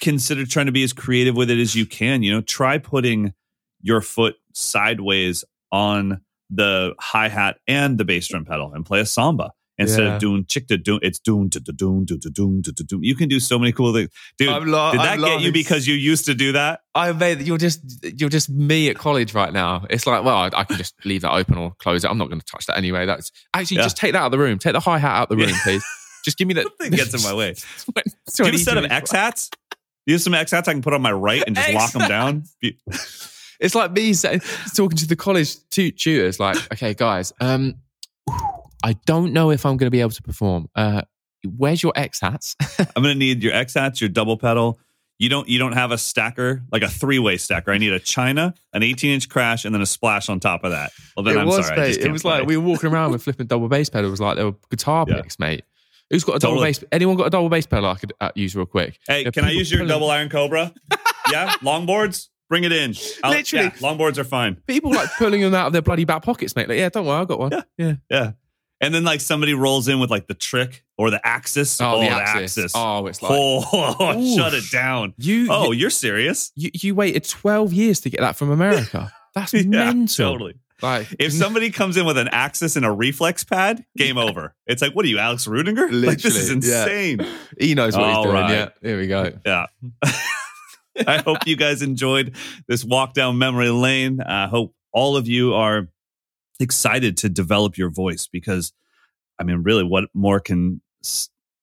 consider 0.00 0.44
trying 0.46 0.66
to 0.66 0.72
be 0.72 0.82
as 0.84 0.92
creative 0.92 1.36
with 1.36 1.50
it 1.50 1.58
as 1.60 1.74
you 1.74 1.86
can. 1.86 2.22
You 2.22 2.32
know, 2.32 2.40
try 2.40 2.78
putting 2.78 3.32
your 3.82 4.00
foot 4.00 4.36
sideways 4.54 5.44
on 5.72 6.20
the 6.50 6.94
hi 6.98 7.28
hat 7.28 7.58
and 7.66 7.98
the 7.98 8.04
bass 8.04 8.28
drum 8.28 8.44
pedal 8.44 8.72
and 8.72 8.84
play 8.86 9.00
a 9.00 9.06
samba 9.06 9.52
instead 9.76 10.04
Yeah. 10.04 10.14
of 10.14 10.20
doing 10.20 10.44
chick 10.46 10.66
to 10.68 10.76
doom. 10.78 10.98
It's 11.02 11.18
doom 11.18 11.50
to 11.50 11.60
doom 11.60 12.06
to 12.06 12.16
doom 12.16 12.62
to 12.62 12.72
doom. 12.72 13.04
You 13.04 13.14
can 13.14 13.28
do 13.28 13.38
so 13.38 13.58
many 13.58 13.70
cool 13.72 13.92
things, 13.94 14.08
dude. 14.38 14.48
I'm 14.48 14.66
lo- 14.66 14.90
did 14.92 15.00
that 15.00 15.18
get 15.20 15.40
you 15.42 15.52
because 15.52 15.86
you 15.86 15.94
used 15.94 16.24
to 16.24 16.34
do 16.34 16.52
that? 16.52 16.80
I 16.94 17.12
made 17.12 17.42
you're 17.42 17.58
just 17.58 17.80
you're 18.18 18.30
just 18.30 18.48
me 18.50 18.88
at 18.88 18.96
college 18.96 19.34
right 19.34 19.52
now. 19.52 19.84
It's 19.90 20.06
like, 20.06 20.24
well, 20.24 20.36
I, 20.36 20.50
I 20.52 20.64
can 20.64 20.76
just 20.78 20.94
leave 21.04 21.20
that 21.22 21.32
open 21.32 21.56
or 21.58 21.74
close 21.78 22.02
it. 22.04 22.10
I'm 22.10 22.18
not 22.18 22.28
going 22.28 22.40
to 22.40 22.46
touch 22.46 22.66
that 22.66 22.76
anyway. 22.78 23.04
That's 23.06 23.30
actually 23.54 23.76
Yeah. 23.76 23.82
just 23.84 23.96
take 23.98 24.12
that 24.14 24.20
out 24.20 24.26
of 24.26 24.32
the 24.32 24.38
room. 24.38 24.58
Take 24.58 24.72
the 24.72 24.80
hi 24.80 24.98
hat 24.98 25.14
out 25.14 25.22
of 25.24 25.28
the 25.28 25.36
room, 25.36 25.50
Yeah. 25.50 25.60
please. 25.62 25.84
Just 26.24 26.36
give 26.38 26.48
me 26.48 26.54
that. 26.54 26.66
Thing 26.80 26.90
gets 26.90 27.14
in 27.14 27.22
my 27.22 27.34
way. 27.38 27.54
Do 27.54 27.62
you 28.38 28.44
have 28.46 28.54
a 28.54 28.58
set 28.58 28.76
of 28.78 28.84
X 28.90 29.12
hats? 29.12 29.50
You 30.08 30.16
some 30.16 30.32
X 30.32 30.52
hats 30.52 30.66
I 30.68 30.72
can 30.72 30.80
put 30.80 30.94
on 30.94 31.02
my 31.02 31.12
right 31.12 31.42
and 31.46 31.54
just 31.54 31.70
lock 31.74 31.92
them 31.92 32.08
down? 32.08 32.44
It's 33.60 33.74
like 33.74 33.90
me 33.90 34.12
saying, 34.14 34.40
talking 34.76 34.96
to 34.98 35.06
the 35.08 35.16
college 35.16 35.56
tu- 35.70 35.90
tutors, 35.90 36.38
like, 36.38 36.56
okay, 36.72 36.94
guys, 36.94 37.32
um, 37.40 37.74
I 38.84 38.92
don't 39.04 39.32
know 39.32 39.50
if 39.50 39.66
I'm 39.66 39.76
going 39.76 39.88
to 39.88 39.90
be 39.90 40.00
able 40.00 40.12
to 40.12 40.22
perform. 40.22 40.68
Uh, 40.76 41.02
where's 41.56 41.82
your 41.82 41.92
X 41.96 42.20
hats? 42.20 42.54
I'm 42.78 43.02
gonna 43.02 43.16
need 43.16 43.42
your 43.42 43.52
X 43.52 43.74
hats, 43.74 44.00
your 44.00 44.10
double 44.10 44.36
pedal. 44.36 44.78
You 45.18 45.28
don't 45.28 45.48
you 45.48 45.58
don't 45.58 45.72
have 45.72 45.90
a 45.90 45.98
stacker 45.98 46.62
like 46.70 46.82
a 46.82 46.88
three 46.88 47.18
way 47.18 47.36
stacker. 47.36 47.72
I 47.72 47.78
need 47.78 47.92
a 47.92 47.98
China, 47.98 48.54
an 48.72 48.84
18 48.84 49.10
inch 49.10 49.28
crash, 49.28 49.64
and 49.64 49.74
then 49.74 49.82
a 49.82 49.86
splash 49.86 50.28
on 50.28 50.38
top 50.38 50.62
of 50.62 50.70
that. 50.70 50.92
Well, 51.16 51.24
then 51.24 51.36
it 51.36 51.40
I'm 51.40 51.46
was, 51.48 51.66
sorry. 51.66 51.80
Mate. 51.80 51.96
It 51.98 52.12
was 52.12 52.22
play. 52.22 52.38
like 52.38 52.46
we 52.46 52.56
were 52.56 52.64
walking 52.64 52.92
around 52.92 53.10
with 53.10 53.24
flipping 53.24 53.48
double 53.48 53.68
bass 53.68 53.88
pedals, 53.90 54.20
like 54.20 54.36
they 54.36 54.44
were 54.44 54.54
guitar 54.70 55.04
Yeah. 55.08 55.16
picks, 55.22 55.40
mate. 55.40 55.64
Who's 56.10 56.24
got 56.24 56.36
a 56.36 56.38
double 56.38 56.54
Totally. 56.56 56.68
bass? 56.70 56.84
Anyone 56.92 57.16
got 57.16 57.26
a 57.26 57.30
double 57.30 57.48
bass 57.48 57.66
pedal 57.66 57.90
I 57.90 57.94
could 57.96 58.12
uh, 58.20 58.30
use 58.34 58.56
real 58.56 58.66
quick? 58.66 58.98
Hey, 59.06 59.24
Yeah, 59.24 59.30
can 59.30 59.44
I 59.44 59.50
use 59.50 59.70
your 59.70 59.80
pulling- 59.80 59.88
double 59.90 60.10
iron 60.10 60.28
cobra? 60.30 60.72
yeah, 61.30 61.50
longboards. 61.62 62.28
Bring 62.48 62.64
it 62.64 62.72
in. 62.72 62.94
I'll- 63.22 63.32
Literally. 63.32 63.66
yeah, 63.66 63.70
longboards 63.72 64.16
are 64.16 64.24
fine. 64.24 64.56
People 64.66 64.90
like 64.90 65.10
pulling 65.18 65.42
them 65.42 65.54
out 65.54 65.66
of 65.66 65.72
their 65.74 65.82
bloody 65.82 66.04
back 66.06 66.22
pockets, 66.22 66.56
mate. 66.56 66.66
Like, 66.68 66.78
yeah, 66.78 66.88
don't 66.88 67.04
worry, 67.04 67.20
I 67.20 67.24
got 67.26 67.38
one. 67.38 67.52
Yeah. 67.52 67.62
yeah. 67.76 67.94
Yeah, 68.10 68.30
and 68.80 68.94
then 68.94 69.04
like 69.04 69.20
somebody 69.20 69.52
rolls 69.52 69.86
in 69.88 70.00
with 70.00 70.10
like 70.10 70.28
the 70.28 70.34
trick 70.34 70.82
or 70.96 71.10
the 71.10 71.20
axis. 71.26 71.78
Oh, 71.80 72.00
the 72.00 72.06
the 72.06 72.10
axis. 72.12 72.72
Oh, 72.74 73.06
it's 73.06 73.20
like 73.20 73.32
oh, 73.34 74.16
Oof. 74.18 74.34
shut 74.36 74.54
it 74.54 74.64
down. 74.72 75.12
you. 75.18 75.48
Oh, 75.50 75.72
you, 75.72 75.80
you're 75.80 75.90
serious? 75.90 76.52
you, 76.54 76.70
you 76.72 76.94
waited 76.94 77.28
twelve 77.28 77.72
years 77.74 78.00
to 78.00 78.08
get 78.10 78.20
that 78.20 78.34
from 78.36 78.50
America. 78.50 79.12
That's 79.34 79.52
Yeah, 79.52 79.62
mental. 79.64 80.32
totally. 80.32 80.54
If 81.18 81.32
somebody 81.32 81.70
comes 81.70 81.96
in 81.96 82.06
with 82.06 82.18
an 82.18 82.28
axis 82.28 82.76
and 82.76 82.84
a 82.86 82.90
reflex 82.92 83.44
pad, 83.44 83.84
game 83.96 84.16
over. 84.18 84.54
It's 84.66 84.80
like, 84.80 84.92
what 84.94 85.04
are 85.04 85.08
you, 85.08 85.18
Alex 85.18 85.46
Rudinger? 85.46 85.88
Like 86.06 86.18
this 86.18 86.36
is 86.36 86.50
Literally, 86.52 86.68
yeah. 86.68 87.16
insane. 87.16 87.38
he 87.58 87.74
knows 87.74 87.96
what 87.96 88.08
he's 88.08 88.24
doing. 88.24 88.34
right. 88.34 88.50
Yeah, 88.50 88.68
here 88.82 88.98
we 88.98 89.06
go. 89.06 89.32
Yeah. 89.44 89.66
I 91.06 91.18
hope 91.18 91.46
you 91.46 91.56
guys 91.56 91.82
enjoyed 91.82 92.34
this 92.66 92.84
walk 92.84 93.14
down 93.14 93.38
memory 93.38 93.70
lane. 93.70 94.20
I 94.20 94.46
hope 94.48 94.74
all 94.92 95.16
of 95.16 95.28
you 95.28 95.54
are 95.54 95.88
excited 96.60 97.16
to 97.18 97.28
develop 97.28 97.78
your 97.78 97.90
voice 97.90 98.26
because, 98.26 98.72
I 99.38 99.44
mean, 99.44 99.62
really, 99.62 99.84
what 99.84 100.04
more 100.14 100.40
can 100.40 100.80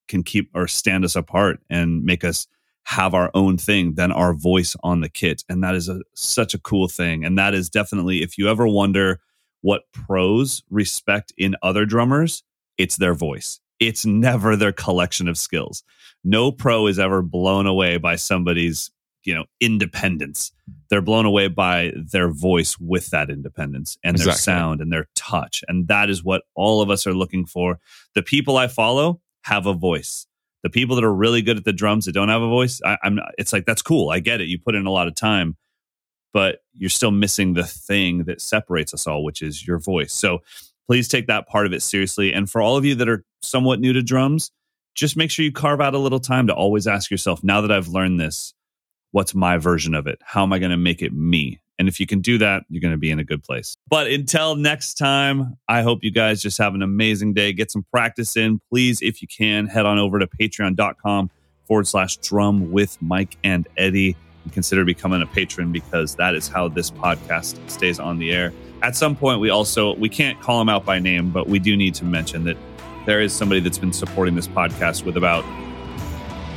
can 0.07 0.23
keep 0.23 0.49
or 0.53 0.67
stand 0.67 1.03
us 1.03 1.15
apart 1.15 1.59
and 1.69 2.03
make 2.03 2.23
us 2.23 2.47
have 2.85 3.13
our 3.13 3.31
own 3.33 3.57
thing 3.57 3.95
than 3.95 4.11
our 4.11 4.33
voice 4.33 4.75
on 4.83 5.01
the 5.01 5.09
kit? 5.09 5.43
And 5.49 5.63
that 5.63 5.75
is 5.75 5.89
a, 5.89 6.01
such 6.13 6.53
a 6.53 6.59
cool 6.59 6.87
thing. 6.87 7.25
And 7.25 7.37
that 7.37 7.53
is 7.53 7.69
definitely, 7.69 8.21
if 8.21 8.37
you 8.37 8.49
ever 8.49 8.67
wonder 8.67 9.19
what 9.61 9.83
pros 9.91 10.63
respect 10.69 11.33
in 11.37 11.55
other 11.61 11.85
drummers, 11.85 12.43
it's 12.77 12.97
their 12.97 13.13
voice. 13.13 13.59
It's 13.79 14.05
never 14.05 14.55
their 14.55 14.71
collection 14.71 15.27
of 15.27 15.37
skills 15.37 15.83
no 16.25 16.51
pro 16.51 16.87
is 16.87 16.99
ever 16.99 17.21
blown 17.21 17.67
away 17.67 17.97
by 17.97 18.17
somebody's 18.17 18.91
you 19.23 19.33
know 19.33 19.45
independence 19.61 20.51
they're 20.89 21.01
blown 21.01 21.25
away 21.25 21.47
by 21.47 21.93
their 21.95 22.29
voice 22.29 22.77
with 22.79 23.09
that 23.11 23.29
independence 23.29 23.97
and 24.03 24.17
their 24.17 24.33
sound 24.33 24.81
and 24.81 24.91
their 24.91 25.07
touch 25.15 25.63
and 25.67 25.87
that 25.87 26.09
is 26.09 26.23
what 26.23 26.43
all 26.55 26.81
of 26.81 26.89
us 26.89 27.07
are 27.07 27.13
looking 27.13 27.45
for 27.45 27.79
the 28.15 28.21
people 28.21 28.57
i 28.57 28.67
follow 28.67 29.21
have 29.43 29.65
a 29.65 29.73
voice 29.73 30.27
the 30.65 30.69
people 30.71 30.95
that 30.95 31.05
are 31.05 31.13
really 31.13 31.43
good 31.43 31.57
at 31.57 31.63
the 31.63 31.71
drums 31.71 32.05
that 32.05 32.13
don't 32.13 32.29
have 32.29 32.41
a 32.41 32.47
voice 32.47 32.81
I, 32.83 32.97
i'm 33.03 33.15
not, 33.15 33.31
it's 33.37 33.53
like 33.53 33.65
that's 33.65 33.81
cool 33.81 34.09
i 34.09 34.19
get 34.19 34.41
it 34.41 34.47
you 34.47 34.59
put 34.59 34.75
in 34.75 34.85
a 34.85 34.91
lot 34.91 35.07
of 35.07 35.15
time 35.15 35.55
but 36.33 36.63
you're 36.73 36.89
still 36.89 37.11
missing 37.11 37.53
the 37.53 37.63
thing 37.63 38.25
that 38.25 38.41
separates 38.41 38.93
us 38.93 39.07
all 39.07 39.23
which 39.23 39.41
is 39.41 39.65
your 39.65 39.79
voice 39.79 40.13
so 40.13 40.39
please 40.87 41.07
take 41.07 41.27
that 41.27 41.47
part 41.47 41.65
of 41.65 41.73
it 41.73 41.81
seriously 41.81 42.33
and 42.33 42.49
for 42.49 42.61
all 42.61 42.77
of 42.77 42.85
you 42.85 42.95
that 42.95 43.09
are 43.09 43.23
somewhat 43.41 43.79
new 43.79 43.93
to 43.93 44.01
drums 44.01 44.51
just 44.95 45.17
make 45.17 45.29
sure 45.29 45.45
you 45.45 45.51
carve 45.51 45.81
out 45.81 45.93
a 45.93 45.99
little 45.99 46.19
time 46.19 46.47
to 46.47 46.55
always 46.55 46.87
ask 46.87 47.11
yourself 47.11 47.43
now 47.43 47.61
that 47.61 47.71
I've 47.71 47.89
learned 47.89 48.19
this, 48.19 48.53
what's 49.11 49.35
my 49.35 49.57
version 49.57 49.93
of 49.93 50.07
it? 50.07 50.19
How 50.23 50.43
am 50.43 50.53
I 50.53 50.59
going 50.59 50.71
to 50.71 50.77
make 50.77 51.01
it 51.01 51.13
me? 51.13 51.59
And 51.77 51.87
if 51.87 51.99
you 51.99 52.07
can 52.07 52.21
do 52.21 52.37
that, 52.37 52.63
you're 52.69 52.81
going 52.81 52.93
to 52.93 52.97
be 52.97 53.11
in 53.11 53.19
a 53.19 53.23
good 53.23 53.43
place. 53.43 53.75
But 53.89 54.07
until 54.07 54.55
next 54.55 54.93
time, 54.95 55.57
I 55.67 55.81
hope 55.81 56.03
you 56.03 56.11
guys 56.11 56.41
just 56.41 56.57
have 56.57 56.73
an 56.73 56.81
amazing 56.81 57.33
day. 57.33 57.51
Get 57.53 57.71
some 57.71 57.85
practice 57.91 58.37
in. 58.37 58.61
Please, 58.71 59.01
if 59.01 59.21
you 59.21 59.27
can, 59.27 59.67
head 59.67 59.85
on 59.85 59.99
over 59.99 60.19
to 60.19 60.27
patreon.com 60.27 61.29
forward 61.67 61.87
slash 61.87 62.17
drum 62.17 62.71
with 62.71 62.97
Mike 63.01 63.37
and 63.43 63.67
Eddie 63.77 64.15
and 64.43 64.53
consider 64.53 64.85
becoming 64.85 65.21
a 65.21 65.25
patron 65.25 65.71
because 65.71 66.15
that 66.15 66.35
is 66.35 66.47
how 66.47 66.67
this 66.67 66.91
podcast 66.91 67.57
stays 67.69 67.99
on 67.99 68.19
the 68.19 68.31
air. 68.31 68.53
At 68.81 68.95
some 68.95 69.15
point, 69.15 69.41
we 69.41 69.49
also, 69.49 69.95
we 69.95 70.09
can't 70.09 70.39
call 70.41 70.59
them 70.59 70.69
out 70.69 70.85
by 70.85 70.99
name, 70.99 71.31
but 71.31 71.47
we 71.47 71.59
do 71.59 71.75
need 71.75 71.95
to 71.95 72.05
mention 72.05 72.43
that 72.45 72.57
there 73.05 73.21
is 73.21 73.33
somebody 73.33 73.59
that's 73.59 73.77
been 73.77 73.93
supporting 73.93 74.35
this 74.35 74.47
podcast 74.47 75.03
with 75.03 75.17
about 75.17 75.43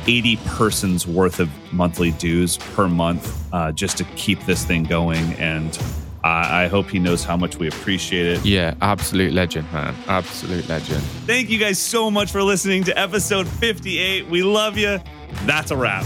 80 0.07 0.37
persons 0.45 1.07
worth 1.07 1.39
of 1.39 1.49
monthly 1.73 2.11
dues 2.11 2.57
per 2.57 2.87
month 2.87 3.53
uh, 3.53 3.71
just 3.71 3.97
to 3.97 4.03
keep 4.15 4.39
this 4.45 4.63
thing 4.65 4.83
going. 4.83 5.33
And 5.33 5.77
I 6.23 6.65
I 6.65 6.67
hope 6.67 6.89
he 6.89 6.99
knows 6.99 7.23
how 7.23 7.37
much 7.37 7.57
we 7.57 7.67
appreciate 7.67 8.25
it. 8.27 8.45
Yeah, 8.45 8.73
absolute 8.81 9.33
legend, 9.33 9.71
man. 9.71 9.95
Absolute 10.07 10.67
legend. 10.67 11.01
Thank 11.25 11.49
you 11.49 11.59
guys 11.59 11.79
so 11.79 12.11
much 12.11 12.31
for 12.31 12.43
listening 12.43 12.83
to 12.85 12.97
episode 12.97 13.47
58. 13.47 14.27
We 14.27 14.43
love 14.43 14.77
you. 14.77 14.99
That's 15.45 15.71
a 15.71 15.77
wrap. 15.77 16.05